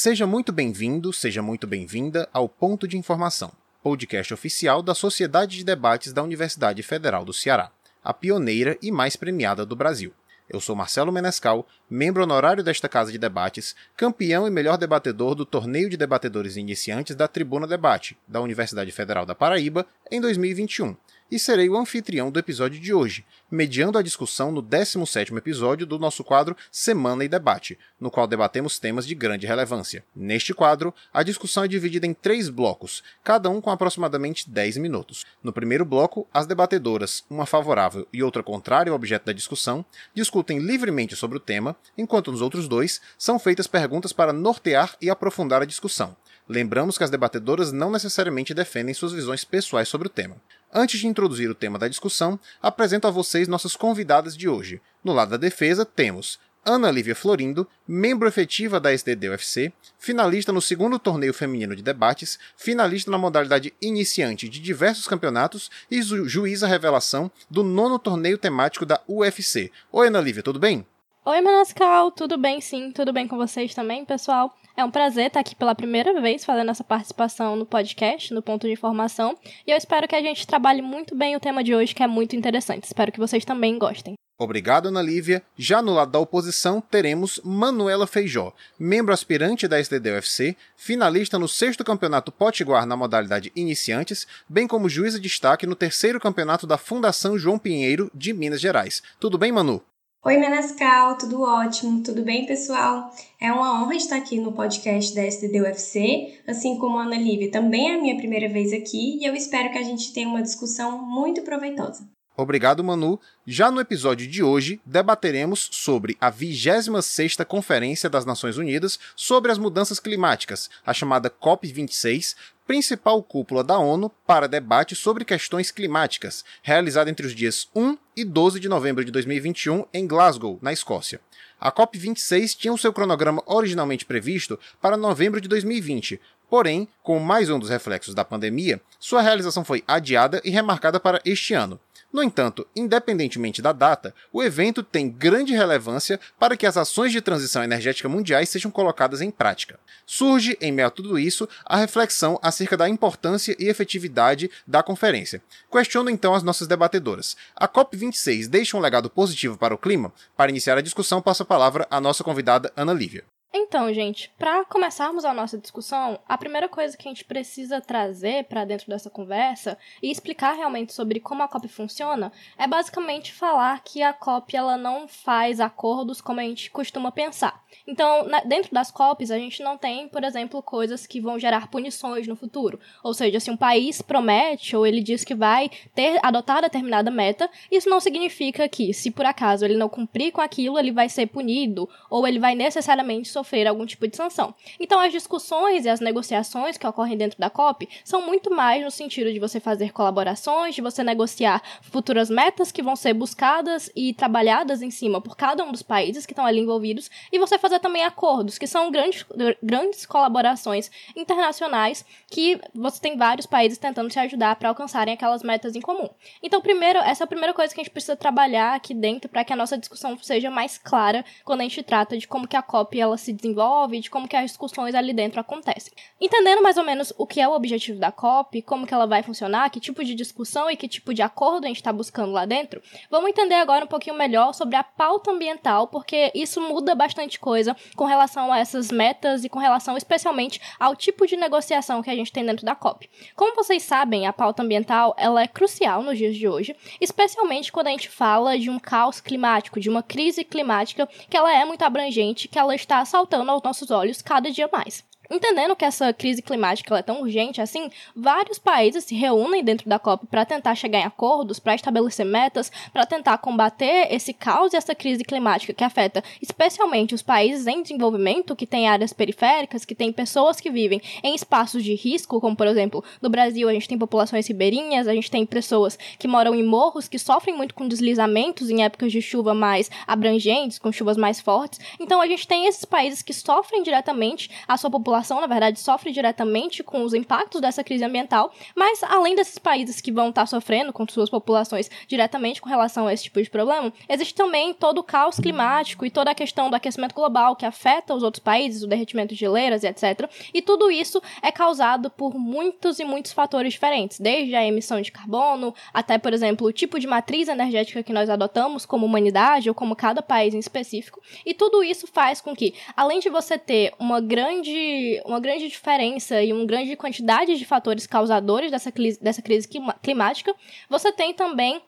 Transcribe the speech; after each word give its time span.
Seja 0.00 0.28
muito 0.28 0.52
bem-vindo, 0.52 1.12
seja 1.12 1.42
muito 1.42 1.66
bem-vinda 1.66 2.28
ao 2.32 2.48
Ponto 2.48 2.86
de 2.86 2.96
Informação, 2.96 3.50
podcast 3.82 4.32
oficial 4.32 4.80
da 4.80 4.94
Sociedade 4.94 5.56
de 5.56 5.64
Debates 5.64 6.12
da 6.12 6.22
Universidade 6.22 6.84
Federal 6.84 7.24
do 7.24 7.32
Ceará, 7.32 7.72
a 8.04 8.14
pioneira 8.14 8.78
e 8.80 8.92
mais 8.92 9.16
premiada 9.16 9.66
do 9.66 9.74
Brasil. 9.74 10.14
Eu 10.48 10.60
sou 10.60 10.76
Marcelo 10.76 11.10
Menescal, 11.10 11.66
membro 11.90 12.22
honorário 12.22 12.62
desta 12.62 12.88
casa 12.88 13.10
de 13.10 13.18
debates, 13.18 13.74
campeão 13.96 14.46
e 14.46 14.52
melhor 14.52 14.78
debatedor 14.78 15.34
do 15.34 15.44
Torneio 15.44 15.90
de 15.90 15.96
Debatedores 15.96 16.56
Iniciantes 16.56 17.16
da 17.16 17.26
Tribuna 17.26 17.66
Debate, 17.66 18.16
da 18.28 18.40
Universidade 18.40 18.92
Federal 18.92 19.26
da 19.26 19.34
Paraíba, 19.34 19.84
em 20.12 20.20
2021 20.20 20.94
e 21.30 21.38
serei 21.38 21.68
o 21.68 21.76
anfitrião 21.76 22.30
do 22.30 22.38
episódio 22.38 22.80
de 22.80 22.92
hoje, 22.92 23.24
mediando 23.50 23.98
a 23.98 24.02
discussão 24.02 24.50
no 24.50 24.62
17º 24.62 25.36
episódio 25.36 25.86
do 25.86 25.98
nosso 25.98 26.24
quadro 26.24 26.56
Semana 26.70 27.24
e 27.24 27.28
Debate, 27.28 27.78
no 28.00 28.10
qual 28.10 28.26
debatemos 28.26 28.78
temas 28.78 29.06
de 29.06 29.14
grande 29.14 29.46
relevância. 29.46 30.04
Neste 30.14 30.54
quadro, 30.54 30.94
a 31.12 31.22
discussão 31.22 31.64
é 31.64 31.68
dividida 31.68 32.06
em 32.06 32.14
três 32.14 32.48
blocos, 32.48 33.02
cada 33.22 33.50
um 33.50 33.60
com 33.60 33.70
aproximadamente 33.70 34.48
10 34.48 34.78
minutos. 34.78 35.26
No 35.42 35.52
primeiro 35.52 35.84
bloco, 35.84 36.26
as 36.32 36.46
debatedoras, 36.46 37.24
uma 37.28 37.46
favorável 37.46 38.06
e 38.12 38.22
outra 38.22 38.42
contrária 38.42 38.90
ao 38.90 38.96
objeto 38.96 39.26
da 39.26 39.32
discussão, 39.32 39.84
discutem 40.14 40.58
livremente 40.58 41.16
sobre 41.16 41.36
o 41.36 41.40
tema, 41.40 41.76
enquanto 41.96 42.32
nos 42.32 42.40
outros 42.40 42.68
dois 42.68 43.00
são 43.16 43.38
feitas 43.38 43.66
perguntas 43.66 44.12
para 44.12 44.32
nortear 44.32 44.96
e 45.00 45.10
aprofundar 45.10 45.62
a 45.62 45.66
discussão. 45.66 46.16
Lembramos 46.48 46.96
que 46.96 47.04
as 47.04 47.10
debatedoras 47.10 47.72
não 47.72 47.90
necessariamente 47.90 48.54
defendem 48.54 48.94
suas 48.94 49.12
visões 49.12 49.44
pessoais 49.44 49.88
sobre 49.88 50.06
o 50.06 50.10
tema. 50.10 50.36
Antes 50.72 50.98
de 50.98 51.06
introduzir 51.06 51.50
o 51.50 51.54
tema 51.54 51.78
da 51.78 51.88
discussão, 51.88 52.40
apresento 52.62 53.06
a 53.06 53.10
vocês 53.10 53.46
nossas 53.46 53.76
convidadas 53.76 54.36
de 54.36 54.48
hoje. 54.48 54.80
No 55.04 55.12
lado 55.12 55.30
da 55.30 55.36
defesa, 55.36 55.84
temos 55.84 56.38
Ana 56.64 56.90
Lívia 56.90 57.14
Florindo, 57.14 57.66
membro 57.86 58.28
efetiva 58.28 58.78
da 58.80 58.92
SDD-UFC, 58.92 59.72
finalista 59.98 60.52
no 60.52 60.60
segundo 60.60 60.98
torneio 60.98 61.32
feminino 61.32 61.74
de 61.74 61.82
debates, 61.82 62.38
finalista 62.56 63.10
na 63.10 63.18
modalidade 63.18 63.72
iniciante 63.80 64.48
de 64.48 64.60
diversos 64.60 65.06
campeonatos 65.06 65.70
e 65.90 66.02
ju 66.02 66.28
juíza 66.28 66.66
revelação 66.66 67.30
do 67.50 67.62
nono 67.62 67.98
torneio 67.98 68.36
temático 68.36 68.84
da 68.84 69.00
UFC. 69.06 69.70
Oi, 69.92 70.08
Ana 70.08 70.20
Lívia, 70.20 70.42
tudo 70.42 70.58
bem? 70.58 70.86
Oi, 71.24 71.40
Manascal, 71.42 72.10
tudo 72.10 72.38
bem 72.38 72.60
sim, 72.60 72.90
tudo 72.90 73.12
bem 73.12 73.28
com 73.28 73.36
vocês 73.36 73.74
também, 73.74 74.04
pessoal? 74.04 74.56
É 74.76 74.84
um 74.84 74.90
prazer 74.90 75.26
estar 75.26 75.40
aqui 75.40 75.54
pela 75.54 75.74
primeira 75.74 76.18
vez 76.20 76.44
fazendo 76.44 76.70
essa 76.70 76.84
participação 76.84 77.54
no 77.54 77.66
podcast, 77.66 78.32
no 78.32 78.40
Ponto 78.40 78.66
de 78.66 78.72
Informação, 78.72 79.36
e 79.66 79.70
eu 79.70 79.76
espero 79.76 80.08
que 80.08 80.14
a 80.14 80.22
gente 80.22 80.46
trabalhe 80.46 80.80
muito 80.80 81.14
bem 81.14 81.36
o 81.36 81.40
tema 81.40 81.62
de 81.62 81.74
hoje, 81.74 81.94
que 81.94 82.02
é 82.02 82.06
muito 82.06 82.34
interessante. 82.34 82.84
Espero 82.84 83.12
que 83.12 83.18
vocês 83.18 83.44
também 83.44 83.78
gostem. 83.78 84.14
Obrigado, 84.38 84.86
Ana 84.86 85.02
Lívia. 85.02 85.42
Já 85.56 85.82
no 85.82 85.92
lado 85.92 86.12
da 86.12 86.18
oposição, 86.20 86.80
teremos 86.80 87.40
Manuela 87.44 88.06
Feijó, 88.06 88.54
membro 88.78 89.12
aspirante 89.12 89.66
da 89.66 89.80
SDD-UFC, 89.80 90.56
finalista 90.76 91.38
no 91.40 91.48
sexto 91.48 91.84
campeonato 91.84 92.30
Potiguar 92.30 92.86
na 92.86 92.96
modalidade 92.96 93.52
iniciantes, 93.56 94.28
bem 94.48 94.68
como 94.68 94.88
juíza 94.88 95.18
de 95.18 95.28
destaque 95.28 95.66
no 95.66 95.74
terceiro 95.74 96.20
campeonato 96.20 96.66
da 96.66 96.78
Fundação 96.78 97.36
João 97.36 97.58
Pinheiro 97.58 98.08
de 98.14 98.32
Minas 98.32 98.60
Gerais. 98.60 99.02
Tudo 99.18 99.36
bem, 99.36 99.50
Manu? 99.50 99.82
Oi, 100.24 100.36
Menascal, 100.36 101.16
tudo 101.16 101.42
ótimo? 101.42 102.02
Tudo 102.02 102.22
bem, 102.22 102.44
pessoal? 102.44 103.08
É 103.40 103.52
uma 103.52 103.80
honra 103.80 103.94
estar 103.94 104.16
aqui 104.16 104.38
no 104.38 104.52
podcast 104.52 105.14
da 105.14 105.22
SDD 105.22 105.60
UFC, 105.60 106.42
assim 106.46 106.76
como 106.76 106.98
a 106.98 107.04
Ana 107.04 107.16
Lívia, 107.16 107.50
também 107.52 107.90
é 107.90 107.94
a 107.94 108.00
minha 108.00 108.16
primeira 108.16 108.48
vez 108.48 108.72
aqui 108.72 109.18
e 109.20 109.24
eu 109.24 109.34
espero 109.34 109.70
que 109.70 109.78
a 109.78 109.82
gente 109.82 110.12
tenha 110.12 110.28
uma 110.28 110.42
discussão 110.42 111.06
muito 111.06 111.42
proveitosa. 111.42 112.17
Obrigado, 112.40 112.84
Manu. 112.84 113.18
Já 113.44 113.68
no 113.68 113.80
episódio 113.80 114.24
de 114.24 114.44
hoje, 114.44 114.80
debateremos 114.86 115.68
sobre 115.72 116.16
a 116.20 116.30
26ª 116.30 117.44
Conferência 117.44 118.08
das 118.08 118.24
Nações 118.24 118.56
Unidas 118.56 118.96
sobre 119.16 119.50
as 119.50 119.58
Mudanças 119.58 119.98
Climáticas, 119.98 120.70
a 120.86 120.94
chamada 120.94 121.28
COP26, 121.28 122.36
principal 122.64 123.20
cúpula 123.24 123.64
da 123.64 123.76
ONU 123.76 124.08
para 124.24 124.46
debate 124.46 124.94
sobre 124.94 125.24
questões 125.24 125.72
climáticas, 125.72 126.44
realizada 126.62 127.10
entre 127.10 127.26
os 127.26 127.34
dias 127.34 127.68
1 127.74 127.98
e 128.16 128.24
12 128.24 128.60
de 128.60 128.68
novembro 128.68 129.04
de 129.04 129.10
2021 129.10 129.84
em 129.92 130.06
Glasgow, 130.06 130.60
na 130.62 130.72
Escócia. 130.72 131.20
A 131.60 131.72
COP26 131.72 132.56
tinha 132.56 132.72
o 132.72 132.78
seu 132.78 132.92
cronograma 132.92 133.42
originalmente 133.46 134.06
previsto 134.06 134.56
para 134.80 134.96
novembro 134.96 135.40
de 135.40 135.48
2020, 135.48 136.20
porém, 136.48 136.88
com 137.02 137.18
mais 137.18 137.50
um 137.50 137.58
dos 137.58 137.70
reflexos 137.70 138.14
da 138.14 138.24
pandemia, 138.24 138.80
sua 138.98 139.22
realização 139.22 139.64
foi 139.64 139.82
adiada 139.86 140.40
e 140.44 140.50
remarcada 140.50 140.98
para 140.98 141.20
este 141.24 141.54
ano. 141.54 141.80
No 142.10 142.22
entanto, 142.22 142.66
independentemente 142.74 143.60
da 143.60 143.70
data, 143.70 144.14
o 144.32 144.42
evento 144.42 144.82
tem 144.82 145.10
grande 145.10 145.54
relevância 145.54 146.18
para 146.38 146.56
que 146.56 146.66
as 146.66 146.78
ações 146.78 147.12
de 147.12 147.20
transição 147.20 147.62
energética 147.62 148.08
mundiais 148.08 148.48
sejam 148.48 148.70
colocadas 148.70 149.20
em 149.20 149.30
prática. 149.30 149.78
Surge, 150.06 150.56
em 150.58 150.72
meio 150.72 150.88
a 150.88 150.90
tudo 150.90 151.18
isso, 151.18 151.46
a 151.66 151.76
reflexão 151.76 152.38
acerca 152.42 152.78
da 152.78 152.88
importância 152.88 153.54
e 153.58 153.68
efetividade 153.68 154.50
da 154.66 154.82
conferência. 154.82 155.42
Questiono 155.70 156.08
então 156.08 156.34
as 156.34 156.42
nossas 156.42 156.66
debatedoras. 156.66 157.36
A 157.54 157.68
COP26 157.68 158.48
deixa 158.48 158.76
um 158.76 158.80
legado 158.80 159.10
positivo 159.10 159.58
para 159.58 159.74
o 159.74 159.78
clima? 159.78 160.10
Para 160.34 160.50
iniciar 160.50 160.78
a 160.78 160.82
discussão, 160.82 161.20
passo 161.20 161.42
a 161.42 161.46
palavra 161.46 161.86
à 161.90 162.00
nossa 162.00 162.24
convidada 162.24 162.72
Ana 162.74 162.94
Lívia. 162.94 163.22
Então, 163.52 163.92
gente, 163.94 164.30
para 164.38 164.62
começarmos 164.66 165.24
a 165.24 165.32
nossa 165.32 165.56
discussão, 165.56 166.20
a 166.28 166.36
primeira 166.36 166.68
coisa 166.68 166.94
que 166.96 167.08
a 167.08 167.10
gente 167.10 167.24
precisa 167.24 167.80
trazer 167.80 168.44
para 168.44 168.66
dentro 168.66 168.86
dessa 168.88 169.08
conversa 169.08 169.78
e 170.02 170.10
explicar 170.10 170.52
realmente 170.52 170.92
sobre 170.92 171.18
como 171.18 171.42
a 171.42 171.48
COP 171.48 171.66
funciona 171.66 172.30
é 172.58 172.66
basicamente 172.66 173.32
falar 173.32 173.82
que 173.82 174.02
a 174.02 174.12
COP 174.12 174.54
ela 174.54 174.76
não 174.76 175.08
faz 175.08 175.60
acordos 175.60 176.20
como 176.20 176.40
a 176.40 176.42
gente 176.42 176.70
costuma 176.70 177.10
pensar. 177.10 177.64
Então, 177.86 178.24
na, 178.24 178.40
dentro 178.40 178.72
das 178.72 178.90
COPs, 178.90 179.30
a 179.30 179.38
gente 179.38 179.62
não 179.62 179.78
tem, 179.78 180.08
por 180.08 180.24
exemplo, 180.24 180.62
coisas 180.62 181.06
que 181.06 181.20
vão 181.20 181.38
gerar 181.38 181.70
punições 181.70 182.26
no 182.26 182.36
futuro. 182.36 182.78
Ou 183.02 183.14
seja, 183.14 183.40
se 183.40 183.50
um 183.50 183.56
país 183.56 184.02
promete 184.02 184.76
ou 184.76 184.86
ele 184.86 185.00
diz 185.00 185.24
que 185.24 185.34
vai 185.34 185.70
ter 185.94 186.20
adotar 186.22 186.60
determinada 186.60 187.10
meta, 187.10 187.48
isso 187.70 187.88
não 187.88 187.98
significa 187.98 188.68
que, 188.68 188.92
se 188.92 189.10
por 189.10 189.24
acaso 189.24 189.64
ele 189.64 189.76
não 189.76 189.88
cumprir 189.88 190.32
com 190.32 190.42
aquilo, 190.42 190.78
ele 190.78 190.92
vai 190.92 191.08
ser 191.08 191.26
punido 191.28 191.88
ou 192.10 192.26
ele 192.26 192.38
vai 192.38 192.54
necessariamente 192.54 193.28
sofrer 193.38 193.66
algum 193.66 193.86
tipo 193.86 194.06
de 194.08 194.16
sanção. 194.16 194.54
Então, 194.80 194.98
as 195.00 195.12
discussões 195.12 195.84
e 195.84 195.88
as 195.88 196.00
negociações 196.00 196.76
que 196.76 196.86
ocorrem 196.86 197.16
dentro 197.16 197.38
da 197.38 197.48
COP 197.48 197.88
são 198.04 198.20
muito 198.22 198.50
mais 198.50 198.82
no 198.82 198.90
sentido 198.90 199.32
de 199.32 199.38
você 199.38 199.60
fazer 199.60 199.92
colaborações, 199.92 200.74
de 200.74 200.82
você 200.82 201.04
negociar 201.04 201.62
futuras 201.82 202.28
metas 202.28 202.72
que 202.72 202.82
vão 202.82 202.96
ser 202.96 203.14
buscadas 203.14 203.90
e 203.94 204.12
trabalhadas 204.12 204.82
em 204.82 204.90
cima 204.90 205.20
por 205.20 205.36
cada 205.36 205.64
um 205.64 205.70
dos 205.70 205.82
países 205.82 206.26
que 206.26 206.32
estão 206.32 206.44
ali 206.44 206.60
envolvidos 206.60 207.10
e 207.32 207.38
você 207.38 207.58
fazer 207.58 207.78
também 207.78 208.04
acordos, 208.04 208.58
que 208.58 208.66
são 208.66 208.90
grandes, 208.90 209.24
grandes 209.62 210.04
colaborações 210.04 210.90
internacionais 211.16 212.04
que 212.30 212.60
você 212.74 213.00
tem 213.00 213.16
vários 213.16 213.46
países 213.46 213.78
tentando 213.78 214.12
se 214.12 214.18
ajudar 214.18 214.56
para 214.56 214.68
alcançarem 214.68 215.14
aquelas 215.14 215.42
metas 215.42 215.76
em 215.76 215.80
comum. 215.80 216.08
Então, 216.42 216.60
primeiro, 216.60 216.98
essa 217.00 217.22
é 217.22 217.24
a 217.24 217.28
primeira 217.28 217.54
coisa 217.54 217.72
que 217.72 217.80
a 217.80 217.84
gente 217.84 217.92
precisa 217.92 218.16
trabalhar 218.16 218.74
aqui 218.74 218.92
dentro 218.94 219.28
para 219.28 219.44
que 219.44 219.52
a 219.52 219.56
nossa 219.56 219.78
discussão 219.78 220.18
seja 220.18 220.50
mais 220.50 220.76
clara 220.76 221.24
quando 221.44 221.60
a 221.60 221.64
gente 221.64 221.82
trata 221.82 222.18
de 222.18 222.26
como 222.26 222.48
que 222.48 222.56
a 222.56 222.62
COP 222.62 222.98
ela 222.98 223.16
se 223.16 223.27
se 223.28 223.32
desenvolve, 223.32 224.00
de 224.00 224.10
como 224.10 224.26
que 224.26 224.36
as 224.36 224.46
discussões 224.46 224.94
ali 224.94 225.12
dentro 225.12 225.40
acontecem. 225.40 225.92
Entendendo 226.20 226.62
mais 226.62 226.76
ou 226.76 226.84
menos 226.84 227.12
o 227.18 227.26
que 227.26 227.40
é 227.40 227.46
o 227.46 227.52
objetivo 227.52 227.98
da 227.98 228.10
COP, 228.10 228.62
como 228.62 228.86
que 228.86 228.94
ela 228.94 229.06
vai 229.06 229.22
funcionar, 229.22 229.70
que 229.70 229.78
tipo 229.78 230.02
de 230.02 230.14
discussão 230.14 230.70
e 230.70 230.76
que 230.76 230.88
tipo 230.88 231.12
de 231.12 231.20
acordo 231.20 231.64
a 231.64 231.68
gente 231.68 231.76
está 231.76 231.92
buscando 231.92 232.32
lá 232.32 232.46
dentro, 232.46 232.82
vamos 233.10 233.30
entender 233.30 233.56
agora 233.56 233.84
um 233.84 233.88
pouquinho 233.88 234.16
melhor 234.16 234.54
sobre 234.54 234.76
a 234.76 234.82
pauta 234.82 235.30
ambiental, 235.30 235.88
porque 235.88 236.32
isso 236.34 236.60
muda 236.60 236.94
bastante 236.94 237.38
coisa 237.38 237.76
com 237.94 238.04
relação 238.04 238.50
a 238.50 238.58
essas 238.58 238.90
metas 238.90 239.44
e 239.44 239.48
com 239.48 239.58
relação 239.58 239.96
especialmente 239.96 240.60
ao 240.80 240.96
tipo 240.96 241.26
de 241.26 241.36
negociação 241.36 242.02
que 242.02 242.10
a 242.10 242.16
gente 242.16 242.32
tem 242.32 242.44
dentro 242.44 242.64
da 242.64 242.74
COP. 242.74 243.10
Como 243.36 243.54
vocês 243.54 243.82
sabem, 243.82 244.26
a 244.26 244.32
pauta 244.32 244.62
ambiental 244.62 245.14
ela 245.18 245.42
é 245.42 245.46
crucial 245.46 246.02
nos 246.02 246.16
dias 246.16 246.34
de 246.34 246.48
hoje, 246.48 246.74
especialmente 247.00 247.70
quando 247.70 247.88
a 247.88 247.90
gente 247.90 248.08
fala 248.08 248.58
de 248.58 248.70
um 248.70 248.78
caos 248.78 249.20
climático, 249.20 249.80
de 249.80 249.90
uma 249.90 250.02
crise 250.02 250.44
climática 250.44 251.06
que 251.28 251.36
ela 251.36 251.54
é 251.54 251.64
muito 251.64 251.82
abrangente, 251.82 252.48
que 252.48 252.58
ela 252.58 252.74
está 252.74 253.04
saltando 253.18 253.50
aos 253.50 253.62
nossos 253.62 253.90
olhos 253.90 254.22
cada 254.22 254.50
dia 254.50 254.68
mais. 254.72 255.04
Entendendo 255.30 255.76
que 255.76 255.84
essa 255.84 256.10
crise 256.10 256.40
climática 256.40 256.96
é 256.96 257.02
tão 257.02 257.20
urgente 257.20 257.60
assim, 257.60 257.90
vários 258.16 258.58
países 258.58 259.04
se 259.04 259.14
reúnem 259.14 259.62
dentro 259.62 259.86
da 259.86 259.98
COP 259.98 260.26
para 260.26 260.46
tentar 260.46 260.74
chegar 260.74 261.00
em 261.00 261.04
acordos, 261.04 261.58
para 261.58 261.74
estabelecer 261.74 262.24
metas, 262.24 262.72
para 262.94 263.04
tentar 263.04 263.36
combater 263.36 264.08
esse 264.10 264.32
caos 264.32 264.72
e 264.72 264.76
essa 264.76 264.94
crise 264.94 265.22
climática 265.22 265.74
que 265.74 265.84
afeta 265.84 266.24
especialmente 266.40 267.14
os 267.14 267.20
países 267.20 267.66
em 267.66 267.82
desenvolvimento, 267.82 268.56
que 268.56 268.66
têm 268.66 268.88
áreas 268.88 269.12
periféricas, 269.12 269.84
que 269.84 269.94
têm 269.94 270.10
pessoas 270.10 270.60
que 270.60 270.70
vivem 270.70 271.02
em 271.22 271.34
espaços 271.34 271.84
de 271.84 271.94
risco, 271.94 272.40
como 272.40 272.56
por 272.56 272.66
exemplo, 272.66 273.04
no 273.20 273.28
Brasil 273.28 273.68
a 273.68 273.72
gente 273.74 273.88
tem 273.88 273.98
populações 273.98 274.46
ribeirinhas, 274.46 275.06
a 275.06 275.12
gente 275.12 275.30
tem 275.30 275.44
pessoas 275.44 275.98
que 276.18 276.26
moram 276.26 276.54
em 276.54 276.64
morros, 276.64 277.06
que 277.06 277.18
sofrem 277.18 277.54
muito 277.54 277.74
com 277.74 277.86
deslizamentos 277.86 278.70
em 278.70 278.82
épocas 278.82 279.12
de 279.12 279.20
chuva 279.20 279.52
mais 279.52 279.90
abrangentes, 280.06 280.78
com 280.78 280.90
chuvas 280.90 281.18
mais 281.18 281.38
fortes. 281.38 281.78
Então 282.00 282.18
a 282.18 282.26
gente 282.26 282.48
tem 282.48 282.66
esses 282.66 282.86
países 282.86 283.20
que 283.20 283.34
sofrem 283.34 283.82
diretamente 283.82 284.50
a 284.66 284.76
sua 284.78 284.90
população 284.90 285.17
população, 285.18 285.40
na 285.40 285.46
verdade, 285.46 285.80
sofre 285.80 286.12
diretamente 286.12 286.82
com 286.82 287.02
os 287.02 287.12
impactos 287.12 287.60
dessa 287.60 287.82
crise 287.82 288.04
ambiental, 288.04 288.52
mas 288.74 289.02
além 289.02 289.34
desses 289.34 289.58
países 289.58 290.00
que 290.00 290.12
vão 290.12 290.28
estar 290.28 290.46
sofrendo 290.46 290.92
com 290.92 291.06
suas 291.08 291.28
populações 291.28 291.90
diretamente 292.06 292.60
com 292.60 292.68
relação 292.68 293.06
a 293.06 293.12
esse 293.12 293.24
tipo 293.24 293.42
de 293.42 293.50
problema, 293.50 293.92
existe 294.08 294.34
também 294.34 294.72
todo 294.72 294.98
o 294.98 295.02
caos 295.02 295.40
climático 295.40 296.06
e 296.06 296.10
toda 296.10 296.30
a 296.30 296.34
questão 296.34 296.70
do 296.70 296.76
aquecimento 296.76 297.14
global 297.14 297.56
que 297.56 297.66
afeta 297.66 298.14
os 298.14 298.22
outros 298.22 298.42
países, 298.42 298.82
o 298.82 298.86
derretimento 298.86 299.34
de 299.34 299.40
geleiras 299.40 299.82
e 299.82 299.88
etc. 299.88 300.30
E 300.54 300.62
tudo 300.62 300.90
isso 300.90 301.20
é 301.42 301.50
causado 301.50 302.10
por 302.10 302.34
muitos 302.34 303.00
e 303.00 303.04
muitos 303.04 303.32
fatores 303.32 303.72
diferentes, 303.72 304.20
desde 304.20 304.54
a 304.54 304.64
emissão 304.64 305.00
de 305.00 305.10
carbono 305.10 305.74
até, 305.92 306.16
por 306.18 306.32
exemplo, 306.32 306.66
o 306.66 306.72
tipo 306.72 306.98
de 307.00 307.06
matriz 307.06 307.48
energética 307.48 308.02
que 308.02 308.12
nós 308.12 308.30
adotamos 308.30 308.86
como 308.86 309.06
humanidade 309.06 309.68
ou 309.68 309.74
como 309.74 309.96
cada 309.96 310.22
país 310.22 310.54
em 310.54 310.58
específico. 310.58 311.20
E 311.44 311.54
tudo 311.54 311.82
isso 311.82 312.06
faz 312.06 312.40
com 312.40 312.54
que, 312.54 312.74
além 312.96 313.18
de 313.18 313.28
você 313.28 313.58
ter 313.58 313.92
uma 313.98 314.20
grande, 314.20 315.07
uma 315.24 315.40
grande 315.40 315.68
diferença 315.68 316.42
e 316.42 316.52
uma 316.52 316.64
grande 316.64 316.94
quantidade 316.96 317.56
de 317.56 317.64
fatores 317.64 318.06
causadores 318.06 318.70
dessa, 318.70 318.92
dessa 319.20 319.42
crise 319.42 319.68
climática, 320.02 320.54
você 320.88 321.12
tem 321.12 321.34
também 321.34 321.80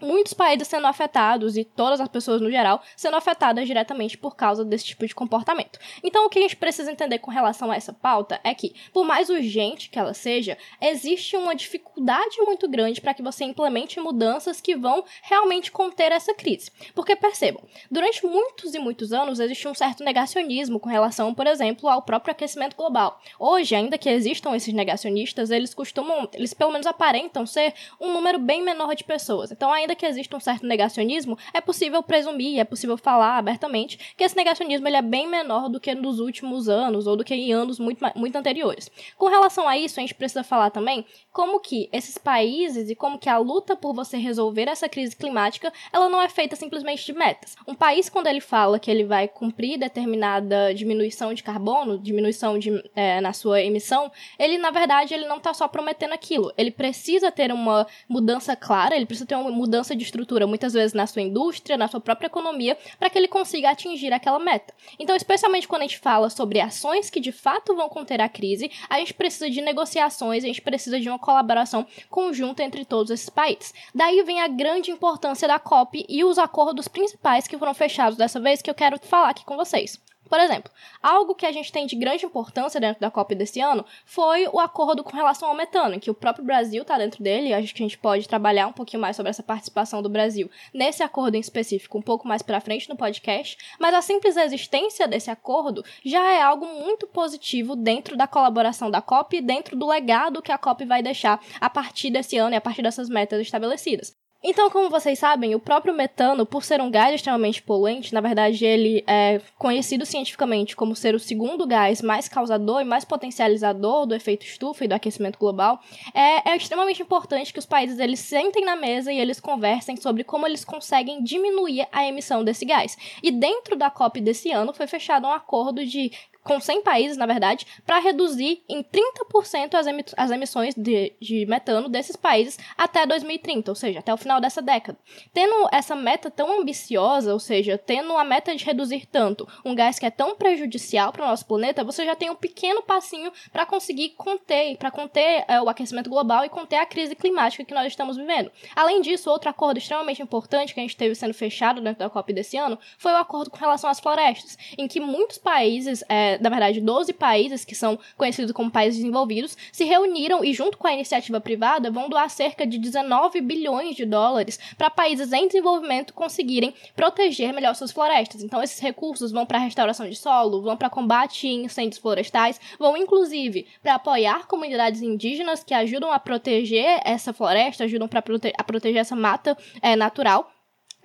muitos 0.00 0.32
países 0.32 0.68
sendo 0.68 0.86
afetados 0.86 1.56
e 1.56 1.64
todas 1.64 2.00
as 2.00 2.08
pessoas 2.08 2.40
no 2.40 2.50
geral 2.50 2.82
sendo 2.96 3.16
afetadas 3.16 3.66
diretamente 3.66 4.16
por 4.16 4.36
causa 4.36 4.64
desse 4.64 4.84
tipo 4.84 5.06
de 5.06 5.14
comportamento. 5.14 5.78
Então, 6.02 6.26
o 6.26 6.28
que 6.28 6.38
a 6.38 6.42
gente 6.42 6.56
precisa 6.56 6.90
entender 6.90 7.18
com 7.18 7.30
relação 7.30 7.70
a 7.70 7.76
essa 7.76 7.92
pauta 7.92 8.40
é 8.42 8.54
que, 8.54 8.74
por 8.92 9.04
mais 9.04 9.28
urgente 9.28 9.88
que 9.88 9.98
ela 9.98 10.14
seja, 10.14 10.56
existe 10.80 11.36
uma 11.36 11.54
dificuldade 11.54 12.40
muito 12.40 12.68
grande 12.68 13.00
para 13.00 13.14
que 13.14 13.22
você 13.22 13.44
implemente 13.44 14.00
mudanças 14.00 14.60
que 14.60 14.76
vão 14.76 15.04
realmente 15.22 15.70
conter 15.70 16.12
essa 16.12 16.34
crise. 16.34 16.70
Porque 16.94 17.16
percebam, 17.16 17.62
durante 17.90 18.24
muitos 18.26 18.74
e 18.74 18.78
muitos 18.78 19.12
anos 19.12 19.40
existe 19.40 19.68
um 19.68 19.74
certo 19.74 20.04
negacionismo 20.04 20.80
com 20.80 20.88
relação, 20.88 21.34
por 21.34 21.46
exemplo, 21.46 21.88
ao 21.88 22.02
próprio 22.02 22.32
aquecimento 22.32 22.76
global. 22.76 23.20
Hoje, 23.38 23.74
ainda 23.74 23.98
que 23.98 24.08
existam 24.08 24.54
esses 24.54 24.72
negacionistas, 24.72 25.50
eles 25.50 25.74
costumam, 25.74 26.28
eles 26.32 26.54
pelo 26.54 26.72
menos 26.72 26.86
aparentam 26.86 27.46
ser 27.46 27.74
um 28.00 28.12
número 28.12 28.38
bem 28.38 28.62
menor 28.62 28.94
de 28.94 29.04
pessoas. 29.04 29.50
Então, 29.50 29.72
ainda 29.72 29.85
que 29.94 30.06
exista 30.06 30.36
um 30.36 30.40
certo 30.40 30.66
negacionismo, 30.66 31.38
é 31.52 31.60
possível 31.60 32.02
presumir, 32.02 32.58
é 32.58 32.64
possível 32.64 32.96
falar 32.96 33.36
abertamente 33.36 34.14
que 34.16 34.24
esse 34.24 34.36
negacionismo 34.36 34.88
ele 34.88 34.96
é 34.96 35.02
bem 35.02 35.28
menor 35.28 35.68
do 35.68 35.78
que 35.78 35.94
nos 35.94 36.18
últimos 36.18 36.68
anos 36.68 37.06
ou 37.06 37.16
do 37.16 37.24
que 37.24 37.34
em 37.34 37.52
anos 37.52 37.78
muito, 37.78 38.04
muito 38.14 38.36
anteriores. 38.36 38.90
Com 39.16 39.26
relação 39.26 39.68
a 39.68 39.76
isso, 39.76 40.00
a 40.00 40.02
gente 40.02 40.14
precisa 40.14 40.42
falar 40.42 40.70
também 40.70 41.04
como 41.32 41.60
que 41.60 41.88
esses 41.92 42.16
países 42.16 42.88
e 42.88 42.94
como 42.94 43.18
que 43.18 43.28
a 43.28 43.38
luta 43.38 43.76
por 43.76 43.94
você 43.94 44.16
resolver 44.16 44.68
essa 44.68 44.88
crise 44.88 45.14
climática, 45.14 45.72
ela 45.92 46.08
não 46.08 46.20
é 46.20 46.28
feita 46.28 46.56
simplesmente 46.56 47.04
de 47.04 47.12
metas. 47.12 47.54
Um 47.66 47.74
país, 47.74 48.08
quando 48.08 48.26
ele 48.26 48.40
fala 48.40 48.78
que 48.78 48.90
ele 48.90 49.04
vai 49.04 49.28
cumprir 49.28 49.78
determinada 49.78 50.74
diminuição 50.74 51.34
de 51.34 51.42
carbono, 51.42 51.98
diminuição 51.98 52.58
de, 52.58 52.82
é, 52.94 53.20
na 53.20 53.32
sua 53.32 53.60
emissão, 53.60 54.10
ele, 54.38 54.58
na 54.58 54.70
verdade, 54.70 55.12
ele 55.12 55.26
não 55.26 55.36
está 55.36 55.52
só 55.52 55.68
prometendo 55.68 56.12
aquilo. 56.12 56.52
Ele 56.56 56.70
precisa 56.70 57.30
ter 57.30 57.52
uma 57.52 57.86
mudança 58.08 58.56
clara, 58.56 58.96
ele 58.96 59.06
precisa 59.06 59.26
ter 59.26 59.34
uma 59.34 59.50
mudança 59.50 59.75
mudança 59.76 59.94
de 59.94 60.04
estrutura, 60.04 60.46
muitas 60.46 60.72
vezes 60.72 60.94
na 60.94 61.06
sua 61.06 61.20
indústria, 61.20 61.76
na 61.76 61.86
sua 61.86 62.00
própria 62.00 62.28
economia, 62.28 62.78
para 62.98 63.10
que 63.10 63.18
ele 63.18 63.28
consiga 63.28 63.70
atingir 63.70 64.10
aquela 64.10 64.38
meta. 64.38 64.72
Então, 64.98 65.14
especialmente 65.14 65.68
quando 65.68 65.82
a 65.82 65.84
gente 65.84 65.98
fala 65.98 66.30
sobre 66.30 66.60
ações 66.60 67.10
que 67.10 67.20
de 67.20 67.30
fato 67.30 67.76
vão 67.76 67.88
conter 67.88 68.20
a 68.22 68.28
crise, 68.28 68.70
a 68.88 68.98
gente 68.98 69.12
precisa 69.12 69.50
de 69.50 69.60
negociações, 69.60 70.44
a 70.44 70.46
gente 70.46 70.62
precisa 70.62 70.98
de 70.98 71.10
uma 71.10 71.18
colaboração 71.18 71.86
conjunta 72.08 72.62
entre 72.62 72.86
todos 72.86 73.10
esses 73.10 73.28
países. 73.28 73.74
Daí 73.94 74.22
vem 74.22 74.40
a 74.40 74.48
grande 74.48 74.90
importância 74.90 75.46
da 75.46 75.58
COP 75.58 76.06
e 76.08 76.24
os 76.24 76.38
acordos 76.38 76.88
principais 76.88 77.46
que 77.46 77.58
foram 77.58 77.74
fechados 77.74 78.16
dessa 78.16 78.40
vez 78.40 78.62
que 78.62 78.70
eu 78.70 78.74
quero 78.74 78.98
falar 78.98 79.30
aqui 79.30 79.44
com 79.44 79.56
vocês. 79.56 80.00
Por 80.28 80.40
exemplo, 80.40 80.70
algo 81.02 81.34
que 81.34 81.46
a 81.46 81.52
gente 81.52 81.70
tem 81.70 81.86
de 81.86 81.96
grande 81.96 82.26
importância 82.26 82.80
dentro 82.80 83.00
da 83.00 83.10
COP 83.10 83.34
desse 83.34 83.60
ano 83.60 83.84
foi 84.04 84.46
o 84.48 84.58
acordo 84.58 85.04
com 85.04 85.16
relação 85.16 85.48
ao 85.48 85.54
metano, 85.54 86.00
que 86.00 86.10
o 86.10 86.14
próprio 86.14 86.44
Brasil 86.44 86.82
está 86.82 86.98
dentro 86.98 87.22
dele, 87.22 87.48
e 87.48 87.54
acho 87.54 87.74
que 87.74 87.82
a 87.82 87.86
gente 87.86 87.98
pode 87.98 88.28
trabalhar 88.28 88.66
um 88.66 88.72
pouquinho 88.72 89.00
mais 89.00 89.16
sobre 89.16 89.30
essa 89.30 89.42
participação 89.42 90.02
do 90.02 90.08
Brasil 90.08 90.50
nesse 90.74 91.02
acordo 91.02 91.36
em 91.36 91.40
específico 91.40 91.98
um 91.98 92.02
pouco 92.02 92.26
mais 92.26 92.42
para 92.42 92.60
frente 92.60 92.88
no 92.88 92.96
podcast, 92.96 93.56
mas 93.78 93.94
a 93.94 94.02
simples 94.02 94.36
existência 94.36 95.06
desse 95.06 95.30
acordo 95.30 95.84
já 96.04 96.32
é 96.32 96.42
algo 96.42 96.66
muito 96.66 97.06
positivo 97.06 97.76
dentro 97.76 98.16
da 98.16 98.26
colaboração 98.26 98.90
da 98.90 99.00
COP 99.00 99.36
e 99.36 99.40
dentro 99.40 99.76
do 99.76 99.86
legado 99.86 100.42
que 100.42 100.52
a 100.52 100.58
COP 100.58 100.84
vai 100.84 101.02
deixar 101.02 101.40
a 101.60 101.70
partir 101.70 102.10
desse 102.10 102.36
ano 102.36 102.54
e 102.54 102.56
a 102.56 102.60
partir 102.60 102.82
dessas 102.82 103.08
metas 103.08 103.40
estabelecidas. 103.40 104.25
Então, 104.48 104.70
como 104.70 104.88
vocês 104.88 105.18
sabem, 105.18 105.56
o 105.56 105.58
próprio 105.58 105.92
metano, 105.92 106.46
por 106.46 106.62
ser 106.62 106.80
um 106.80 106.88
gás 106.88 107.12
extremamente 107.12 107.60
poluente, 107.60 108.14
na 108.14 108.20
verdade 108.20 108.64
ele 108.64 109.02
é 109.04 109.40
conhecido 109.58 110.06
cientificamente 110.06 110.76
como 110.76 110.94
ser 110.94 111.16
o 111.16 111.18
segundo 111.18 111.66
gás 111.66 112.00
mais 112.00 112.28
causador 112.28 112.80
e 112.80 112.84
mais 112.84 113.04
potencializador 113.04 114.06
do 114.06 114.14
efeito 114.14 114.46
estufa 114.46 114.84
e 114.84 114.88
do 114.88 114.92
aquecimento 114.92 115.36
global, 115.36 115.80
é, 116.14 116.50
é 116.50 116.56
extremamente 116.56 117.02
importante 117.02 117.52
que 117.52 117.58
os 117.58 117.66
países 117.66 117.98
eles 117.98 118.20
sentem 118.20 118.64
na 118.64 118.76
mesa 118.76 119.12
e 119.12 119.18
eles 119.18 119.40
conversem 119.40 119.96
sobre 119.96 120.22
como 120.22 120.46
eles 120.46 120.64
conseguem 120.64 121.24
diminuir 121.24 121.88
a 121.90 122.06
emissão 122.06 122.44
desse 122.44 122.64
gás. 122.64 122.96
E 123.24 123.32
dentro 123.32 123.74
da 123.74 123.90
COP 123.90 124.20
desse 124.20 124.52
ano 124.52 124.72
foi 124.72 124.86
fechado 124.86 125.26
um 125.26 125.32
acordo 125.32 125.84
de 125.84 126.12
com 126.46 126.60
100 126.60 126.82
países, 126.82 127.16
na 127.16 127.26
verdade, 127.26 127.66
para 127.84 127.98
reduzir 127.98 128.62
em 128.68 128.82
30% 128.82 129.74
as, 129.74 129.86
as 130.16 130.30
emissões 130.30 130.74
de, 130.74 131.12
de 131.20 131.44
metano 131.46 131.88
desses 131.88 132.14
países 132.14 132.56
até 132.78 133.04
2030, 133.04 133.70
ou 133.70 133.74
seja, 133.74 133.98
até 133.98 134.14
o 134.14 134.16
final 134.16 134.40
dessa 134.40 134.62
década. 134.62 134.96
Tendo 135.34 135.68
essa 135.72 135.96
meta 135.96 136.30
tão 136.30 136.60
ambiciosa, 136.60 137.32
ou 137.32 137.40
seja, 137.40 137.76
tendo 137.76 138.16
a 138.16 138.24
meta 138.24 138.54
de 138.54 138.64
reduzir 138.64 139.06
tanto 139.06 139.46
um 139.64 139.74
gás 139.74 139.98
que 139.98 140.06
é 140.06 140.10
tão 140.10 140.36
prejudicial 140.36 141.12
para 141.12 141.24
o 141.24 141.28
nosso 141.28 141.44
planeta, 141.46 141.82
você 141.82 142.04
já 142.04 142.14
tem 142.14 142.30
um 142.30 142.36
pequeno 142.36 142.80
passinho 142.82 143.32
para 143.52 143.66
conseguir 143.66 144.10
conter, 144.10 144.76
para 144.76 144.90
conter 144.90 145.44
é, 145.48 145.60
o 145.60 145.68
aquecimento 145.68 146.08
global 146.08 146.44
e 146.44 146.48
conter 146.48 146.76
a 146.76 146.86
crise 146.86 147.16
climática 147.16 147.64
que 147.64 147.74
nós 147.74 147.88
estamos 147.88 148.16
vivendo. 148.16 148.52
Além 148.74 149.00
disso, 149.00 149.30
outro 149.30 149.50
acordo 149.50 149.78
extremamente 149.78 150.22
importante 150.22 150.72
que 150.72 150.78
a 150.78 150.82
gente 150.82 150.96
teve 150.96 151.14
sendo 151.16 151.34
fechado 151.34 151.80
dentro 151.80 151.98
da 151.98 152.08
COP 152.08 152.32
desse 152.32 152.56
ano 152.56 152.78
foi 152.98 153.12
o 153.12 153.16
acordo 153.16 153.50
com 153.50 153.56
relação 153.56 153.90
às 153.90 153.98
florestas, 153.98 154.56
em 154.78 154.86
que 154.86 155.00
muitos 155.00 155.38
países 155.38 156.04
é, 156.08 156.35
na 156.40 156.48
verdade, 156.48 156.80
12 156.80 157.12
países 157.12 157.64
que 157.64 157.74
são 157.74 157.98
conhecidos 158.16 158.52
como 158.52 158.70
países 158.70 158.98
desenvolvidos, 158.98 159.56
se 159.72 159.84
reuniram 159.84 160.44
e, 160.44 160.52
junto 160.52 160.78
com 160.78 160.86
a 160.86 160.92
iniciativa 160.92 161.40
privada, 161.40 161.90
vão 161.90 162.08
doar 162.08 162.28
cerca 162.30 162.66
de 162.66 162.78
19 162.78 163.40
bilhões 163.40 163.96
de 163.96 164.04
dólares 164.04 164.58
para 164.76 164.90
países 164.90 165.32
em 165.32 165.46
desenvolvimento 165.46 166.14
conseguirem 166.14 166.74
proteger 166.94 167.52
melhor 167.52 167.74
suas 167.74 167.92
florestas. 167.92 168.42
Então, 168.42 168.62
esses 168.62 168.80
recursos 168.80 169.32
vão 169.32 169.46
para 169.46 169.58
restauração 169.58 170.08
de 170.08 170.16
solo, 170.16 170.62
vão 170.62 170.76
para 170.76 170.90
combate 170.90 171.46
em 171.46 171.64
incêndios 171.64 171.98
florestais, 171.98 172.60
vão 172.78 172.96
inclusive 172.96 173.66
para 173.82 173.94
apoiar 173.94 174.46
comunidades 174.46 175.02
indígenas 175.02 175.62
que 175.62 175.74
ajudam 175.74 176.10
a 176.10 176.18
proteger 176.18 177.00
essa 177.04 177.32
floresta, 177.32 177.84
ajudam 177.84 178.08
para 178.08 178.22
prote 178.22 178.52
a 178.56 178.64
proteger 178.64 179.00
essa 179.00 179.16
mata 179.16 179.56
é, 179.82 179.96
natural 179.96 180.55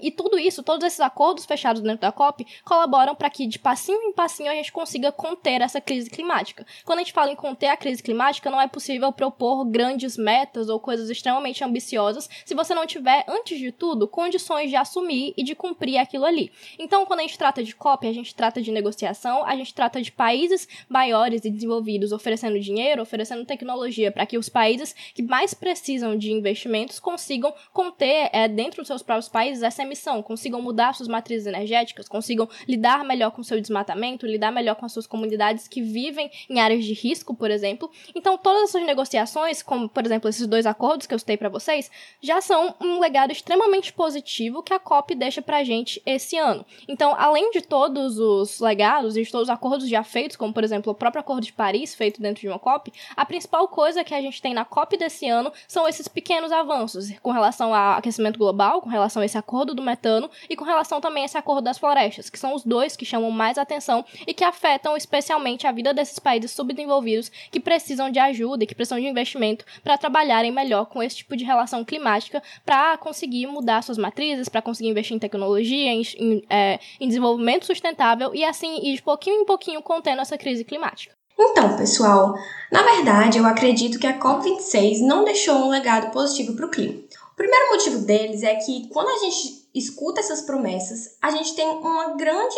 e 0.02 0.12
tudo 0.12 0.38
isso, 0.38 0.64
todos 0.64 0.86
esses 0.86 1.00
acordos 1.00 1.46
fechados 1.46 1.82
dentro 1.82 2.02
da 2.02 2.12
COP, 2.12 2.46
colaboram 2.64 3.16
para 3.16 3.30
que 3.30 3.48
de 3.48 3.60
passinho 3.60 4.02
em 4.02 4.14
passinho 4.14 4.52
a 4.52 4.56
gente 4.56 4.72
consiga 4.72 5.12
conter 5.12 5.62
essa 5.62 5.80
crise 5.80 6.10
climática. 6.10 6.66
Quando 6.86 7.00
a 7.00 7.02
gente 7.02 7.14
fala 7.14 7.32
em 7.32 7.36
conter 7.36 7.68
a 7.68 7.78
crise 7.78 8.02
climática, 8.02 8.50
não 8.50 8.62
é 8.62 8.68
possível 8.68 9.12
propor 9.12 9.66
grandes 9.66 10.18
metas 10.18 10.70
ou 10.70 10.80
coisas 10.80 11.10
extremamente 11.10 11.64
ambiciosas 11.64 12.30
se 12.46 12.56
você 12.56 12.74
não 12.74 12.86
tiver, 12.86 13.26
antes 13.28 13.58
de 13.60 13.72
tudo, 13.72 14.08
condições 14.08 14.70
de 14.70 14.76
assumir 14.76 15.34
e 15.38 15.44
de 15.44 15.56
cumprir 15.56 15.98
aquilo 15.98 16.26
ali. 16.26 16.52
Então, 16.80 17.06
quando 17.06 17.20
a 17.20 17.24
gente 17.24 17.38
trata 17.38 17.64
de 17.64 17.76
COP, 17.76 18.08
a 18.08 18.14
gente 18.14 18.34
trata 18.34 18.62
de 18.62 18.72
negociação, 18.72 19.46
a 19.46 19.56
gente 19.56 19.74
trata 19.74 20.02
de 20.02 20.12
países 20.12 20.68
maiores 20.90 21.46
e 21.46 21.50
desenvolvidos 21.50 22.12
oferecendo 22.12 22.60
dinheiro, 22.60 23.02
oferecendo 23.02 23.46
tecnologia 23.46 24.12
para 24.12 24.26
que 24.26 24.38
os 24.38 24.50
países 24.50 24.96
que 25.14 25.22
mais 25.22 25.54
precisam 25.54 26.18
de 26.18 26.32
investimentos 26.32 27.00
consigam 27.00 27.54
conter 27.72 28.30
é, 28.34 28.48
dentro 28.48 28.82
dos 28.82 28.88
seus 28.88 29.04
próprios 29.04 29.30
países 29.30 29.64
essa 29.64 29.84
emissão, 29.92 30.24
consigam 30.24 30.62
mudar 30.62 30.94
suas 30.94 31.10
matrizes 31.10 31.46
energéticas, 31.46 32.08
consigam 32.08 32.48
lidar 32.68 33.04
melhor 33.04 33.32
com 33.32 33.44
seu 33.44 33.60
desmatamento, 33.60 34.26
lidar 34.26 34.52
melhor 34.52 34.76
com 34.76 34.86
as 34.86 34.94
suas 34.94 35.06
comunidades 35.06 35.68
que 35.68 35.82
vivem 35.82 36.32
em 36.50 36.60
áreas 36.60 36.84
de 36.86 36.94
risco, 36.94 37.36
por 37.36 37.52
exemplo. 37.52 37.92
Então, 38.16 38.38
todas 38.38 38.70
essas 38.70 38.86
negociações, 38.86 39.62
como 39.62 39.90
por 39.90 40.06
exemplo 40.06 40.30
esses 40.30 40.48
dois 40.48 40.66
acordos 40.66 41.06
que 41.06 41.14
eu 41.14 41.20
citei 41.20 41.38
para 41.38 41.50
vocês, 41.50 41.92
já 42.22 42.40
são 42.42 42.74
um 42.80 43.00
legado 43.00 43.32
extremamente 43.32 43.92
positivo 43.92 44.64
que 44.64 44.74
a 44.74 44.80
COP 44.80 45.14
deixa 45.14 45.42
pra 45.42 45.64
gente 45.64 46.02
esse 46.06 46.38
ano. 46.38 46.66
Então, 46.88 47.14
além 47.18 47.52
de 47.52 47.62
todos 47.62 48.18
os 48.18 48.60
legados 48.60 49.18
e 49.18 49.24
de 49.24 49.32
todos 49.32 49.50
os 49.50 49.54
acordos 49.54 49.90
já 49.90 50.04
feitos, 50.04 50.38
como 50.38 50.54
por 50.54 50.64
exemplo 50.64 50.92
o 50.92 50.96
próprio 50.96 51.22
Acordo 51.22 51.46
de 51.46 51.54
Paris 51.54 51.94
feito 51.94 52.22
dentro 52.22 52.42
de 52.42 52.48
uma 52.48 52.60
COP, 52.60 52.92
a 53.16 53.26
principal 53.26 53.68
coisa 53.68 54.04
que 54.04 54.14
a 54.14 54.22
gente 54.22 54.42
tem 54.42 54.54
na 54.54 54.66
COP 54.66 54.98
desse 54.98 55.28
ano 55.28 55.52
são 55.68 55.88
esses 55.88 56.08
pequenos 56.08 56.52
avanços 56.52 57.12
com 57.20 57.32
relação 57.32 57.74
ao 57.74 57.98
aquecimento 57.98 58.40
global, 58.40 58.82
com 58.82 58.90
relação 58.90 59.22
a 59.22 59.26
esse 59.26 59.38
acordo 59.38 59.74
do 59.74 59.81
do 59.82 59.86
metano 59.86 60.30
e 60.50 60.56
com 60.56 60.64
relação 60.64 61.02
também 61.02 61.24
a 61.24 61.26
esse 61.26 61.38
acordo 61.38 61.62
das 61.62 61.78
florestas, 61.78 62.30
que 62.30 62.40
são 62.40 62.54
os 62.54 62.64
dois 62.64 62.96
que 62.96 63.04
chamam 63.04 63.32
mais 63.32 63.58
atenção 63.58 64.06
e 64.26 64.34
que 64.34 64.44
afetam 64.44 64.96
especialmente 64.96 65.68
a 65.68 65.72
vida 65.72 65.94
desses 65.94 66.20
países 66.20 66.52
subdesenvolvidos 66.52 67.32
que 67.52 67.60
precisam 67.60 68.10
de 68.10 68.20
ajuda 68.20 68.64
e 68.64 68.68
que 68.68 68.76
precisam 68.76 69.00
de 69.00 69.08
investimento 69.08 69.66
para 69.84 69.98
trabalharem 69.98 70.52
melhor 70.52 70.86
com 70.86 71.02
esse 71.02 71.18
tipo 71.18 71.36
de 71.36 71.44
relação 71.44 71.84
climática 71.84 72.42
para 72.64 72.98
conseguir 72.98 73.48
mudar 73.48 73.82
suas 73.82 73.98
matrizes, 73.98 74.48
para 74.48 74.62
conseguir 74.62 74.90
investir 74.90 75.16
em 75.16 75.20
tecnologia, 75.20 75.92
em, 75.92 76.02
em, 76.18 76.44
é, 76.50 76.80
em 77.00 77.08
desenvolvimento 77.08 77.66
sustentável 77.66 78.34
e 78.34 78.46
assim 78.46 78.80
ir 78.84 78.96
de 78.96 79.02
pouquinho 79.02 79.42
em 79.42 79.46
pouquinho 79.46 79.82
contendo 79.82 80.22
essa 80.22 80.38
crise 80.38 80.64
climática. 80.64 81.16
Então, 81.40 81.76
pessoal, 81.76 82.36
na 82.72 82.84
verdade, 82.84 83.40
eu 83.40 83.46
acredito 83.46 83.98
que 83.98 84.06
a 84.06 84.20
COP26 84.20 85.00
não 85.02 85.24
deixou 85.24 85.56
um 85.56 85.70
legado 85.70 86.12
positivo 86.12 86.56
para 86.56 86.68
o 86.68 86.70
clima. 86.70 87.02
O 87.42 87.44
primeiro 87.44 87.70
motivo 87.72 87.98
deles 88.06 88.44
é 88.44 88.54
que 88.54 88.88
quando 88.90 89.10
a 89.10 89.18
gente 89.18 89.68
escuta 89.74 90.20
essas 90.20 90.44
promessas, 90.44 91.18
a 91.20 91.32
gente 91.32 91.56
tem 91.56 91.68
uma 91.68 92.10
grande 92.16 92.56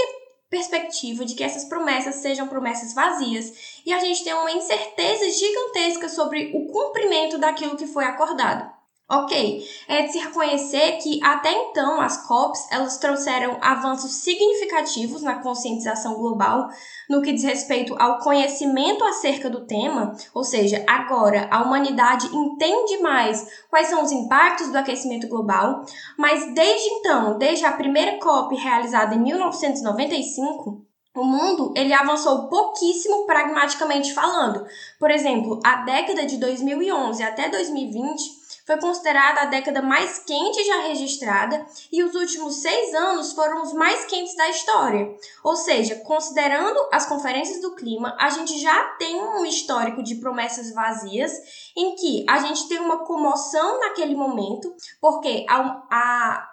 perspectiva 0.49 1.23
de 1.23 1.35
que 1.35 1.43
essas 1.43 1.63
promessas 1.63 2.15
sejam 2.15 2.49
promessas 2.49 2.93
vazias 2.93 3.79
e 3.85 3.93
a 3.93 3.99
gente 3.99 4.25
tem 4.25 4.33
uma 4.33 4.51
incerteza 4.51 5.29
gigantesca 5.29 6.09
sobre 6.09 6.51
o 6.53 6.65
cumprimento 6.65 7.37
daquilo 7.37 7.77
que 7.77 7.87
foi 7.87 8.03
acordado. 8.03 8.72
Ok, 9.09 9.61
é 9.89 10.03
de 10.03 10.13
se 10.13 10.19
reconhecer 10.19 10.93
que 10.93 11.19
até 11.21 11.51
então 11.51 11.99
as 11.99 12.25
COPs 12.25 12.71
elas 12.71 12.97
trouxeram 12.97 13.57
avanços 13.61 14.13
significativos 14.15 15.21
na 15.21 15.41
conscientização 15.41 16.15
global 16.15 16.69
no 17.09 17.21
que 17.21 17.33
diz 17.33 17.43
respeito 17.43 17.93
ao 17.99 18.19
conhecimento 18.19 19.03
acerca 19.03 19.49
do 19.49 19.67
tema, 19.67 20.15
ou 20.33 20.43
seja, 20.45 20.85
agora 20.87 21.49
a 21.51 21.61
humanidade 21.61 22.33
entende 22.33 22.97
mais 22.99 23.45
quais 23.69 23.87
são 23.87 24.03
os 24.03 24.11
impactos 24.11 24.69
do 24.69 24.77
aquecimento 24.77 25.27
global, 25.27 25.83
mas 26.17 26.53
desde 26.53 26.87
então, 26.87 27.37
desde 27.37 27.65
a 27.65 27.73
primeira 27.73 28.17
COP 28.19 28.55
realizada 28.55 29.15
em 29.15 29.19
1995, 29.19 30.81
o 31.15 31.25
mundo 31.25 31.73
ele 31.75 31.93
avançou 31.93 32.47
pouquíssimo 32.47 33.25
pragmaticamente 33.25 34.13
falando. 34.13 34.65
Por 34.97 35.11
exemplo, 35.11 35.59
a 35.63 35.83
década 35.83 36.25
de 36.25 36.37
2011 36.37 37.21
até 37.21 37.49
2020 37.49 38.42
foi 38.65 38.77
considerada 38.77 39.41
a 39.41 39.45
década 39.45 39.81
mais 39.81 40.19
quente 40.19 40.63
já 40.63 40.81
registrada 40.81 41.65
e 41.91 42.03
os 42.03 42.15
últimos 42.15 42.55
seis 42.55 42.93
anos 42.93 43.33
foram 43.33 43.61
os 43.61 43.73
mais 43.73 44.05
quentes 44.05 44.35
da 44.35 44.49
história. 44.49 45.13
Ou 45.43 45.55
seja, 45.55 45.95
considerando 45.97 46.79
as 46.91 47.05
conferências 47.05 47.61
do 47.61 47.75
clima, 47.75 48.15
a 48.19 48.29
gente 48.29 48.59
já 48.59 48.83
tem 48.97 49.19
um 49.19 49.45
histórico 49.45 50.01
de 50.01 50.15
promessas 50.15 50.73
vazias 50.73 51.31
em 51.75 51.95
que 51.95 52.25
a 52.29 52.39
gente 52.39 52.67
tem 52.67 52.79
uma 52.79 53.05
comoção 53.05 53.79
naquele 53.79 54.15
momento, 54.15 54.73
porque 55.01 55.45
a, 55.49 55.83
a 55.91 56.52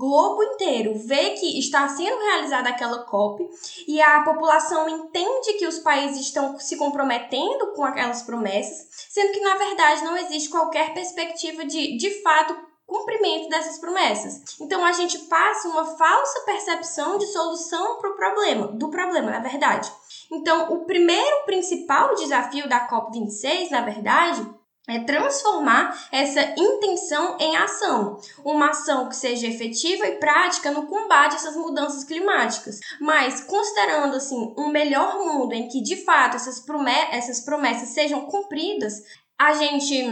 globo 0.00 0.42
inteiro 0.42 0.94
vê 0.94 1.30
que 1.30 1.58
está 1.58 1.86
sendo 1.90 2.18
realizada 2.18 2.70
aquela 2.70 3.04
COP 3.04 3.46
e 3.86 4.00
a 4.00 4.22
população 4.22 4.88
entende 4.88 5.52
que 5.58 5.66
os 5.66 5.78
países 5.78 6.22
estão 6.22 6.58
se 6.58 6.78
comprometendo 6.78 7.74
com 7.74 7.84
aquelas 7.84 8.22
promessas, 8.22 8.88
sendo 9.10 9.32
que 9.32 9.40
na 9.40 9.56
verdade 9.56 10.02
não 10.02 10.16
existe 10.16 10.48
qualquer 10.48 10.94
perspectiva 10.94 11.66
de, 11.66 11.98
de 11.98 12.22
fato, 12.22 12.56
cumprimento 12.86 13.50
dessas 13.50 13.78
promessas. 13.78 14.58
Então 14.58 14.82
a 14.82 14.92
gente 14.92 15.18
passa 15.18 15.68
uma 15.68 15.84
falsa 15.84 16.40
percepção 16.46 17.18
de 17.18 17.26
solução 17.26 17.98
para 17.98 18.10
o 18.10 18.16
problema, 18.16 18.68
do 18.68 18.88
problema, 18.88 19.30
na 19.30 19.40
verdade. 19.40 19.92
Então, 20.32 20.72
o 20.72 20.84
primeiro 20.84 21.44
principal 21.44 22.14
desafio 22.14 22.68
da 22.68 22.88
COP26, 22.88 23.70
na 23.70 23.82
verdade, 23.82 24.48
é 24.92 25.04
transformar 25.04 26.08
essa 26.10 26.54
intenção 26.56 27.36
em 27.38 27.56
ação, 27.56 28.18
uma 28.44 28.70
ação 28.70 29.08
que 29.08 29.16
seja 29.16 29.46
efetiva 29.46 30.06
e 30.06 30.16
prática 30.16 30.70
no 30.70 30.86
combate 30.86 31.32
a 31.32 31.36
essas 31.36 31.56
mudanças 31.56 32.04
climáticas. 32.04 32.80
Mas 33.00 33.42
considerando 33.42 34.16
assim 34.16 34.54
um 34.56 34.68
melhor 34.68 35.18
mundo 35.18 35.52
em 35.52 35.68
que 35.68 35.82
de 35.82 36.04
fato 36.04 36.36
essas, 36.36 36.60
promessas, 36.60 37.08
essas 37.12 37.40
promessas 37.40 37.90
sejam 37.90 38.26
cumpridas, 38.26 38.94
a 39.38 39.54
gente 39.54 40.02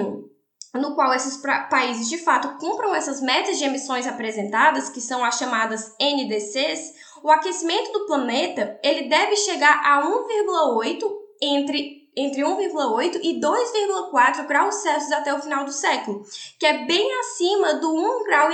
no 0.75 0.94
qual 0.94 1.14
esses 1.14 1.38
países 1.70 2.08
de 2.08 2.18
fato 2.18 2.58
cumpram 2.58 2.94
essas 2.94 3.20
metas 3.20 3.58
de 3.58 3.64
emissões 3.64 4.06
apresentadas, 4.06 4.90
que 4.90 5.00
são 5.00 5.25
as 5.25 5.38
chamadas 5.38 5.94
NDCs, 6.00 6.92
o 7.23 7.30
aquecimento 7.30 7.92
do 7.92 8.06
planeta 8.06 8.78
ele 8.82 9.08
deve 9.08 9.35
chegar 9.37 9.80
a 9.85 10.02
1,8 10.02 11.11
entre 11.40 11.98
entre 12.18 12.42
1,8 12.42 13.20
e 13.22 13.40
2,4 13.40 14.46
graus 14.46 14.75
Celsius 14.76 15.12
até 15.12 15.32
o 15.32 15.40
final 15.40 15.64
do 15.64 15.72
século, 15.72 16.25
que 16.58 16.66
é 16.66 16.84
bem 16.84 17.08
acima 17.20 17.75
do 17.75 17.88
1,5 17.88 18.25
grau 18.25 18.48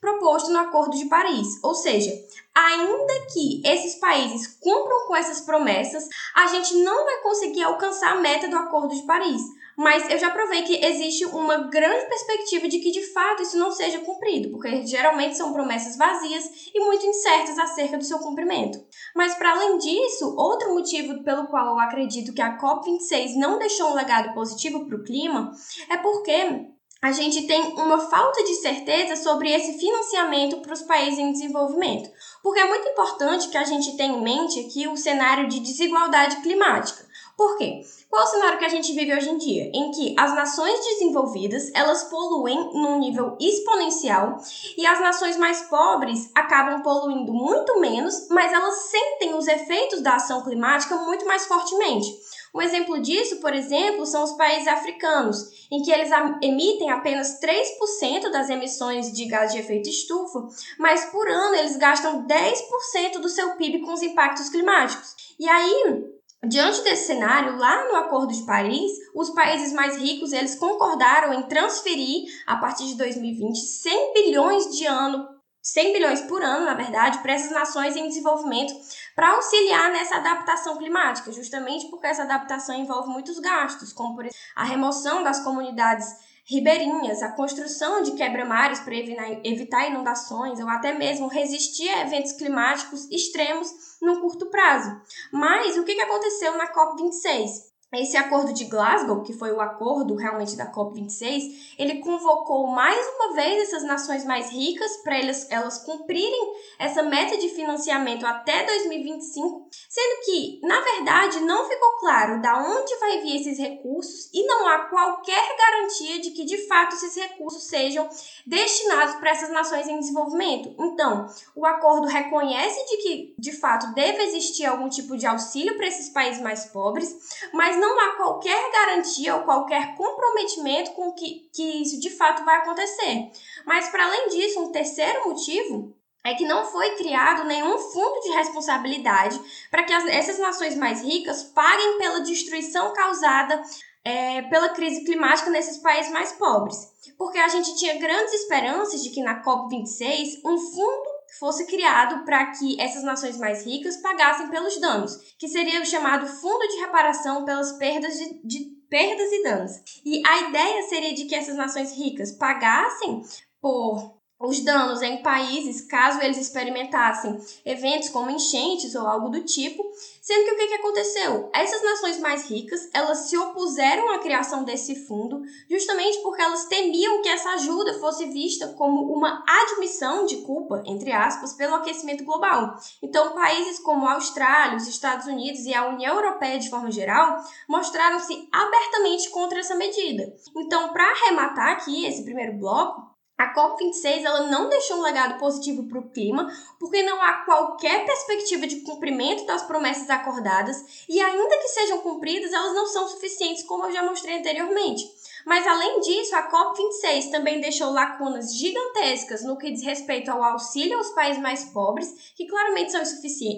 proposto 0.00 0.50
no 0.50 0.58
Acordo 0.58 0.96
de 0.96 1.06
Paris. 1.06 1.58
Ou 1.62 1.74
seja, 1.74 2.10
ainda 2.54 3.26
que 3.32 3.62
esses 3.64 3.94
países 3.96 4.58
cumpram 4.60 5.06
com 5.06 5.16
essas 5.16 5.40
promessas, 5.40 6.08
a 6.34 6.48
gente 6.48 6.74
não 6.76 7.04
vai 7.04 7.22
conseguir 7.22 7.62
alcançar 7.62 8.12
a 8.12 8.20
meta 8.20 8.48
do 8.48 8.56
Acordo 8.56 8.94
de 8.94 9.02
Paris. 9.02 9.42
Mas 9.82 10.08
eu 10.08 10.16
já 10.16 10.30
provei 10.30 10.62
que 10.62 10.76
existe 10.76 11.24
uma 11.24 11.68
grande 11.68 12.06
perspectiva 12.06 12.68
de 12.68 12.78
que 12.78 12.92
de 12.92 13.02
fato 13.12 13.42
isso 13.42 13.58
não 13.58 13.72
seja 13.72 13.98
cumprido, 13.98 14.52
porque 14.52 14.86
geralmente 14.86 15.36
são 15.36 15.52
promessas 15.52 15.96
vazias 15.96 16.44
e 16.72 16.78
muito 16.78 17.04
incertas 17.04 17.58
acerca 17.58 17.98
do 17.98 18.04
seu 18.04 18.20
cumprimento. 18.20 18.78
Mas 19.12 19.34
para 19.34 19.50
além 19.50 19.78
disso, 19.78 20.36
outro 20.36 20.72
motivo 20.72 21.24
pelo 21.24 21.48
qual 21.48 21.66
eu 21.66 21.80
acredito 21.80 22.32
que 22.32 22.40
a 22.40 22.56
COP26 22.58 23.34
não 23.34 23.58
deixou 23.58 23.90
um 23.90 23.94
legado 23.94 24.32
positivo 24.32 24.86
para 24.86 24.96
o 24.96 25.02
clima 25.02 25.50
é 25.90 25.96
porque 25.96 26.70
a 27.02 27.10
gente 27.10 27.48
tem 27.48 27.60
uma 27.72 27.98
falta 27.98 28.44
de 28.44 28.54
certeza 28.54 29.16
sobre 29.16 29.50
esse 29.50 29.80
financiamento 29.80 30.60
para 30.60 30.74
os 30.74 30.82
países 30.82 31.18
em 31.18 31.32
desenvolvimento. 31.32 32.08
Porque 32.40 32.60
é 32.60 32.68
muito 32.68 32.86
importante 32.86 33.48
que 33.48 33.58
a 33.58 33.64
gente 33.64 33.96
tenha 33.96 34.16
em 34.16 34.22
mente 34.22 34.60
aqui 34.60 34.86
o 34.86 34.96
cenário 34.96 35.48
de 35.48 35.58
desigualdade 35.58 36.36
climática. 36.42 37.04
Por 37.36 37.56
quê? 37.56 37.80
Qual 38.10 38.24
o 38.24 38.26
cenário 38.26 38.58
que 38.58 38.64
a 38.64 38.68
gente 38.68 38.92
vive 38.92 39.14
hoje 39.14 39.30
em 39.30 39.38
dia? 39.38 39.70
Em 39.74 39.90
que 39.90 40.14
as 40.18 40.34
nações 40.34 40.78
desenvolvidas, 40.84 41.70
elas 41.74 42.04
poluem 42.04 42.72
num 42.74 42.98
nível 42.98 43.36
exponencial 43.40 44.36
e 44.76 44.86
as 44.86 45.00
nações 45.00 45.36
mais 45.36 45.62
pobres 45.62 46.30
acabam 46.34 46.82
poluindo 46.82 47.32
muito 47.32 47.80
menos, 47.80 48.28
mas 48.28 48.52
elas 48.52 48.74
sentem 48.90 49.34
os 49.34 49.48
efeitos 49.48 50.02
da 50.02 50.16
ação 50.16 50.42
climática 50.42 50.94
muito 50.96 51.26
mais 51.26 51.46
fortemente. 51.46 52.06
Um 52.54 52.60
exemplo 52.60 53.00
disso, 53.00 53.40
por 53.40 53.54
exemplo, 53.54 54.04
são 54.04 54.22
os 54.24 54.32
países 54.32 54.68
africanos, 54.68 55.66
em 55.70 55.82
que 55.82 55.90
eles 55.90 56.10
emitem 56.42 56.90
apenas 56.90 57.40
3% 57.40 58.30
das 58.30 58.50
emissões 58.50 59.10
de 59.10 59.24
gás 59.24 59.52
de 59.52 59.58
efeito 59.58 59.88
estufa, 59.88 60.46
mas 60.78 61.06
por 61.06 61.26
ano 61.26 61.54
eles 61.54 61.78
gastam 61.78 62.26
10% 62.26 63.20
do 63.20 63.28
seu 63.30 63.56
PIB 63.56 63.80
com 63.80 63.94
os 63.94 64.02
impactos 64.02 64.50
climáticos. 64.50 65.14
E 65.40 65.48
aí, 65.48 66.04
Diante 66.44 66.82
desse 66.82 67.06
cenário, 67.06 67.56
lá 67.56 67.88
no 67.88 67.96
Acordo 67.96 68.32
de 68.32 68.44
Paris, 68.44 68.90
os 69.14 69.30
países 69.30 69.72
mais 69.72 69.96
ricos 69.96 70.32
eles 70.32 70.56
concordaram 70.56 71.32
em 71.34 71.42
transferir 71.44 72.24
a 72.46 72.56
partir 72.56 72.86
de 72.86 72.96
2020 72.96 73.56
100 73.56 74.12
bilhões 74.12 74.76
de 74.76 74.84
ano 74.84 75.28
100 75.62 75.92
bilhões 75.92 76.20
por 76.22 76.42
ano, 76.42 76.66
na 76.66 76.74
verdade, 76.74 77.18
para 77.18 77.34
essas 77.34 77.52
nações 77.52 77.94
em 77.94 78.08
desenvolvimento 78.08 78.74
para 79.14 79.30
auxiliar 79.30 79.92
nessa 79.92 80.16
adaptação 80.16 80.76
climática, 80.76 81.30
justamente 81.30 81.88
porque 81.88 82.08
essa 82.08 82.24
adaptação 82.24 82.74
envolve 82.74 83.08
muitos 83.10 83.38
gastos, 83.38 83.92
como 83.92 84.16
por 84.16 84.24
exemplo, 84.24 84.40
a 84.56 84.64
remoção 84.64 85.22
das 85.22 85.38
comunidades 85.44 86.08
ribeirinhas, 86.52 87.22
a 87.22 87.32
construção 87.32 88.02
de 88.02 88.12
quebra-mares 88.12 88.80
para 88.80 88.94
evitar 88.94 89.88
inundações 89.88 90.60
ou 90.60 90.68
até 90.68 90.92
mesmo 90.92 91.26
resistir 91.26 91.88
a 91.88 92.02
eventos 92.02 92.32
climáticos 92.32 93.10
extremos 93.10 93.96
no 94.02 94.20
curto 94.20 94.46
prazo. 94.46 95.00
Mas 95.32 95.78
o 95.78 95.84
que 95.84 95.98
aconteceu 96.00 96.56
na 96.58 96.70
COP26? 96.72 97.71
Esse 97.94 98.16
acordo 98.16 98.54
de 98.54 98.64
Glasgow, 98.64 99.22
que 99.22 99.34
foi 99.34 99.52
o 99.52 99.60
acordo 99.60 100.14
realmente 100.14 100.56
da 100.56 100.72
COP26, 100.72 101.74
ele 101.78 101.98
convocou 101.98 102.66
mais 102.68 103.06
uma 103.16 103.34
vez 103.34 103.68
essas 103.68 103.82
nações 103.82 104.24
mais 104.24 104.50
ricas 104.50 104.96
para 104.98 105.18
elas, 105.18 105.46
elas 105.50 105.76
cumprirem 105.84 106.54
essa 106.78 107.02
meta 107.02 107.36
de 107.36 107.50
financiamento 107.50 108.24
até 108.24 108.64
2025, 108.64 109.68
sendo 109.90 110.24
que, 110.24 110.60
na 110.62 110.80
verdade, 110.80 111.40
não 111.40 111.68
ficou 111.68 111.98
claro 112.00 112.40
da 112.40 112.62
onde 112.62 112.96
vai 112.96 113.20
vir 113.20 113.36
esses 113.36 113.58
recursos 113.58 114.30
e 114.32 114.42
não 114.46 114.66
há 114.68 114.86
qualquer 114.86 115.54
garantia 115.54 116.18
de 116.18 116.30
que, 116.30 116.46
de 116.46 116.66
fato, 116.66 116.96
esses 116.96 117.14
recursos 117.14 117.64
sejam 117.64 118.08
destinados 118.46 119.16
para 119.16 119.32
essas 119.32 119.50
nações 119.50 119.86
em 119.86 119.98
desenvolvimento. 119.98 120.74
Então, 120.78 121.26
o 121.54 121.66
acordo 121.66 122.06
reconhece 122.06 122.86
de 122.86 122.96
que, 123.02 123.34
de 123.38 123.52
fato, 123.52 123.92
deve 123.92 124.22
existir 124.22 124.64
algum 124.64 124.88
tipo 124.88 125.14
de 125.14 125.26
auxílio 125.26 125.76
para 125.76 125.86
esses 125.86 126.08
países 126.08 126.42
mais 126.42 126.64
pobres, 126.66 127.14
mas 127.52 127.81
não 127.82 127.98
há 127.98 128.16
qualquer 128.16 128.70
garantia 128.70 129.34
ou 129.34 129.42
qualquer 129.42 129.96
comprometimento 129.96 130.92
com 130.92 131.12
que, 131.12 131.50
que 131.52 131.82
isso 131.82 132.00
de 132.00 132.10
fato 132.10 132.44
vai 132.44 132.58
acontecer. 132.58 133.30
Mas, 133.66 133.88
para 133.88 134.06
além 134.06 134.28
disso, 134.28 134.62
um 134.62 134.70
terceiro 134.70 135.28
motivo 135.28 135.92
é 136.24 136.34
que 136.34 136.44
não 136.44 136.64
foi 136.64 136.90
criado 136.90 137.44
nenhum 137.44 137.76
fundo 137.76 138.20
de 138.20 138.30
responsabilidade 138.30 139.40
para 139.70 139.82
que 139.82 139.92
as, 139.92 140.06
essas 140.06 140.38
nações 140.38 140.76
mais 140.76 141.02
ricas 141.02 141.42
paguem 141.42 141.98
pela 141.98 142.20
destruição 142.20 142.92
causada 142.92 143.60
é, 144.04 144.42
pela 144.42 144.68
crise 144.68 145.04
climática 145.04 145.50
nesses 145.50 145.78
países 145.78 146.12
mais 146.12 146.32
pobres. 146.32 146.76
Porque 147.18 147.38
a 147.38 147.48
gente 147.48 147.76
tinha 147.76 147.98
grandes 147.98 148.34
esperanças 148.34 149.02
de 149.02 149.10
que 149.10 149.22
na 149.22 149.42
COP26 149.42 150.40
um 150.44 150.56
fundo 150.56 151.11
fosse 151.38 151.66
criado 151.66 152.24
para 152.24 152.46
que 152.52 152.80
essas 152.80 153.02
nações 153.02 153.38
mais 153.38 153.64
ricas 153.64 153.96
pagassem 153.98 154.48
pelos 154.48 154.80
danos, 154.80 155.16
que 155.38 155.48
seria 155.48 155.80
o 155.80 155.86
chamado 155.86 156.26
Fundo 156.26 156.66
de 156.68 156.80
Reparação 156.80 157.44
pelas 157.44 157.72
Perdas 157.72 158.14
de, 158.14 158.40
de 158.44 158.64
Perdas 158.88 159.32
e 159.32 159.42
Danos. 159.42 159.72
E 160.04 160.22
a 160.26 160.48
ideia 160.48 160.82
seria 160.82 161.14
de 161.14 161.24
que 161.24 161.34
essas 161.34 161.56
nações 161.56 161.96
ricas 161.96 162.32
pagassem 162.32 163.22
por 163.60 164.21
os 164.42 164.60
danos 164.60 165.00
em 165.02 165.22
países 165.22 165.82
caso 165.82 166.20
eles 166.20 166.36
experimentassem 166.36 167.38
eventos 167.64 168.08
como 168.08 168.30
enchentes 168.30 168.94
ou 168.96 169.06
algo 169.06 169.28
do 169.28 169.44
tipo, 169.44 169.84
sendo 170.20 170.44
que 170.44 170.52
o 170.52 170.56
que, 170.56 170.66
que 170.66 170.74
aconteceu? 170.74 171.48
Essas 171.54 171.82
nações 171.82 172.18
mais 172.18 172.50
ricas, 172.50 172.90
elas 172.92 173.18
se 173.18 173.38
opuseram 173.38 174.10
à 174.10 174.18
criação 174.18 174.64
desse 174.64 175.06
fundo, 175.06 175.42
justamente 175.70 176.18
porque 176.22 176.42
elas 176.42 176.64
temiam 176.64 177.22
que 177.22 177.28
essa 177.28 177.50
ajuda 177.50 177.98
fosse 178.00 178.26
vista 178.26 178.68
como 178.68 179.12
uma 179.12 179.44
admissão 179.46 180.26
de 180.26 180.38
culpa, 180.38 180.82
entre 180.86 181.12
aspas, 181.12 181.52
pelo 181.52 181.76
aquecimento 181.76 182.24
global. 182.24 182.76
Então, 183.00 183.34
países 183.34 183.78
como 183.78 184.06
a 184.06 184.14
Austrália, 184.14 184.76
os 184.76 184.88
Estados 184.88 185.26
Unidos 185.26 185.64
e 185.66 185.74
a 185.74 185.88
União 185.88 186.16
Europeia 186.16 186.58
de 186.58 186.68
forma 186.68 186.90
geral 186.90 187.42
mostraram-se 187.68 188.48
abertamente 188.50 189.30
contra 189.30 189.60
essa 189.60 189.76
medida. 189.76 190.34
Então, 190.56 190.92
para 190.92 191.08
arrematar 191.10 191.72
aqui 191.72 192.06
esse 192.06 192.24
primeiro 192.24 192.54
bloco, 192.54 193.11
a 193.42 193.52
COP26 193.54 194.22
ela 194.24 194.46
não 194.46 194.68
deixou 194.68 194.98
um 194.98 195.02
legado 195.02 195.38
positivo 195.38 195.82
para 195.88 195.98
o 195.98 196.08
clima, 196.10 196.48
porque 196.78 197.02
não 197.02 197.20
há 197.20 197.44
qualquer 197.44 198.06
perspectiva 198.06 198.68
de 198.68 198.82
cumprimento 198.82 199.44
das 199.46 199.62
promessas 199.62 200.08
acordadas 200.08 201.04
e, 201.08 201.20
ainda 201.20 201.58
que 201.58 201.68
sejam 201.68 201.98
cumpridas, 201.98 202.52
elas 202.52 202.72
não 202.72 202.86
são 202.86 203.08
suficientes, 203.08 203.64
como 203.64 203.86
eu 203.86 203.92
já 203.92 204.02
mostrei 204.04 204.38
anteriormente. 204.38 205.10
Mas, 205.44 205.66
além 205.66 205.98
disso, 206.00 206.36
a 206.36 206.48
COP26 206.48 207.30
também 207.32 207.60
deixou 207.60 207.90
lacunas 207.90 208.54
gigantescas 208.54 209.42
no 209.42 209.58
que 209.58 209.72
diz 209.72 209.82
respeito 209.82 210.30
ao 210.30 210.42
auxílio 210.44 210.98
aos 210.98 211.10
países 211.10 211.42
mais 211.42 211.64
pobres, 211.64 212.32
que 212.36 212.46
claramente 212.46 212.92
são 212.92 213.02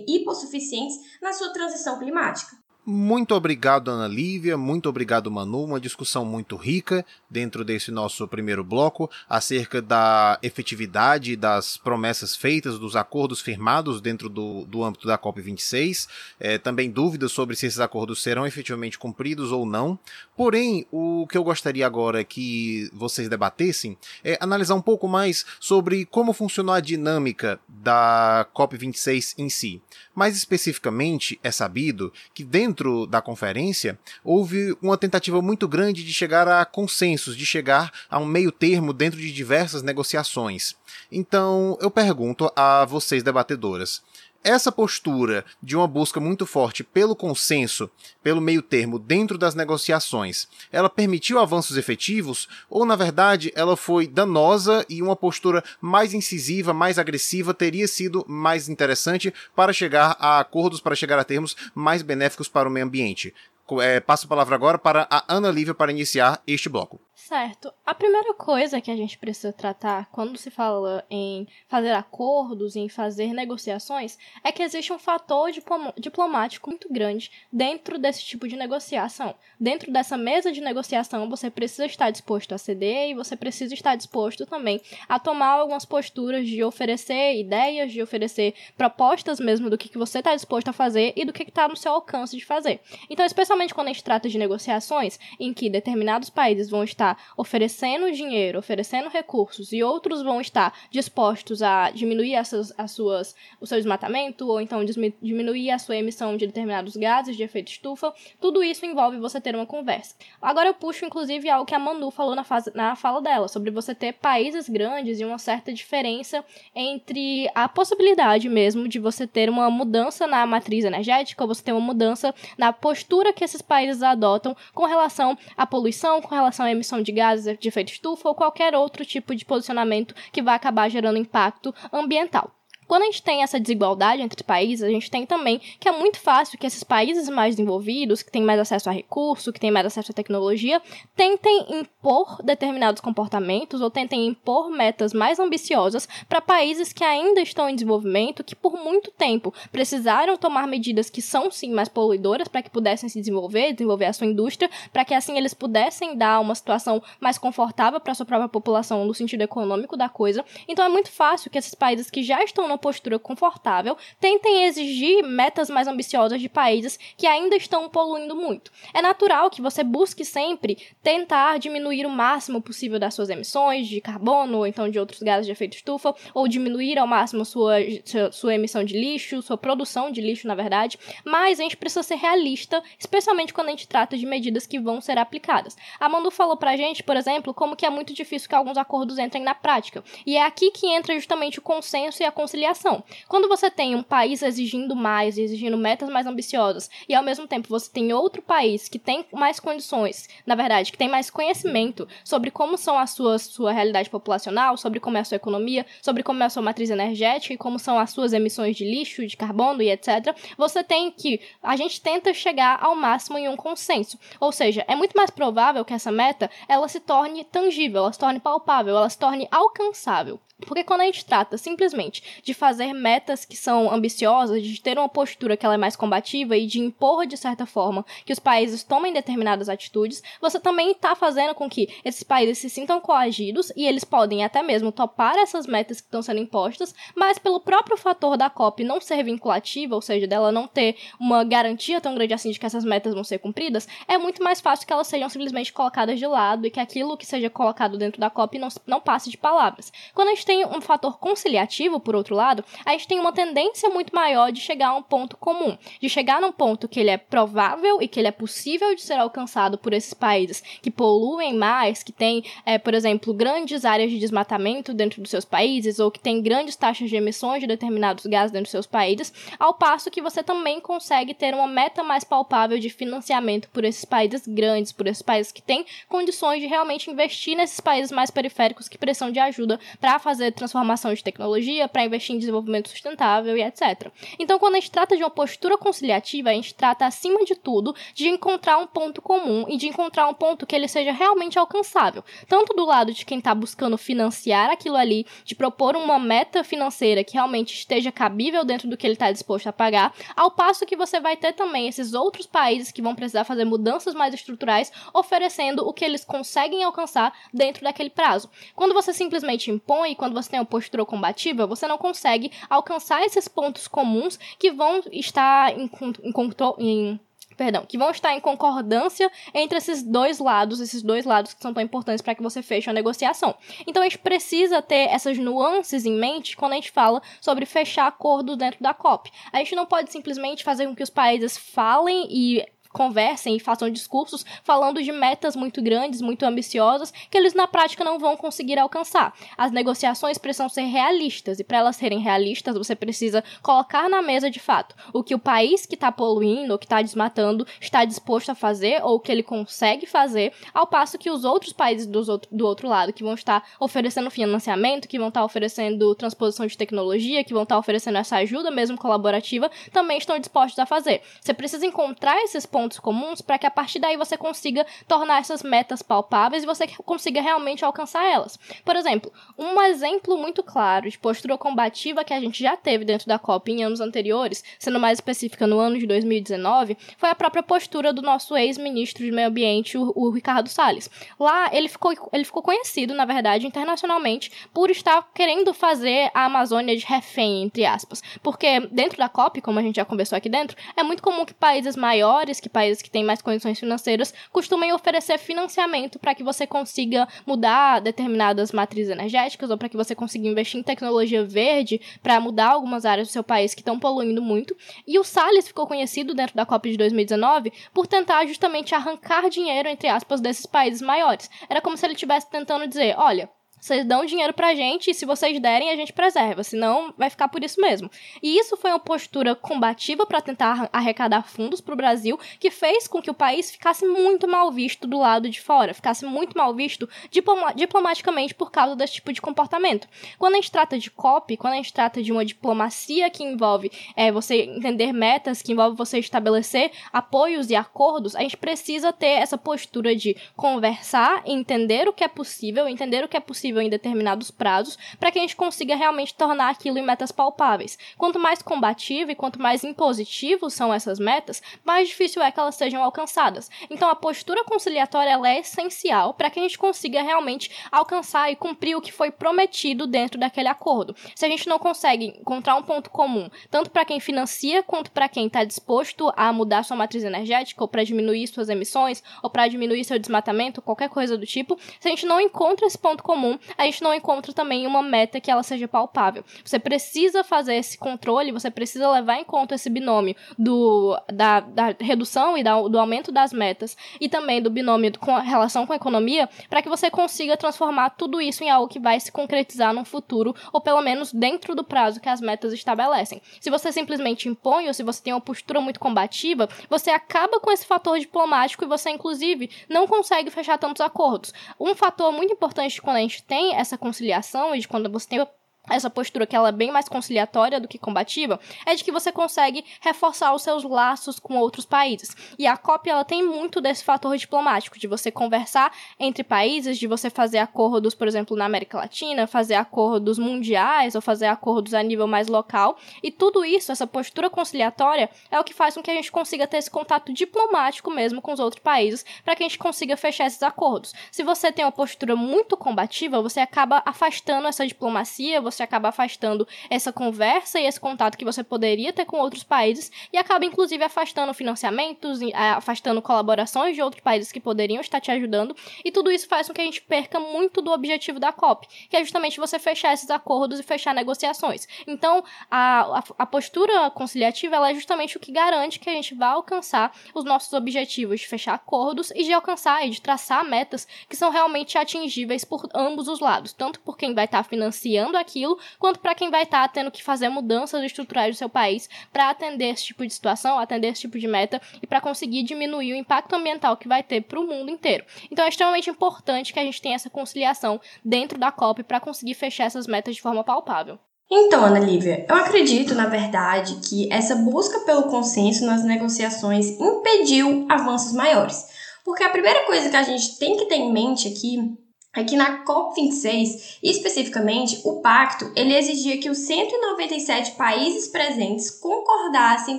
hipossuficientes 0.08 0.96
na 1.20 1.34
sua 1.34 1.52
transição 1.52 1.98
climática. 1.98 2.63
Muito 2.86 3.34
obrigado, 3.34 3.90
Ana 3.90 4.06
Lívia. 4.06 4.58
Muito 4.58 4.90
obrigado, 4.90 5.30
Manu. 5.30 5.64
Uma 5.64 5.80
discussão 5.80 6.22
muito 6.22 6.54
rica 6.54 7.02
dentro 7.30 7.64
desse 7.64 7.90
nosso 7.90 8.28
primeiro 8.28 8.62
bloco 8.62 9.10
acerca 9.26 9.80
da 9.80 10.38
efetividade 10.42 11.34
das 11.34 11.78
promessas 11.78 12.36
feitas, 12.36 12.78
dos 12.78 12.94
acordos 12.94 13.40
firmados 13.40 14.02
dentro 14.02 14.28
do, 14.28 14.66
do 14.66 14.84
âmbito 14.84 15.06
da 15.06 15.16
COP26. 15.16 16.06
É, 16.38 16.58
também 16.58 16.90
dúvidas 16.90 17.32
sobre 17.32 17.56
se 17.56 17.64
esses 17.64 17.80
acordos 17.80 18.22
serão 18.22 18.46
efetivamente 18.46 18.98
cumpridos 18.98 19.50
ou 19.50 19.64
não. 19.64 19.98
Porém, 20.36 20.86
o 20.92 21.26
que 21.26 21.38
eu 21.38 21.44
gostaria 21.44 21.86
agora 21.86 22.22
que 22.22 22.90
vocês 22.92 23.30
debatessem 23.30 23.96
é 24.22 24.36
analisar 24.42 24.74
um 24.74 24.82
pouco 24.82 25.08
mais 25.08 25.46
sobre 25.58 26.04
como 26.04 26.34
funcionou 26.34 26.74
a 26.74 26.80
dinâmica 26.80 27.58
da 27.66 28.46
COP26 28.54 29.36
em 29.38 29.48
si. 29.48 29.80
Mais 30.14 30.36
especificamente, 30.36 31.38
é 31.42 31.50
sabido 31.50 32.12
que 32.32 32.44
dentro 32.44 33.06
da 33.06 33.20
conferência 33.20 33.98
houve 34.22 34.76
uma 34.80 34.96
tentativa 34.96 35.42
muito 35.42 35.66
grande 35.66 36.04
de 36.04 36.14
chegar 36.14 36.46
a 36.46 36.64
consensos, 36.64 37.36
de 37.36 37.44
chegar 37.44 37.92
a 38.08 38.18
um 38.18 38.24
meio 38.24 38.52
termo 38.52 38.92
dentro 38.92 39.18
de 39.18 39.32
diversas 39.32 39.82
negociações. 39.82 40.76
Então, 41.10 41.76
eu 41.80 41.90
pergunto 41.90 42.50
a 42.54 42.84
vocês, 42.84 43.22
debatedoras, 43.22 44.02
essa 44.44 44.70
postura 44.70 45.44
de 45.62 45.74
uma 45.74 45.88
busca 45.88 46.20
muito 46.20 46.44
forte 46.44 46.84
pelo 46.84 47.16
consenso, 47.16 47.90
pelo 48.22 48.40
meio 48.40 48.60
termo 48.60 48.98
dentro 48.98 49.38
das 49.38 49.54
negociações, 49.54 50.46
ela 50.70 50.90
permitiu 50.90 51.38
avanços 51.38 51.78
efetivos 51.78 52.46
ou 52.68 52.84
na 52.84 52.94
verdade 52.94 53.50
ela 53.56 53.76
foi 53.76 54.06
danosa 54.06 54.84
e 54.88 55.00
uma 55.00 55.16
postura 55.16 55.64
mais 55.80 56.12
incisiva, 56.12 56.74
mais 56.74 56.98
agressiva 56.98 57.54
teria 57.54 57.88
sido 57.88 58.24
mais 58.28 58.68
interessante 58.68 59.32
para 59.56 59.72
chegar 59.72 60.14
a 60.20 60.38
acordos, 60.38 60.80
para 60.80 60.94
chegar 60.94 61.18
a 61.18 61.24
termos 61.24 61.56
mais 61.74 62.02
benéficos 62.02 62.46
para 62.46 62.68
o 62.68 62.72
meio 62.72 62.84
ambiente? 62.84 63.32
É, 63.80 63.98
passo 63.98 64.26
a 64.26 64.28
palavra 64.28 64.54
agora 64.54 64.78
para 64.78 65.06
a 65.10 65.24
Ana 65.26 65.50
Lívia 65.50 65.72
para 65.72 65.90
iniciar 65.90 66.42
este 66.46 66.68
bloco. 66.68 67.00
Certo. 67.16 67.72
A 67.86 67.94
primeira 67.94 68.34
coisa 68.34 68.80
que 68.80 68.90
a 68.90 68.96
gente 68.96 69.16
precisa 69.16 69.52
tratar 69.52 70.08
quando 70.10 70.36
se 70.36 70.50
fala 70.50 71.04
em 71.08 71.46
fazer 71.68 71.92
acordos, 71.92 72.74
em 72.74 72.88
fazer 72.88 73.32
negociações, 73.32 74.18
é 74.42 74.50
que 74.50 74.62
existe 74.62 74.92
um 74.92 74.98
fator 74.98 75.50
diplomático 75.96 76.68
muito 76.68 76.92
grande 76.92 77.30
dentro 77.52 77.98
desse 77.98 78.24
tipo 78.24 78.48
de 78.48 78.56
negociação. 78.56 79.34
Dentro 79.60 79.92
dessa 79.92 80.16
mesa 80.16 80.50
de 80.50 80.60
negociação, 80.60 81.30
você 81.30 81.48
precisa 81.48 81.86
estar 81.86 82.10
disposto 82.10 82.52
a 82.52 82.58
ceder 82.58 83.10
e 83.10 83.14
você 83.14 83.36
precisa 83.36 83.74
estar 83.74 83.94
disposto 83.94 84.44
também 84.44 84.80
a 85.08 85.18
tomar 85.18 85.60
algumas 85.60 85.84
posturas 85.84 86.46
de 86.48 86.64
oferecer 86.64 87.38
ideias, 87.38 87.92
de 87.92 88.02
oferecer 88.02 88.54
propostas 88.76 89.38
mesmo 89.38 89.70
do 89.70 89.78
que, 89.78 89.88
que 89.88 89.98
você 89.98 90.18
está 90.18 90.34
disposto 90.34 90.68
a 90.68 90.72
fazer 90.72 91.12
e 91.14 91.24
do 91.24 91.32
que 91.32 91.44
está 91.44 91.68
no 91.68 91.76
seu 91.76 91.92
alcance 91.92 92.36
de 92.36 92.44
fazer. 92.44 92.80
Então, 93.08 93.24
especialmente 93.24 93.72
quando 93.72 93.86
a 93.86 93.92
gente 93.92 94.04
trata 94.04 94.28
de 94.28 94.36
negociações 94.36 95.18
em 95.38 95.54
que 95.54 95.70
determinados 95.70 96.28
países 96.28 96.68
vão 96.68 96.82
estar 96.82 97.03
oferecendo 97.36 98.10
dinheiro, 98.10 98.58
oferecendo 98.58 99.08
recursos 99.08 99.72
e 99.72 99.82
outros 99.82 100.22
vão 100.22 100.40
estar 100.40 100.72
dispostos 100.90 101.62
a 101.62 101.90
diminuir 101.90 102.34
essas, 102.34 102.72
as 102.78 102.90
suas, 102.90 103.34
o 103.60 103.66
seu 103.66 103.78
desmatamento 103.78 104.48
ou 104.48 104.60
então 104.60 104.84
diminuir 104.84 105.70
a 105.70 105.78
sua 105.78 105.96
emissão 105.96 106.36
de 106.36 106.46
determinados 106.46 106.96
gases 106.96 107.36
de 107.36 107.42
efeito 107.42 107.70
estufa, 107.70 108.12
tudo 108.40 108.62
isso 108.62 108.86
envolve 108.86 109.18
você 109.18 109.40
ter 109.40 109.54
uma 109.54 109.66
conversa. 109.66 110.14
Agora 110.40 110.68
eu 110.68 110.74
puxo 110.74 111.04
inclusive 111.04 111.48
algo 111.48 111.66
que 111.66 111.74
a 111.74 111.78
Manu 111.78 112.10
falou 112.10 112.34
na, 112.34 112.44
fase, 112.44 112.70
na 112.74 112.96
fala 112.96 113.20
dela, 113.20 113.48
sobre 113.48 113.70
você 113.70 113.94
ter 113.94 114.12
países 114.14 114.68
grandes 114.68 115.20
e 115.20 115.24
uma 115.24 115.38
certa 115.38 115.72
diferença 115.72 116.44
entre 116.74 117.50
a 117.54 117.68
possibilidade 117.68 118.48
mesmo 118.48 118.88
de 118.88 118.98
você 118.98 119.26
ter 119.26 119.50
uma 119.50 119.70
mudança 119.70 120.26
na 120.26 120.46
matriz 120.46 120.84
energética, 120.84 121.46
você 121.46 121.62
ter 121.62 121.72
uma 121.72 121.80
mudança 121.80 122.34
na 122.56 122.72
postura 122.72 123.32
que 123.32 123.44
esses 123.44 123.62
países 123.62 124.02
adotam 124.02 124.56
com 124.72 124.84
relação 124.84 125.36
à 125.56 125.66
poluição, 125.66 126.20
com 126.20 126.34
relação 126.34 126.66
à 126.66 126.70
emissão 126.70 126.93
de 127.02 127.12
gases 127.12 127.58
de 127.58 127.68
efeito 127.68 127.92
estufa 127.92 128.28
ou 128.28 128.34
qualquer 128.34 128.74
outro 128.74 129.04
tipo 129.04 129.34
de 129.34 129.44
posicionamento 129.44 130.14
que 130.32 130.42
vai 130.42 130.54
acabar 130.54 130.88
gerando 130.88 131.18
impacto 131.18 131.74
ambiental. 131.92 132.50
Quando 132.94 133.02
a 133.02 133.06
gente 133.06 133.24
tem 133.24 133.42
essa 133.42 133.58
desigualdade 133.58 134.22
entre 134.22 134.44
países, 134.44 134.84
a 134.84 134.88
gente 134.88 135.10
tem 135.10 135.26
também 135.26 135.60
que 135.80 135.88
é 135.88 135.90
muito 135.90 136.20
fácil 136.20 136.56
que 136.56 136.64
esses 136.64 136.84
países 136.84 137.28
mais 137.28 137.56
desenvolvidos, 137.56 138.22
que 138.22 138.30
têm 138.30 138.44
mais 138.44 138.60
acesso 138.60 138.88
a 138.88 138.92
recurso, 138.92 139.52
que 139.52 139.58
têm 139.58 139.72
mais 139.72 139.84
acesso 139.84 140.12
à 140.12 140.14
tecnologia, 140.14 140.80
tentem 141.16 141.80
impor 141.80 142.40
determinados 142.44 143.00
comportamentos 143.00 143.80
ou 143.80 143.90
tentem 143.90 144.28
impor 144.28 144.70
metas 144.70 145.12
mais 145.12 145.40
ambiciosas 145.40 146.08
para 146.28 146.40
países 146.40 146.92
que 146.92 147.02
ainda 147.02 147.40
estão 147.40 147.68
em 147.68 147.74
desenvolvimento, 147.74 148.44
que 148.44 148.54
por 148.54 148.74
muito 148.74 149.10
tempo 149.10 149.52
precisaram 149.72 150.36
tomar 150.36 150.68
medidas 150.68 151.10
que 151.10 151.20
são 151.20 151.50
sim 151.50 151.72
mais 151.72 151.88
poluidoras 151.88 152.46
para 152.46 152.62
que 152.62 152.70
pudessem 152.70 153.08
se 153.08 153.18
desenvolver, 153.18 153.72
desenvolver 153.72 154.04
a 154.04 154.12
sua 154.12 154.28
indústria, 154.28 154.70
para 154.92 155.04
que 155.04 155.14
assim 155.14 155.36
eles 155.36 155.52
pudessem 155.52 156.16
dar 156.16 156.38
uma 156.38 156.54
situação 156.54 157.02
mais 157.18 157.38
confortável 157.38 157.98
para 157.98 158.14
sua 158.14 158.24
própria 158.24 158.48
população 158.48 159.04
no 159.04 159.12
sentido 159.12 159.40
econômico 159.42 159.96
da 159.96 160.08
coisa. 160.08 160.44
Então 160.68 160.84
é 160.84 160.88
muito 160.88 161.10
fácil 161.10 161.50
que 161.50 161.58
esses 161.58 161.74
países 161.74 162.08
que 162.08 162.22
já 162.22 162.40
estão 162.44 162.64
uma 162.64 162.83
postura 162.84 163.18
confortável, 163.18 163.96
tentem 164.20 164.66
exigir 164.66 165.24
metas 165.24 165.70
mais 165.70 165.88
ambiciosas 165.88 166.38
de 166.38 166.50
países 166.50 166.98
que 167.16 167.26
ainda 167.26 167.56
estão 167.56 167.88
poluindo 167.88 168.36
muito. 168.36 168.70
É 168.92 169.00
natural 169.00 169.48
que 169.48 169.62
você 169.62 169.82
busque 169.82 170.22
sempre 170.22 170.76
tentar 171.02 171.58
diminuir 171.58 172.04
o 172.04 172.10
máximo 172.10 172.60
possível 172.60 172.98
das 172.98 173.14
suas 173.14 173.30
emissões 173.30 173.88
de 173.88 174.02
carbono 174.02 174.58
ou 174.58 174.66
então 174.66 174.90
de 174.90 174.98
outros 174.98 175.22
gases 175.22 175.46
de 175.46 175.52
efeito 175.52 175.78
estufa, 175.78 176.14
ou 176.34 176.46
diminuir 176.46 176.98
ao 176.98 177.06
máximo 177.06 177.42
sua, 177.46 177.76
sua, 178.04 178.30
sua 178.30 178.54
emissão 178.54 178.84
de 178.84 179.00
lixo, 179.00 179.40
sua 179.40 179.56
produção 179.56 180.10
de 180.10 180.20
lixo, 180.20 180.46
na 180.46 180.54
verdade, 180.54 180.98
mas 181.24 181.58
a 181.58 181.62
gente 181.62 181.78
precisa 181.78 182.02
ser 182.02 182.16
realista, 182.16 182.82
especialmente 182.98 183.54
quando 183.54 183.68
a 183.68 183.70
gente 183.70 183.88
trata 183.88 184.18
de 184.18 184.26
medidas 184.26 184.66
que 184.66 184.78
vão 184.78 185.00
ser 185.00 185.16
aplicadas. 185.16 185.74
A 185.98 186.06
Mandu 186.06 186.30
falou 186.30 186.58
pra 186.58 186.76
gente, 186.76 187.02
por 187.02 187.16
exemplo, 187.16 187.54
como 187.54 187.76
que 187.76 187.86
é 187.86 187.90
muito 187.90 188.12
difícil 188.12 188.46
que 188.46 188.54
alguns 188.54 188.76
acordos 188.76 189.16
entrem 189.16 189.42
na 189.42 189.54
prática. 189.54 190.04
E 190.26 190.36
é 190.36 190.44
aqui 190.44 190.70
que 190.70 190.86
entra 190.86 191.14
justamente 191.14 191.58
o 191.58 191.62
consenso 191.62 192.22
e 192.22 192.26
a 192.26 192.32
conciliação 192.32 192.63
conciliação. 192.64 193.04
Quando 193.28 193.48
você 193.48 193.70
tem 193.70 193.94
um 193.94 194.02
país 194.02 194.42
exigindo 194.42 194.96
mais, 194.96 195.36
exigindo 195.36 195.76
metas 195.76 196.08
mais 196.08 196.26
ambiciosas, 196.26 196.90
e 197.08 197.14
ao 197.14 197.22
mesmo 197.22 197.46
tempo 197.46 197.68
você 197.68 197.90
tem 197.90 198.12
outro 198.12 198.40
país 198.40 198.88
que 198.88 198.98
tem 198.98 199.26
mais 199.32 199.60
condições, 199.60 200.28
na 200.46 200.54
verdade, 200.54 200.90
que 200.90 200.98
tem 200.98 201.08
mais 201.08 201.30
conhecimento 201.30 202.08
sobre 202.24 202.50
como 202.50 202.78
são 202.78 202.98
a 202.98 203.06
sua, 203.06 203.38
sua 203.38 203.72
realidade 203.72 204.08
populacional, 204.08 204.76
sobre 204.76 205.00
como 205.00 205.16
é 205.16 205.20
a 205.20 205.24
sua 205.24 205.36
economia, 205.36 205.84
sobre 206.02 206.22
como 206.22 206.42
é 206.42 206.46
a 206.46 206.50
sua 206.50 206.62
matriz 206.62 206.90
energética 206.90 207.54
e 207.54 207.58
como 207.58 207.78
são 207.78 207.98
as 207.98 208.10
suas 208.10 208.32
emissões 208.32 208.76
de 208.76 208.84
lixo, 208.84 209.26
de 209.26 209.36
carbono 209.36 209.82
e 209.82 209.90
etc., 209.90 210.34
você 210.56 210.82
tem 210.82 211.10
que. 211.10 211.40
A 211.62 211.76
gente 211.76 212.00
tenta 212.00 212.32
chegar 212.32 212.78
ao 212.82 212.94
máximo 212.94 213.38
em 213.38 213.48
um 213.48 213.56
consenso. 213.56 214.18
Ou 214.40 214.52
seja, 214.52 214.84
é 214.88 214.94
muito 214.94 215.16
mais 215.16 215.30
provável 215.30 215.84
que 215.84 215.92
essa 215.92 216.10
meta 216.10 216.50
ela 216.68 216.88
se 216.88 217.00
torne 217.00 217.44
tangível, 217.44 218.02
ela 218.02 218.12
se 218.12 218.18
torne 218.18 218.40
palpável, 218.40 218.96
ela 218.96 219.08
se 219.08 219.18
torne 219.18 219.48
alcançável. 219.50 220.40
Porque 220.60 220.84
quando 220.84 221.00
a 221.00 221.04
gente 221.04 221.24
trata 221.24 221.58
simplesmente 221.58 222.40
de 222.42 222.54
fazer 222.54 222.92
metas 222.92 223.44
que 223.44 223.56
são 223.56 223.92
ambiciosas, 223.92 224.62
de 224.62 224.80
ter 224.80 224.96
uma 224.96 225.08
postura 225.08 225.56
que 225.56 225.66
ela 225.66 225.74
é 225.74 225.78
mais 225.78 225.96
combativa 225.96 226.56
e 226.56 226.66
de 226.66 226.80
impor 226.80 227.26
de 227.26 227.36
certa 227.36 227.66
forma 227.66 228.06
que 228.24 228.32
os 228.32 228.38
países 228.38 228.84
tomem 228.84 229.12
determinadas 229.12 229.68
atitudes, 229.68 230.22
você 230.40 230.60
também 230.60 230.92
está 230.92 231.16
fazendo 231.16 231.54
com 231.54 231.68
que 231.68 231.88
esses 232.04 232.22
países 232.22 232.58
se 232.58 232.70
sintam 232.70 233.00
coagidos 233.00 233.72
e 233.76 233.84
eles 233.84 234.04
podem 234.04 234.44
até 234.44 234.62
mesmo 234.62 234.92
topar 234.92 235.36
essas 235.36 235.66
metas 235.66 236.00
que 236.00 236.06
estão 236.06 236.22
sendo 236.22 236.40
impostas, 236.40 236.94
mas 237.16 237.38
pelo 237.38 237.58
próprio 237.58 237.96
fator 237.96 238.36
da 238.36 238.48
COP 238.48 238.84
não 238.84 239.00
ser 239.00 239.22
vinculativa, 239.24 239.96
ou 239.96 240.00
seja, 240.00 240.26
dela 240.26 240.52
não 240.52 240.68
ter 240.68 240.96
uma 241.18 241.42
garantia 241.42 242.00
tão 242.00 242.14
grande 242.14 242.32
assim 242.32 242.52
de 242.52 242.60
que 242.60 242.66
essas 242.66 242.84
metas 242.84 243.12
vão 243.12 243.24
ser 243.24 243.38
cumpridas, 243.38 243.88
é 244.06 244.16
muito 244.16 244.42
mais 244.42 244.60
fácil 244.60 244.86
que 244.86 244.92
elas 244.92 245.08
sejam 245.08 245.28
simplesmente 245.28 245.72
colocadas 245.72 246.18
de 246.18 246.26
lado 246.26 246.66
e 246.66 246.70
que 246.70 246.80
aquilo 246.80 247.16
que 247.16 247.26
seja 247.26 247.50
colocado 247.50 247.98
dentro 247.98 248.20
da 248.20 248.30
COP 248.30 248.58
não, 248.58 248.68
não 248.86 249.00
passe 249.00 249.30
de 249.30 249.36
palavras. 249.36 249.92
Quando 250.14 250.28
a 250.28 250.34
gente 250.44 250.46
tem 250.46 250.66
um 250.66 250.80
fator 250.80 251.18
conciliativo, 251.18 251.98
por 251.98 252.14
outro 252.14 252.34
lado, 252.34 252.64
a 252.84 252.92
gente 252.92 253.08
tem 253.08 253.18
uma 253.18 253.32
tendência 253.32 253.88
muito 253.88 254.14
maior 254.14 254.52
de 254.52 254.60
chegar 254.60 254.88
a 254.88 254.94
um 254.94 255.02
ponto 255.02 255.36
comum, 255.36 255.76
de 256.00 256.08
chegar 256.08 256.40
num 256.40 256.52
ponto 256.52 256.86
que 256.86 257.00
ele 257.00 257.10
é 257.10 257.16
provável 257.16 258.00
e 258.00 258.06
que 258.06 258.20
ele 258.20 258.28
é 258.28 258.32
possível 258.32 258.94
de 258.94 259.02
ser 259.02 259.14
alcançado 259.14 259.78
por 259.78 259.92
esses 259.92 260.12
países 260.12 260.62
que 260.82 260.90
poluem 260.90 261.54
mais, 261.54 262.02
que 262.02 262.12
têm, 262.12 262.44
é, 262.66 262.78
por 262.78 262.94
exemplo, 262.94 263.32
grandes 263.32 263.84
áreas 263.84 264.10
de 264.10 264.18
desmatamento 264.18 264.92
dentro 264.92 265.22
dos 265.22 265.30
seus 265.30 265.44
países 265.44 265.98
ou 265.98 266.10
que 266.10 266.20
têm 266.20 266.42
grandes 266.42 266.76
taxas 266.76 267.08
de 267.08 267.16
emissões 267.16 267.60
de 267.60 267.66
determinados 267.66 268.26
gases 268.26 268.52
dentro 268.52 268.64
dos 268.64 268.70
seus 268.70 268.86
países, 268.86 269.32
ao 269.58 269.74
passo 269.74 270.10
que 270.10 270.20
você 270.20 270.42
também 270.42 270.80
consegue 270.80 271.32
ter 271.32 271.54
uma 271.54 271.66
meta 271.66 272.02
mais 272.02 272.24
palpável 272.24 272.78
de 272.78 272.90
financiamento 272.90 273.68
por 273.70 273.84
esses 273.84 274.04
países 274.04 274.46
grandes, 274.46 274.92
por 274.92 275.06
esses 275.06 275.22
países 275.22 275.52
que 275.52 275.62
têm 275.62 275.86
condições 276.08 276.60
de 276.60 276.66
realmente 276.66 277.10
investir 277.10 277.56
nesses 277.56 277.80
países 277.80 278.12
mais 278.12 278.30
periféricos 278.30 278.88
que 278.88 278.98
precisam 278.98 279.30
de 279.30 279.38
ajuda 279.38 279.80
para 280.00 280.18
fazer 280.18 280.33
transformação 280.52 281.12
de 281.12 281.22
tecnologia, 281.22 281.88
para 281.88 282.04
investir 282.04 282.34
em 282.34 282.38
desenvolvimento 282.38 282.88
sustentável 282.88 283.56
e 283.56 283.62
etc. 283.62 284.10
Então, 284.38 284.58
quando 284.58 284.74
a 284.74 284.80
gente 284.80 284.90
trata 284.90 285.16
de 285.16 285.22
uma 285.22 285.30
postura 285.30 285.76
conciliativa, 285.78 286.50
a 286.50 286.52
gente 286.52 286.74
trata, 286.74 287.06
acima 287.06 287.44
de 287.44 287.54
tudo, 287.54 287.94
de 288.14 288.28
encontrar 288.28 288.78
um 288.78 288.86
ponto 288.86 289.20
comum 289.20 289.64
e 289.68 289.76
de 289.76 289.88
encontrar 289.88 290.28
um 290.28 290.34
ponto 290.34 290.66
que 290.66 290.74
ele 290.74 290.88
seja 290.88 291.12
realmente 291.12 291.58
alcançável. 291.58 292.24
Tanto 292.48 292.74
do 292.74 292.84
lado 292.84 293.12
de 293.12 293.24
quem 293.24 293.38
está 293.38 293.54
buscando 293.54 293.98
financiar 293.98 294.70
aquilo 294.70 294.96
ali, 294.96 295.26
de 295.44 295.54
propor 295.54 295.96
uma 295.96 296.18
meta 296.18 296.64
financeira 296.64 297.24
que 297.24 297.34
realmente 297.34 297.74
esteja 297.74 298.12
cabível 298.12 298.64
dentro 298.64 298.88
do 298.88 298.96
que 298.96 299.06
ele 299.06 299.14
está 299.14 299.30
disposto 299.30 299.66
a 299.66 299.72
pagar, 299.72 300.14
ao 300.36 300.50
passo 300.50 300.86
que 300.86 300.96
você 300.96 301.20
vai 301.20 301.36
ter 301.36 301.52
também 301.52 301.88
esses 301.88 302.14
outros 302.14 302.46
países 302.46 302.92
que 302.92 303.02
vão 303.02 303.14
precisar 303.14 303.44
fazer 303.44 303.64
mudanças 303.64 304.14
mais 304.14 304.34
estruturais, 304.34 304.92
oferecendo 305.12 305.86
o 305.86 305.92
que 305.92 306.04
eles 306.04 306.24
conseguem 306.24 306.84
alcançar 306.84 307.32
dentro 307.52 307.84
daquele 307.84 308.10
prazo. 308.10 308.50
Quando 308.74 308.94
você 308.94 309.12
simplesmente 309.12 309.70
impõe, 309.70 310.14
quando 310.24 310.32
você 310.32 310.50
tem 310.50 310.58
uma 310.58 310.64
postura 310.64 311.04
combativa, 311.04 311.66
você 311.66 311.86
não 311.86 311.98
consegue 311.98 312.50
alcançar 312.70 313.22
esses 313.22 313.46
pontos 313.46 313.86
comuns 313.86 314.38
que 314.58 314.72
vão 314.72 315.02
estar 315.12 315.78
em, 315.78 315.90
em, 316.22 316.32
em 316.78 317.20
perdão, 317.58 317.84
que 317.84 317.98
vão 317.98 318.10
estar 318.10 318.34
em 318.34 318.40
concordância 318.40 319.30
entre 319.52 319.76
esses 319.76 320.02
dois 320.02 320.38
lados, 320.38 320.80
esses 320.80 321.02
dois 321.02 321.26
lados 321.26 321.52
que 321.52 321.60
são 321.60 321.74
tão 321.74 321.82
importantes 321.82 322.22
para 322.22 322.34
que 322.34 322.42
você 322.42 322.62
feche 322.62 322.88
a 322.88 322.92
negociação. 322.92 323.54
Então 323.86 324.02
a 324.02 324.06
gente 324.06 324.18
precisa 324.18 324.80
ter 324.80 325.10
essas 325.10 325.36
nuances 325.36 326.06
em 326.06 326.16
mente 326.18 326.56
quando 326.56 326.72
a 326.72 326.76
gente 326.76 326.90
fala 326.90 327.20
sobre 327.38 327.66
fechar 327.66 328.06
acordo 328.06 328.56
dentro 328.56 328.82
da 328.82 328.94
COP. 328.94 329.30
A 329.52 329.58
gente 329.58 329.76
não 329.76 329.84
pode 329.84 330.10
simplesmente 330.10 330.64
fazer 330.64 330.86
com 330.86 330.96
que 330.96 331.02
os 331.02 331.10
países 331.10 331.58
falem 331.58 332.26
e 332.30 332.64
conversem 332.94 333.56
e 333.56 333.60
façam 333.60 333.90
discursos 333.90 334.46
falando 334.62 335.02
de 335.02 335.10
metas 335.10 335.56
muito 335.56 335.82
grandes, 335.82 336.22
muito 336.22 336.46
ambiciosas, 336.46 337.12
que 337.28 337.36
eles 337.36 337.52
na 337.52 337.66
prática 337.66 338.04
não 338.04 338.18
vão 338.18 338.36
conseguir 338.36 338.78
alcançar. 338.78 339.34
As 339.58 339.72
negociações 339.72 340.38
precisam 340.38 340.68
ser 340.68 340.82
realistas, 340.82 341.58
e 341.58 341.64
para 341.64 341.78
elas 341.78 341.96
serem 341.96 342.20
realistas, 342.20 342.76
você 342.76 342.94
precisa 342.94 343.42
colocar 343.60 344.08
na 344.08 344.22
mesa 344.22 344.48
de 344.48 344.60
fato 344.60 344.94
o 345.12 345.24
que 345.24 345.34
o 345.34 345.38
país 345.38 345.84
que 345.84 345.94
está 345.94 346.12
poluindo, 346.12 346.72
ou 346.72 346.78
que 346.78 346.86
está 346.86 347.02
desmatando, 347.02 347.66
está 347.80 348.04
disposto 348.04 348.50
a 348.50 348.54
fazer, 348.54 349.02
ou 349.02 349.18
que 349.18 349.32
ele 349.32 349.42
consegue 349.42 350.06
fazer, 350.06 350.52
ao 350.72 350.86
passo 350.86 351.18
que 351.18 351.30
os 351.30 351.44
outros 351.44 351.72
países 351.72 352.06
do 352.06 352.18
outro, 352.30 352.48
do 352.52 352.66
outro 352.66 352.88
lado, 352.88 353.12
que 353.12 353.24
vão 353.24 353.34
estar 353.34 353.64
oferecendo 353.80 354.30
financiamento, 354.30 355.08
que 355.08 355.18
vão 355.18 355.28
estar 355.28 355.44
oferecendo 355.44 356.14
transposição 356.14 356.64
de 356.64 356.78
tecnologia, 356.78 357.42
que 357.42 357.52
vão 357.52 357.64
estar 357.64 357.76
oferecendo 357.76 358.18
essa 358.18 358.36
ajuda 358.36 358.70
mesmo 358.70 358.96
colaborativa, 358.96 359.68
também 359.92 360.18
estão 360.18 360.38
dispostos 360.38 360.78
a 360.78 360.86
fazer. 360.86 361.22
Você 361.40 361.52
precisa 361.52 361.84
encontrar 361.84 362.40
esses 362.42 362.64
pontos 362.64 362.83
pontos 362.84 363.00
comuns 363.00 363.40
para 363.40 363.58
que 363.58 363.66
a 363.66 363.70
partir 363.70 363.98
daí 363.98 364.14
você 364.16 364.36
consiga 364.36 364.84
tornar 365.08 365.40
essas 365.40 365.62
metas 365.62 366.02
palpáveis 366.02 366.64
e 366.64 366.66
você 366.66 366.86
consiga 366.86 367.40
realmente 367.40 367.82
alcançar 367.82 368.22
elas. 368.24 368.58
Por 368.84 368.94
exemplo, 368.94 369.32
um 369.58 369.80
exemplo 369.82 370.36
muito 370.36 370.62
claro 370.62 371.08
de 371.08 371.18
postura 371.18 371.56
combativa 371.56 372.22
que 372.22 372.34
a 372.34 372.40
gente 372.40 372.62
já 372.62 372.76
teve 372.76 373.04
dentro 373.04 373.26
da 373.26 373.38
COP 373.38 373.72
em 373.72 373.82
anos 373.82 374.00
anteriores, 374.02 374.62
sendo 374.78 375.00
mais 375.00 375.16
específica 375.16 375.66
no 375.66 375.78
ano 375.78 375.98
de 375.98 376.06
2019, 376.06 376.98
foi 377.16 377.30
a 377.30 377.34
própria 377.34 377.62
postura 377.62 378.12
do 378.12 378.20
nosso 378.20 378.54
ex-ministro 378.54 379.24
de 379.24 379.32
Meio 379.32 379.48
Ambiente, 379.48 379.96
o, 379.96 380.12
o 380.14 380.30
Ricardo 380.30 380.68
Salles. 380.68 381.08
Lá 381.40 381.70
ele 381.72 381.88
ficou, 381.88 382.12
ele 382.32 382.44
ficou 382.44 382.62
conhecido, 382.62 383.14
na 383.14 383.24
verdade, 383.24 383.66
internacionalmente, 383.66 384.52
por 384.74 384.90
estar 384.90 385.26
querendo 385.32 385.72
fazer 385.72 386.30
a 386.34 386.44
Amazônia 386.44 386.94
de 386.94 387.06
refém, 387.06 387.62
entre 387.62 387.86
aspas. 387.86 388.22
Porque 388.42 388.80
dentro 388.90 389.16
da 389.16 389.28
COP, 389.28 389.62
como 389.62 389.78
a 389.78 389.82
gente 389.82 389.96
já 389.96 390.04
conversou 390.04 390.36
aqui 390.36 390.50
dentro, 390.50 390.76
é 390.94 391.02
muito 391.02 391.22
comum 391.22 391.46
que 391.46 391.54
países 391.54 391.96
maiores, 391.96 392.60
que 392.60 392.68
países 392.74 393.00
que 393.00 393.08
têm 393.08 393.24
mais 393.24 393.40
condições 393.40 393.78
financeiras 393.78 394.34
costumem 394.50 394.92
oferecer 394.92 395.38
financiamento 395.38 396.18
para 396.18 396.34
que 396.34 396.42
você 396.42 396.66
consiga 396.66 397.28
mudar 397.46 398.00
determinadas 398.00 398.72
matrizes 398.72 399.12
energéticas 399.12 399.70
ou 399.70 399.78
para 399.78 399.88
que 399.88 399.96
você 399.96 400.12
consiga 400.14 400.48
investir 400.48 400.80
em 400.80 400.82
tecnologia 400.82 401.44
verde 401.44 402.00
para 402.20 402.40
mudar 402.40 402.72
algumas 402.72 403.04
áreas 403.04 403.28
do 403.28 403.30
seu 403.30 403.44
país 403.44 403.74
que 403.74 403.80
estão 403.80 403.98
poluindo 403.98 404.42
muito. 404.42 404.76
E 405.06 405.18
o 405.18 405.24
Salles 405.24 405.68
ficou 405.68 405.86
conhecido 405.86 406.34
dentro 406.34 406.56
da 406.56 406.66
COP 406.66 406.90
de 406.90 406.96
2019 406.96 407.72
por 407.92 408.08
tentar 408.08 408.44
justamente 408.46 408.94
arrancar 408.94 409.48
dinheiro, 409.48 409.88
entre 409.88 410.08
aspas, 410.08 410.40
desses 410.40 410.66
países 410.66 411.00
maiores. 411.00 411.48
Era 411.68 411.80
como 411.80 411.96
se 411.96 412.04
ele 412.04 412.14
estivesse 412.14 412.50
tentando 412.50 412.88
dizer: 412.88 413.14
olha, 413.16 413.48
vocês 413.84 414.02
dão 414.02 414.24
dinheiro 414.24 414.54
pra 414.54 414.74
gente 414.74 415.10
e 415.10 415.14
se 415.14 415.26
vocês 415.26 415.60
derem, 415.60 415.90
a 415.90 415.96
gente 415.96 416.10
preserva, 416.10 416.64
senão 416.64 417.12
vai 417.18 417.28
ficar 417.28 417.48
por 417.48 417.62
isso 417.62 417.78
mesmo. 417.78 418.10
E 418.42 418.58
isso 418.58 418.78
foi 418.78 418.90
uma 418.90 418.98
postura 418.98 419.54
combativa 419.54 420.24
para 420.24 420.40
tentar 420.40 420.88
arrecadar 420.90 421.42
fundos 421.42 421.82
para 421.82 421.92
o 421.92 421.96
Brasil, 421.96 422.40
que 422.58 422.70
fez 422.70 423.06
com 423.06 423.20
que 423.20 423.30
o 423.30 423.34
país 423.34 423.70
ficasse 423.70 424.06
muito 424.06 424.48
mal 424.48 424.72
visto 424.72 425.06
do 425.06 425.18
lado 425.18 425.50
de 425.50 425.60
fora, 425.60 425.92
ficasse 425.92 426.24
muito 426.24 426.56
mal 426.56 426.74
visto 426.74 427.06
diploma 427.30 427.74
diplomaticamente 427.74 428.54
por 428.54 428.70
causa 428.70 428.96
desse 428.96 429.14
tipo 429.14 429.34
de 429.34 429.42
comportamento. 429.42 430.08
Quando 430.38 430.54
a 430.54 430.56
gente 430.56 430.72
trata 430.72 430.98
de 430.98 431.10
COP, 431.10 431.58
quando 431.58 431.74
a 431.74 431.76
gente 431.76 431.92
trata 431.92 432.22
de 432.22 432.32
uma 432.32 432.42
diplomacia 432.42 433.28
que 433.28 433.44
envolve 433.44 433.92
é, 434.16 434.32
você 434.32 434.62
entender 434.62 435.12
metas, 435.12 435.60
que 435.60 435.72
envolve 435.72 435.94
você 435.94 436.18
estabelecer 436.18 436.90
apoios 437.12 437.68
e 437.68 437.76
acordos, 437.76 438.34
a 438.34 438.40
gente 438.40 438.56
precisa 438.56 439.12
ter 439.12 439.42
essa 439.42 439.58
postura 439.58 440.16
de 440.16 440.34
conversar, 440.56 441.42
entender 441.44 442.08
o 442.08 442.14
que 442.14 442.24
é 442.24 442.28
possível, 442.28 442.88
entender 442.88 443.22
o 443.22 443.28
que 443.28 443.36
é 443.36 443.40
possível 443.40 443.73
possível 443.74 443.82
em 443.82 443.90
determinados 443.90 444.50
prazos, 444.50 444.96
para 445.18 445.30
que 445.30 445.38
a 445.38 445.42
gente 445.42 445.56
consiga 445.56 445.96
realmente 445.96 446.34
tornar 446.34 446.70
aquilo 446.70 446.98
em 446.98 447.02
metas 447.02 447.32
palpáveis. 447.32 447.98
Quanto 448.16 448.38
mais 448.38 448.62
combativo 448.62 449.30
e 449.30 449.34
quanto 449.34 449.60
mais 449.60 449.82
impositivo 449.82 450.70
são 450.70 450.94
essas 450.94 451.18
metas, 451.18 451.60
mais 451.84 452.08
difícil 452.08 452.42
é 452.42 452.50
que 452.50 452.60
elas 452.60 452.76
sejam 452.76 453.02
alcançadas. 453.02 453.70
Então 453.90 454.08
a 454.08 454.14
postura 454.14 454.64
conciliatória 454.64 455.30
ela 455.30 455.48
é 455.48 455.58
essencial 455.58 456.34
para 456.34 456.50
que 456.50 456.60
a 456.60 456.62
gente 456.62 456.78
consiga 456.78 457.22
realmente 457.22 457.70
alcançar 457.90 458.50
e 458.50 458.56
cumprir 458.56 458.96
o 458.96 459.00
que 459.00 459.12
foi 459.12 459.30
prometido 459.30 460.06
dentro 460.06 460.38
daquele 460.38 460.68
acordo. 460.68 461.16
Se 461.34 461.44
a 461.44 461.48
gente 461.48 461.68
não 461.68 461.78
consegue 461.78 462.26
encontrar 462.26 462.76
um 462.76 462.82
ponto 462.82 463.10
comum, 463.10 463.50
tanto 463.70 463.90
para 463.90 464.04
quem 464.04 464.20
financia 464.20 464.82
quanto 464.82 465.10
para 465.10 465.28
quem 465.28 465.46
está 465.46 465.64
disposto 465.64 466.32
a 466.36 466.52
mudar 466.52 466.84
sua 466.84 466.96
matriz 466.96 467.24
energética 467.24 467.82
ou 467.82 467.88
para 467.88 468.04
diminuir 468.04 468.46
suas 468.46 468.68
emissões 468.68 469.22
ou 469.42 469.50
para 469.50 469.66
diminuir 469.68 470.04
seu 470.04 470.18
desmatamento, 470.18 470.82
qualquer 470.82 471.08
coisa 471.08 471.36
do 471.36 471.46
tipo, 471.46 471.78
se 471.98 472.08
a 472.08 472.10
gente 472.10 472.26
não 472.26 472.40
encontra 472.40 472.86
esse 472.86 472.98
ponto 472.98 473.24
comum, 473.24 473.58
a 473.76 473.84
gente 473.84 474.02
não 474.02 474.14
encontra 474.14 474.52
também 474.52 474.86
uma 474.86 475.02
meta 475.02 475.40
que 475.40 475.50
ela 475.50 475.62
seja 475.62 475.88
palpável. 475.88 476.44
Você 476.64 476.78
precisa 476.78 477.44
fazer 477.44 477.74
esse 477.74 477.98
controle, 477.98 478.52
você 478.52 478.70
precisa 478.70 479.10
levar 479.10 479.36
em 479.36 479.44
conta 479.44 479.74
esse 479.74 479.90
binômio 479.90 480.34
do, 480.58 481.18
da, 481.32 481.60
da 481.60 481.94
redução 482.00 482.56
e 482.56 482.62
da, 482.62 482.80
do 482.82 482.98
aumento 482.98 483.30
das 483.32 483.52
metas 483.52 483.96
e 484.20 484.28
também 484.28 484.60
do 484.60 484.70
binômio 484.70 485.18
com 485.18 485.34
relação 485.36 485.86
com 485.86 485.92
a 485.92 485.96
economia, 485.96 486.48
para 486.68 486.82
que 486.82 486.88
você 486.88 487.10
consiga 487.10 487.56
transformar 487.56 488.10
tudo 488.10 488.40
isso 488.40 488.64
em 488.64 488.70
algo 488.70 488.88
que 488.88 488.98
vai 488.98 489.18
se 489.20 489.30
concretizar 489.30 489.92
no 489.92 490.04
futuro, 490.04 490.54
ou 490.72 490.80
pelo 490.80 491.00
menos 491.02 491.32
dentro 491.32 491.74
do 491.74 491.84
prazo 491.84 492.20
que 492.20 492.28
as 492.28 492.40
metas 492.40 492.72
estabelecem. 492.72 493.40
Se 493.60 493.70
você 493.70 493.92
simplesmente 493.92 494.48
impõe, 494.48 494.86
ou 494.86 494.94
se 494.94 495.02
você 495.02 495.22
tem 495.22 495.32
uma 495.32 495.40
postura 495.40 495.80
muito 495.80 496.00
combativa, 496.00 496.68
você 496.88 497.10
acaba 497.10 497.60
com 497.60 497.70
esse 497.70 497.86
fator 497.86 498.18
diplomático 498.18 498.84
e 498.84 498.88
você, 498.88 499.10
inclusive, 499.10 499.70
não 499.88 500.06
consegue 500.06 500.50
fechar 500.50 500.78
tantos 500.78 501.00
acordos. 501.00 501.52
Um 501.78 501.94
fator 501.94 502.32
muito 502.32 502.52
importante 502.52 503.00
quando 503.00 503.16
a 503.16 503.20
gente 503.20 503.42
tem 503.54 503.76
essa 503.76 503.96
conciliação 503.96 504.74
e 504.74 504.80
de 504.80 504.88
quando 504.88 505.08
você 505.08 505.28
tem 505.28 505.46
essa 505.88 506.08
postura 506.08 506.46
que 506.46 506.56
ela 506.56 506.70
é 506.70 506.72
bem 506.72 506.90
mais 506.90 507.08
conciliatória 507.08 507.78
do 507.78 507.88
que 507.88 507.98
combativa, 507.98 508.58
é 508.86 508.94
de 508.94 509.04
que 509.04 509.12
você 509.12 509.30
consegue 509.30 509.84
reforçar 510.00 510.54
os 510.54 510.62
seus 510.62 510.82
laços 510.82 511.38
com 511.38 511.56
outros 511.56 511.84
países. 511.84 512.34
E 512.58 512.66
a 512.66 512.76
COP 512.76 513.08
ela 513.08 513.24
tem 513.24 513.46
muito 513.46 513.80
desse 513.80 514.02
fator 514.02 514.36
diplomático, 514.36 514.98
de 514.98 515.06
você 515.06 515.30
conversar 515.30 515.92
entre 516.18 516.42
países, 516.42 516.98
de 516.98 517.06
você 517.06 517.28
fazer 517.28 517.58
acordos, 517.58 518.14
por 518.14 518.26
exemplo, 518.26 518.56
na 518.56 518.64
América 518.64 518.98
Latina, 518.98 519.46
fazer 519.46 519.74
acordos 519.74 520.38
mundiais 520.38 521.14
ou 521.14 521.20
fazer 521.20 521.46
acordos 521.46 521.92
a 521.92 522.02
nível 522.02 522.26
mais 522.26 522.48
local. 522.48 522.96
E 523.22 523.30
tudo 523.30 523.64
isso, 523.64 523.92
essa 523.92 524.06
postura 524.06 524.48
conciliatória, 524.48 525.28
é 525.50 525.60
o 525.60 525.64
que 525.64 525.74
faz 525.74 525.94
com 525.94 526.02
que 526.02 526.10
a 526.10 526.14
gente 526.14 526.32
consiga 526.32 526.66
ter 526.66 526.78
esse 526.78 526.90
contato 526.90 527.32
diplomático 527.32 528.10
mesmo 528.10 528.40
com 528.40 528.52
os 528.52 528.60
outros 528.60 528.82
países, 528.82 529.24
para 529.44 529.54
que 529.54 529.62
a 529.62 529.68
gente 529.68 529.78
consiga 529.78 530.16
fechar 530.16 530.46
esses 530.46 530.62
acordos. 530.62 531.12
Se 531.30 531.42
você 531.42 531.70
tem 531.70 531.84
uma 531.84 531.92
postura 531.92 532.34
muito 532.36 532.76
combativa, 532.76 533.42
você 533.42 533.60
acaba 533.60 534.02
afastando 534.06 534.68
essa 534.68 534.86
diplomacia, 534.86 535.60
você 535.60 535.73
acaba 535.82 536.08
afastando 536.08 536.66
essa 536.88 537.12
conversa 537.12 537.80
e 537.80 537.86
esse 537.86 538.00
contato 538.00 538.36
que 538.36 538.44
você 538.44 538.62
poderia 538.62 539.12
ter 539.12 539.24
com 539.24 539.38
outros 539.38 539.64
países 539.64 540.10
e 540.32 540.38
acaba 540.38 540.64
inclusive 540.64 541.02
afastando 541.02 541.52
financiamentos, 541.54 542.40
afastando 542.76 543.22
colaborações 543.22 543.94
de 543.94 544.02
outros 544.02 544.22
países 544.22 544.52
que 544.52 544.60
poderiam 544.60 545.00
estar 545.00 545.20
te 545.20 545.30
ajudando, 545.30 545.76
e 546.04 546.10
tudo 546.10 546.30
isso 546.30 546.48
faz 546.48 546.66
com 546.66 546.74
que 546.74 546.80
a 546.80 546.84
gente 546.84 547.02
perca 547.02 547.38
muito 547.40 547.80
do 547.80 547.92
objetivo 547.92 548.38
da 548.38 548.52
COP, 548.52 548.86
que 549.08 549.16
é 549.16 549.20
justamente 549.20 549.58
você 549.58 549.78
fechar 549.78 550.12
esses 550.12 550.30
acordos 550.30 550.78
e 550.78 550.82
fechar 550.82 551.14
negociações. 551.14 551.86
Então, 552.06 552.44
a, 552.70 553.18
a, 553.18 553.24
a 553.38 553.46
postura 553.46 554.10
conciliativa 554.10 554.76
é 554.90 554.94
justamente 554.94 555.36
o 555.36 555.40
que 555.40 555.52
garante 555.52 555.98
que 555.98 556.10
a 556.10 556.12
gente 556.12 556.34
vai 556.34 556.50
alcançar 556.50 557.12
os 557.34 557.44
nossos 557.44 557.72
objetivos 557.72 558.40
de 558.40 558.46
fechar 558.46 558.74
acordos 558.74 559.30
e 559.30 559.44
de 559.44 559.52
alcançar 559.52 560.06
e 560.06 560.10
de 560.10 560.20
traçar 560.20 560.64
metas 560.64 561.06
que 561.28 561.36
são 561.36 561.50
realmente 561.50 561.96
atingíveis 561.96 562.64
por 562.64 562.88
ambos 562.94 563.28
os 563.28 563.40
lados, 563.40 563.72
tanto 563.72 564.00
por 564.00 564.16
quem 564.16 564.34
vai 564.34 564.44
estar 564.44 564.62
financiando 564.64 565.36
aquilo, 565.36 565.63
quanto 565.98 566.20
para 566.20 566.34
quem 566.34 566.50
vai 566.50 566.62
estar 566.62 566.86
tendo 566.88 567.10
que 567.10 567.22
fazer 567.22 567.48
mudanças 567.48 568.02
estruturais 568.02 568.54
do 568.54 568.58
seu 568.58 568.68
país 568.68 569.08
para 569.32 569.50
atender 569.50 569.86
esse 569.86 570.04
tipo 570.04 570.26
de 570.26 570.32
situação, 570.32 570.78
atender 570.78 571.08
esse 571.08 571.22
tipo 571.22 571.38
de 571.38 571.46
meta 571.46 571.80
e 572.02 572.06
para 572.06 572.20
conseguir 572.20 572.62
diminuir 572.62 573.12
o 573.12 573.16
impacto 573.16 573.54
ambiental 573.54 573.96
que 573.96 574.08
vai 574.08 574.22
ter 574.22 574.40
para 574.42 574.60
o 574.60 574.66
mundo 574.66 574.90
inteiro. 574.90 575.24
Então 575.50 575.64
é 575.64 575.68
extremamente 575.68 576.10
importante 576.10 576.72
que 576.72 576.78
a 576.78 576.84
gente 576.84 577.00
tenha 577.00 577.14
essa 577.14 577.30
conciliação 577.30 578.00
dentro 578.24 578.58
da 578.58 578.72
COP 578.72 579.02
para 579.02 579.20
conseguir 579.20 579.54
fechar 579.54 579.84
essas 579.84 580.06
metas 580.06 580.34
de 580.34 580.42
forma 580.42 580.64
palpável. 580.64 581.18
Então, 581.50 581.84
Ana 581.84 582.00
Lívia, 582.00 582.46
eu 582.48 582.56
acredito, 582.56 583.14
na 583.14 583.26
verdade, 583.26 584.00
que 584.08 584.32
essa 584.32 584.56
busca 584.56 585.00
pelo 585.00 585.24
consenso 585.24 585.84
nas 585.84 586.02
negociações 586.02 586.98
impediu 586.98 587.86
avanços 587.88 588.32
maiores. 588.32 588.84
Porque 589.24 589.44
a 589.44 589.50
primeira 589.50 589.84
coisa 589.84 590.10
que 590.10 590.16
a 590.16 590.22
gente 590.22 590.58
tem 590.58 590.76
que 590.76 590.86
ter 590.86 590.96
em 590.96 591.12
mente 591.12 591.48
aqui 591.48 591.96
é 592.36 592.42
que 592.44 592.56
na 592.56 592.84
COP26, 592.84 593.98
especificamente, 594.02 595.00
o 595.04 595.20
pacto 595.20 595.70
ele 595.76 595.94
exigia 595.94 596.38
que 596.38 596.50
os 596.50 596.58
197 596.58 597.72
países 597.72 598.28
presentes 598.28 598.90
concordassem 598.90 599.98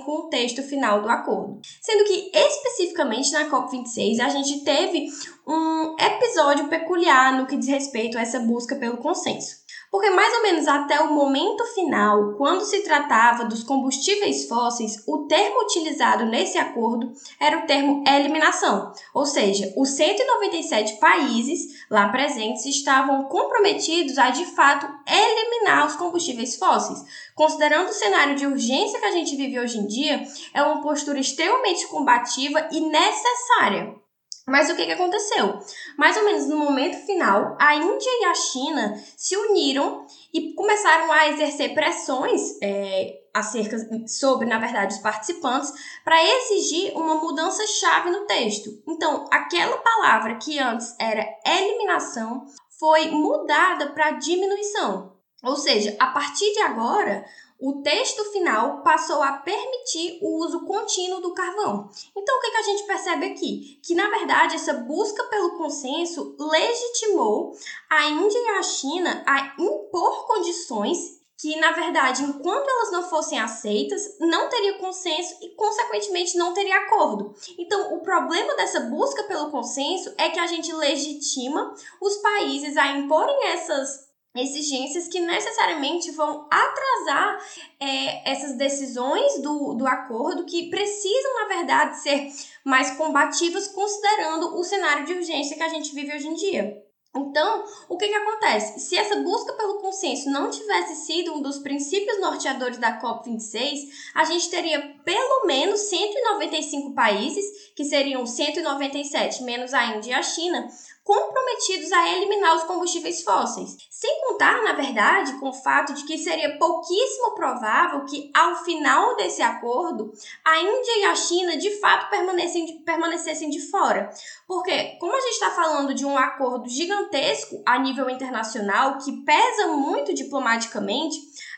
com 0.00 0.12
o 0.12 0.28
texto 0.28 0.62
final 0.62 1.02
do 1.02 1.08
acordo. 1.08 1.60
Sendo 1.80 2.04
que, 2.04 2.30
especificamente 2.34 3.32
na 3.32 3.48
COP26, 3.48 4.20
a 4.20 4.28
gente 4.28 4.60
teve 4.60 5.06
um 5.46 5.96
episódio 5.98 6.68
peculiar 6.68 7.36
no 7.36 7.46
que 7.46 7.56
diz 7.56 7.68
respeito 7.68 8.18
a 8.18 8.20
essa 8.20 8.40
busca 8.40 8.76
pelo 8.76 8.98
consenso. 8.98 9.65
Porque 9.90 10.10
mais 10.10 10.34
ou 10.34 10.42
menos 10.42 10.66
até 10.66 11.00
o 11.00 11.12
momento 11.12 11.64
final, 11.74 12.34
quando 12.36 12.62
se 12.62 12.82
tratava 12.82 13.44
dos 13.44 13.62
combustíveis 13.62 14.48
fósseis, 14.48 15.02
o 15.06 15.26
termo 15.26 15.62
utilizado 15.62 16.26
nesse 16.26 16.58
acordo 16.58 17.12
era 17.40 17.58
o 17.58 17.66
termo 17.66 18.04
eliminação, 18.06 18.92
ou 19.14 19.24
seja, 19.24 19.72
os 19.76 19.90
197 19.90 20.98
países 20.98 21.84
lá 21.90 22.08
presentes 22.08 22.66
estavam 22.66 23.24
comprometidos 23.24 24.18
a 24.18 24.30
de 24.30 24.44
fato 24.44 24.86
eliminar 25.06 25.86
os 25.86 25.96
combustíveis 25.96 26.56
fósseis. 26.56 27.04
Considerando 27.34 27.88
o 27.88 27.94
cenário 27.94 28.34
de 28.34 28.46
urgência 28.46 28.98
que 28.98 29.06
a 29.06 29.12
gente 29.12 29.36
vive 29.36 29.58
hoje 29.58 29.78
em 29.78 29.86
dia, 29.86 30.22
é 30.52 30.62
uma 30.62 30.82
postura 30.82 31.20
extremamente 31.20 31.86
combativa 31.86 32.68
e 32.72 32.80
necessária. 32.80 34.05
Mas 34.46 34.70
o 34.70 34.76
que, 34.76 34.86
que 34.86 34.92
aconteceu? 34.92 35.58
Mais 35.98 36.16
ou 36.16 36.24
menos 36.24 36.46
no 36.46 36.56
momento 36.56 37.04
final, 37.04 37.56
a 37.58 37.74
Índia 37.74 38.10
e 38.20 38.24
a 38.26 38.34
China 38.34 39.02
se 39.16 39.36
uniram 39.36 40.06
e 40.32 40.54
começaram 40.54 41.10
a 41.10 41.28
exercer 41.28 41.74
pressões 41.74 42.56
é, 42.62 43.22
acerca 43.34 43.76
sobre, 44.06 44.46
na 44.46 44.58
verdade, 44.58 44.94
os 44.94 45.00
participantes 45.00 45.72
para 46.04 46.22
exigir 46.24 46.96
uma 46.96 47.16
mudança 47.16 47.66
chave 47.66 48.10
no 48.10 48.24
texto. 48.24 48.70
Então, 48.86 49.26
aquela 49.32 49.78
palavra 49.78 50.36
que 50.36 50.58
antes 50.60 50.94
era 50.98 51.26
eliminação 51.44 52.46
foi 52.78 53.10
mudada 53.10 53.88
para 53.90 54.12
diminuição. 54.12 55.16
Ou 55.42 55.56
seja, 55.56 55.96
a 55.98 56.06
partir 56.08 56.52
de 56.52 56.60
agora, 56.60 57.24
o 57.58 57.82
texto 57.82 58.24
final 58.32 58.82
passou 58.82 59.22
a 59.22 59.32
permitir 59.32 60.18
o 60.22 60.44
uso 60.44 60.66
contínuo 60.66 61.20
do 61.20 61.32
carvão. 61.32 61.88
Então, 62.14 62.36
o 62.36 62.40
que, 62.40 62.56
a 62.56 62.62
gente 62.62 62.86
percebe 62.86 63.26
aqui? 63.26 63.78
Que, 63.82 63.94
na 63.94 64.08
verdade, 64.10 64.56
essa 64.56 64.74
busca 64.74 65.24
pelo 65.24 65.56
consenso 65.56 66.36
legitimou 66.38 67.56
a 67.88 68.06
Índia 68.08 68.38
e 68.38 68.48
a 68.58 68.62
China 68.62 69.22
a 69.26 69.54
impor 69.58 70.26
condições 70.26 71.16
que, 71.38 71.54
na 71.56 71.72
verdade, 71.72 72.22
enquanto 72.22 72.68
elas 72.68 72.92
não 72.92 73.02
fossem 73.02 73.38
aceitas, 73.38 74.16
não 74.18 74.48
teria 74.48 74.78
consenso 74.78 75.36
e, 75.42 75.50
consequentemente, 75.50 76.36
não 76.36 76.54
teria 76.54 76.76
acordo. 76.78 77.34
Então, 77.58 77.94
o 77.94 78.00
problema 78.00 78.54
dessa 78.56 78.80
busca 78.80 79.22
pelo 79.24 79.50
consenso 79.50 80.14
é 80.16 80.30
que 80.30 80.40
a 80.40 80.46
gente 80.46 80.72
legitima 80.72 81.74
os 82.00 82.16
países 82.16 82.76
a 82.76 82.96
imporem 82.96 83.48
essas 83.48 84.05
exigências 84.38 85.08
que 85.08 85.20
necessariamente 85.20 86.10
vão 86.12 86.46
atrasar 86.50 87.38
é, 87.80 88.30
essas 88.30 88.56
decisões 88.56 89.40
do, 89.42 89.74
do 89.74 89.86
acordo 89.86 90.44
que 90.44 90.70
precisam, 90.70 91.34
na 91.34 91.48
verdade, 91.48 92.00
ser 92.00 92.30
mais 92.64 92.92
combativas, 92.96 93.68
considerando 93.68 94.58
o 94.58 94.64
cenário 94.64 95.04
de 95.04 95.14
urgência 95.14 95.56
que 95.56 95.62
a 95.62 95.68
gente 95.68 95.94
vive 95.94 96.14
hoje 96.14 96.28
em 96.28 96.34
dia. 96.34 96.86
Então, 97.16 97.64
o 97.88 97.96
que, 97.96 98.08
que 98.08 98.14
acontece? 98.14 98.80
Se 98.80 98.96
essa 98.96 99.16
busca 99.16 99.52
pelo 99.54 99.78
consenso 99.78 100.30
não 100.30 100.50
tivesse 100.50 101.06
sido 101.06 101.34
um 101.34 101.40
dos 101.40 101.58
princípios 101.58 102.20
norteadores 102.20 102.78
da 102.78 103.00
COP26, 103.00 103.88
a 104.14 104.24
gente 104.24 104.50
teria 104.50 104.94
pelo 105.04 105.46
menos 105.46 105.80
195 105.80 106.94
países, 106.94 107.72
que 107.74 107.84
seriam 107.84 108.26
197 108.26 109.42
menos 109.42 109.72
a 109.72 109.96
Índia 109.96 110.10
e 110.10 110.14
a 110.14 110.22
China, 110.22 110.68
comprometidos 111.06 111.92
a 111.92 112.12
eliminar 112.16 112.56
os 112.56 112.64
combustíveis 112.64 113.22
fósseis. 113.22 113.76
Sem 113.88 114.20
contar, 114.22 114.60
na 114.64 114.72
verdade, 114.72 115.38
com 115.38 115.50
o 115.50 115.52
fato 115.52 115.94
de 115.94 116.04
que 116.04 116.18
seria 116.18 116.58
pouquíssimo 116.58 117.32
provável 117.36 118.04
que, 118.06 118.28
ao 118.34 118.56
final 118.64 119.14
desse 119.14 119.40
acordo, 119.40 120.12
a 120.44 120.58
Índia 120.58 120.98
e 120.98 121.04
a 121.04 121.14
China 121.14 121.56
de 121.56 121.78
fato 121.78 122.10
permanecessem, 122.10 122.82
permanecessem 122.82 123.50
de 123.50 123.60
fora. 123.70 124.10
Porque, 124.48 124.96
como 124.98 125.14
a 125.14 125.20
gente 125.20 125.34
está 125.34 125.50
falando 125.52 125.94
de 125.94 126.04
um 126.04 126.18
acordo 126.18 126.68
gigantesco 126.68 127.62
a 127.64 127.78
nível 127.78 128.10
internacional, 128.10 128.98
que 128.98 129.12
pesa 129.22 129.68
muito 129.68 130.12
diplomaticamente, 130.12 131.16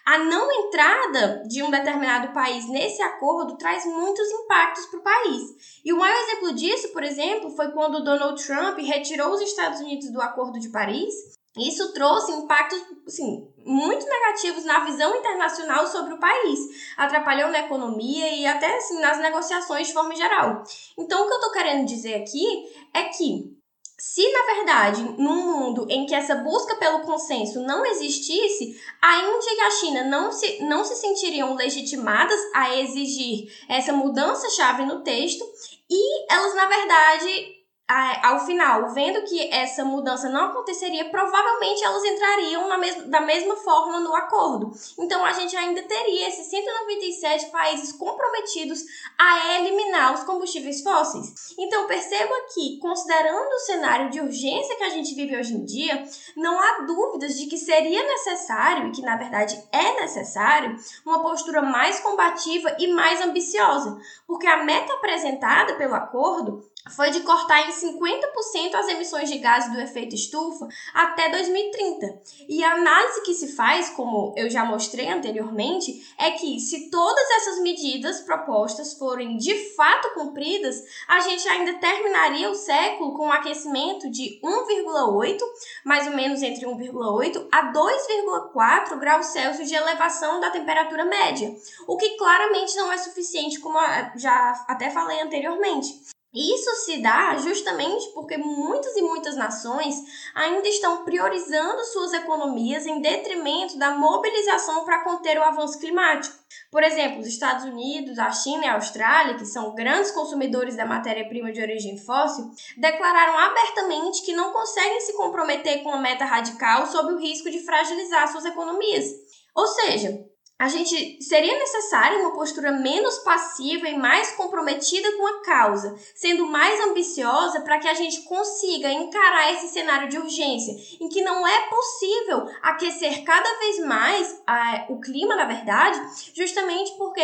a 0.09 0.16
não 0.16 0.51
entrada 0.51 1.42
de 1.47 1.62
um 1.62 1.71
determinado 1.71 2.33
país 2.33 2.66
nesse 2.66 3.03
acordo 3.03 3.59
traz 3.59 3.85
muitos 3.85 4.27
impactos 4.31 4.87
para 4.87 5.01
o 5.01 5.03
país. 5.03 5.81
E 5.85 5.92
o 5.92 5.99
maior 5.99 6.16
exemplo 6.23 6.55
disso, 6.55 6.88
por 6.94 7.05
exemplo, 7.05 7.51
foi 7.51 7.71
quando 7.73 8.03
Donald 8.03 8.42
Trump 8.42 8.79
retirou 8.79 9.35
os 9.35 9.42
Estados 9.42 9.81
Unidos 9.81 10.11
do 10.11 10.23
Acordo 10.23 10.59
de 10.59 10.71
Paris. 10.71 11.12
Isso 11.59 11.92
trouxe 11.92 12.33
impactos 12.33 12.83
assim, 13.07 13.53
muito 13.66 14.07
negativos 14.07 14.64
na 14.64 14.83
visão 14.85 15.14
internacional 15.14 15.87
sobre 15.87 16.14
o 16.14 16.18
país, 16.18 16.59
atrapalhou 16.97 17.51
na 17.51 17.59
economia 17.59 18.33
e 18.35 18.47
até 18.47 18.79
assim, 18.79 18.99
nas 19.03 19.18
negociações 19.18 19.88
de 19.88 19.92
forma 19.92 20.16
geral. 20.16 20.62
Então, 20.97 21.21
o 21.21 21.27
que 21.27 21.33
eu 21.35 21.38
estou 21.38 21.53
querendo 21.53 21.85
dizer 21.85 22.14
aqui 22.14 22.47
é 22.94 23.05
que 23.05 23.58
se, 23.99 24.23
na 24.33 24.55
verdade, 24.55 25.03
num 25.19 25.59
mundo 25.59 25.87
em 25.91 26.07
que 26.07 26.15
essa 26.15 26.37
busca 26.37 26.77
pelo 26.77 27.01
consenso 27.01 27.61
não 27.61 27.85
existisse, 27.85 28.81
a 29.03 29.19
Índia 29.19 29.51
e 29.51 29.61
a 29.61 29.71
China 29.73 30.05
não 30.05 30.31
se, 30.31 30.63
não 30.63 30.85
se 30.85 30.95
sentiriam 30.95 31.55
legitimadas 31.55 32.39
a 32.55 32.77
exigir 32.77 33.53
essa 33.69 33.93
mudança-chave 33.93 34.85
no 34.85 35.03
texto 35.03 35.45
e 35.91 36.33
elas, 36.33 36.55
na 36.55 36.67
verdade, 36.67 37.58
ao 37.88 38.44
final, 38.44 38.90
vendo 38.90 39.22
que 39.22 39.48
essa 39.51 39.83
mudança 39.83 40.29
não 40.29 40.51
aconteceria, 40.51 41.09
provavelmente 41.09 41.83
elas 41.83 42.05
entrariam 42.05 42.79
mes 42.79 43.09
da 43.09 43.20
mesma 43.22 43.57
forma 43.57 43.98
no 44.01 44.14
acordo. 44.14 44.72
Então 44.98 45.24
a 45.24 45.33
gente 45.33 45.57
ainda 45.57 45.83
teria 45.83 46.29
esses 46.29 46.46
197 46.48 47.46
países 47.46 47.92
comprometidos 47.92 48.85
a 49.16 49.57
eliminar 49.57 50.14
os 50.14 50.22
combustíveis 50.24 50.83
fósseis. 50.83 51.55
Então 51.59 51.87
perceba 51.87 52.35
que, 52.53 52.79
considerando 52.79 53.55
o 53.55 53.61
cenário 53.61 54.11
de 54.11 54.20
urgência 54.20 54.77
que 54.77 54.85
a 54.85 54.90
gente 54.90 55.14
vive 55.14 55.37
hoje 55.37 55.55
em 55.55 55.64
dia, 55.64 56.05
não 56.37 56.61
há 56.61 56.83
dúvidas 56.83 57.38
de 57.38 57.46
que 57.46 57.57
seria 57.57 58.03
necessário, 58.03 58.88
e 58.88 58.92
que 58.92 59.03
na 59.03 59.16
verdade 59.16 59.61
é 59.72 60.01
necessário, 60.01 60.77
uma 61.07 61.22
postura 61.22 61.62
mais 61.62 62.01
combativa 62.01 62.77
e 62.79 62.88
mais 62.88 63.22
ambiciosa, 63.22 63.98
porque 64.27 64.46
a 64.46 64.62
meta 64.62 64.92
apresentada 64.92 65.74
pelo 65.74 65.94
acordo 65.94 66.68
foi 66.90 67.11
de 67.11 67.20
cortar 67.20 67.68
em 67.68 67.72
50% 67.72 68.74
as 68.74 68.88
emissões 68.88 69.31
de 69.31 69.38
gases 69.38 69.72
do 69.72 69.81
efeito 69.81 70.14
estufa 70.14 70.68
até 70.94 71.31
2030. 71.31 72.20
E 72.48 72.62
a 72.64 72.74
análise 72.74 73.22
que 73.22 73.35
se 73.35 73.55
faz, 73.55 73.90
como 73.90 74.35
eu 74.37 74.48
já 74.51 74.64
mostrei 74.64 75.09
anteriormente, 75.09 76.14
é 76.18 76.31
que 76.33 76.59
se 76.61 76.90
todas 76.90 77.31
essas 77.37 77.61
medidas 77.61 78.20
propostas 78.20 78.94
forem 78.94 79.37
de 79.37 79.55
fato 79.74 80.14
cumpridas, 80.14 80.83
a 81.07 81.20
gente 81.20 81.48
ainda 81.48 81.74
terminaria 81.74 82.51
o 82.51 82.55
século 82.55 83.14
com 83.14 83.27
um 83.27 83.33
aquecimento 83.33 84.11
de 84.11 84.40
1,8, 84.42 85.38
mais 85.85 86.07
ou 86.07 86.14
menos 86.14 86.42
entre 86.42 86.66
1,8 86.66 87.48
a 87.53 87.72
2,4 87.72 88.98
graus 88.98 89.27
Celsius 89.27 89.68
de 89.68 89.74
elevação 89.74 90.40
da 90.40 90.51
temperatura 90.51 91.05
média, 91.05 91.55
o 91.87 91.96
que 91.96 92.16
claramente 92.16 92.77
não 92.77 92.92
é 92.92 92.98
suficiente, 92.98 93.61
como 93.61 93.79
já 94.16 94.64
até 94.66 94.90
falei 94.90 95.20
anteriormente. 95.20 96.18
Isso 96.33 96.71
se 96.85 97.01
dá 97.01 97.38
justamente 97.38 98.12
porque 98.12 98.37
muitas 98.37 98.95
e 98.97 99.01
muitas 99.01 99.35
nações 99.35 99.97
ainda 100.35 100.69
estão 100.69 101.03
priorizando 101.03 101.83
suas 101.87 102.12
economias 102.12 102.87
em 102.87 103.01
detrimento 103.01 103.79
da 103.79 103.93
mobilização 103.93 104.85
para 104.85 105.03
conter 105.05 105.38
o 105.38 105.43
avanço 105.43 105.79
climático. 105.79 106.37
Por 106.71 106.83
exemplo, 106.83 107.21
os 107.21 107.27
Estados 107.27 107.64
Unidos, 107.64 108.19
a 108.19 108.31
China 108.31 108.67
e 108.67 108.69
a 108.69 108.75
Austrália, 108.75 109.37
que 109.37 109.47
são 109.47 109.75
grandes 109.75 110.11
consumidores 110.11 110.77
da 110.77 110.85
matéria-prima 110.85 111.51
de 111.51 111.62
origem 111.62 111.97
fóssil, 111.97 112.51
declararam 112.77 113.38
abertamente 113.38 114.23
que 114.23 114.35
não 114.35 114.53
conseguem 114.53 115.01
se 115.01 115.17
comprometer 115.17 115.83
com 115.83 115.88
uma 115.88 116.01
meta 116.01 116.27
radical 116.27 116.87
sob 116.87 117.14
o 117.14 117.19
risco 117.19 117.51
de 117.51 117.64
fragilizar 117.64 118.31
suas 118.31 118.45
economias. 118.45 119.07
Ou 119.55 119.67
seja, 119.67 120.28
a 120.59 120.66
gente 120.66 121.23
seria 121.23 121.57
necessária 121.57 122.18
uma 122.18 122.33
postura 122.33 122.73
menos 122.73 123.18
passiva 123.18 123.88
e 123.88 123.97
mais 123.97 124.33
comprometida 124.33 125.16
com 125.16 125.27
a 125.27 125.42
causa, 125.42 125.94
sendo 126.16 126.47
mais 126.47 126.81
ambiciosa 126.81 127.61
para 127.61 127.79
que 127.79 127.87
a 127.87 127.94
gente 127.94 128.23
consiga 128.23 128.90
encarar 128.90 129.53
esse 129.53 129.68
cenário 129.68 130.09
de 130.09 130.18
urgência, 130.18 130.75
em 131.01 131.09
que 131.09 131.23
não 131.23 131.47
é 131.47 131.68
possível 131.68 132.49
aquecer 132.61 133.23
cada 133.23 133.59
vez 133.61 133.87
mais 133.87 134.42
a, 134.44 134.87
o 134.88 135.01
clima, 135.01 135.37
na 135.37 135.44
verdade, 135.44 136.01
justamente 136.35 136.92
porque 136.99 137.23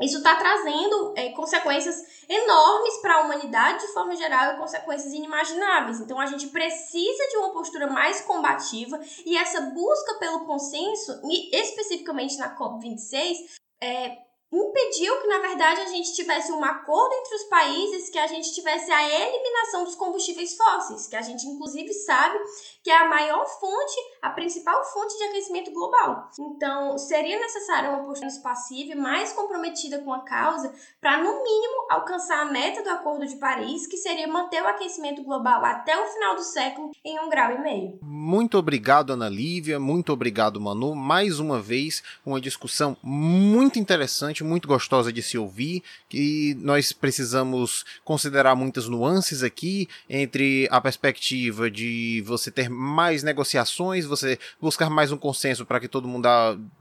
isso 0.00 0.18
está 0.18 0.34
trazendo 0.36 1.12
é, 1.16 1.30
consequências 1.30 1.96
enormes 2.28 2.96
para 2.98 3.16
a 3.16 3.20
humanidade 3.20 3.86
de 3.86 3.92
forma 3.92 4.16
geral 4.16 4.54
e 4.54 4.58
consequências 4.58 5.12
inimagináveis. 5.12 6.00
Então 6.00 6.18
a 6.18 6.26
gente 6.26 6.48
precisa 6.48 7.28
de 7.28 7.36
uma 7.36 7.52
postura 7.52 7.86
mais 7.88 8.22
combativa 8.22 8.98
e 9.24 9.36
essa 9.36 9.60
busca 9.60 10.14
pelo 10.14 10.46
consenso, 10.46 11.20
especificamente 11.52 12.38
na 12.38 12.56
COP26, 12.56 13.36
é, 13.82 14.16
impediu 14.52 15.18
que, 15.20 15.26
na 15.28 15.38
verdade, 15.38 15.80
a 15.80 15.86
gente 15.86 16.12
tivesse 16.14 16.52
um 16.52 16.62
acordo 16.62 17.14
entre 17.14 17.34
os 17.36 17.44
países, 17.44 18.10
que 18.10 18.18
a 18.18 18.26
gente 18.26 18.52
tivesse 18.52 18.90
a 18.92 19.02
eliminação 19.08 19.84
dos 19.84 19.94
combustíveis 19.94 20.54
fósseis, 20.54 21.06
que 21.06 21.16
a 21.16 21.22
gente, 21.22 21.46
inclusive, 21.46 21.92
sabe 21.92 22.38
que 22.82 22.90
é 22.90 22.96
a 22.96 23.08
maior 23.08 23.46
fonte, 23.46 23.96
a 24.20 24.30
principal 24.30 24.84
fonte 24.84 25.16
de 25.16 25.24
aquecimento 25.24 25.70
global. 25.70 26.30
Então, 26.38 26.98
seria 26.98 27.38
necessária 27.38 27.90
uma 27.90 28.04
postura 28.04 28.32
passiva 28.42 28.92
e 28.92 28.94
mais 28.94 29.32
comprometida 29.32 30.00
com 30.00 30.12
a 30.12 30.20
causa 30.20 30.72
para, 31.00 31.18
no 31.18 31.42
mínimo, 31.42 31.86
alcançar 31.90 32.40
a 32.40 32.50
meta 32.50 32.82
do 32.82 32.90
Acordo 32.90 33.26
de 33.26 33.36
Paris, 33.36 33.86
que 33.86 33.96
seria 33.96 34.26
manter 34.26 34.62
o 34.62 34.66
aquecimento 34.66 35.22
global 35.22 35.64
até 35.64 35.96
o 35.96 36.06
final 36.06 36.34
do 36.34 36.42
século 36.42 36.90
em 37.04 37.18
um 37.20 37.28
grau 37.28 37.52
e 37.52 37.58
meio. 37.58 37.98
Muito 38.02 38.58
obrigado, 38.58 39.12
Ana 39.12 39.28
Lívia. 39.28 39.78
Muito 39.78 40.12
obrigado, 40.12 40.60
Manu. 40.60 40.94
Mais 40.94 41.38
uma 41.38 41.60
vez, 41.60 42.02
uma 42.24 42.40
discussão 42.40 42.96
muito 43.02 43.78
interessante, 43.78 44.42
muito 44.42 44.66
gostosa 44.66 45.12
de 45.12 45.22
se 45.22 45.38
ouvir, 45.38 45.82
que 46.08 46.56
nós 46.58 46.92
precisamos 46.92 47.84
considerar 48.04 48.54
muitas 48.56 48.88
nuances 48.88 49.42
aqui 49.42 49.88
entre 50.08 50.68
a 50.70 50.80
perspectiva 50.80 51.70
de 51.70 52.22
você 52.26 52.50
ter 52.50 52.71
mais 52.72 53.22
negociações, 53.22 54.04
você 54.04 54.38
buscar 54.60 54.90
mais 54.90 55.12
um 55.12 55.16
consenso 55.16 55.64
para 55.64 55.78
que 55.78 55.88
todo 55.88 56.08
mundo 56.08 56.28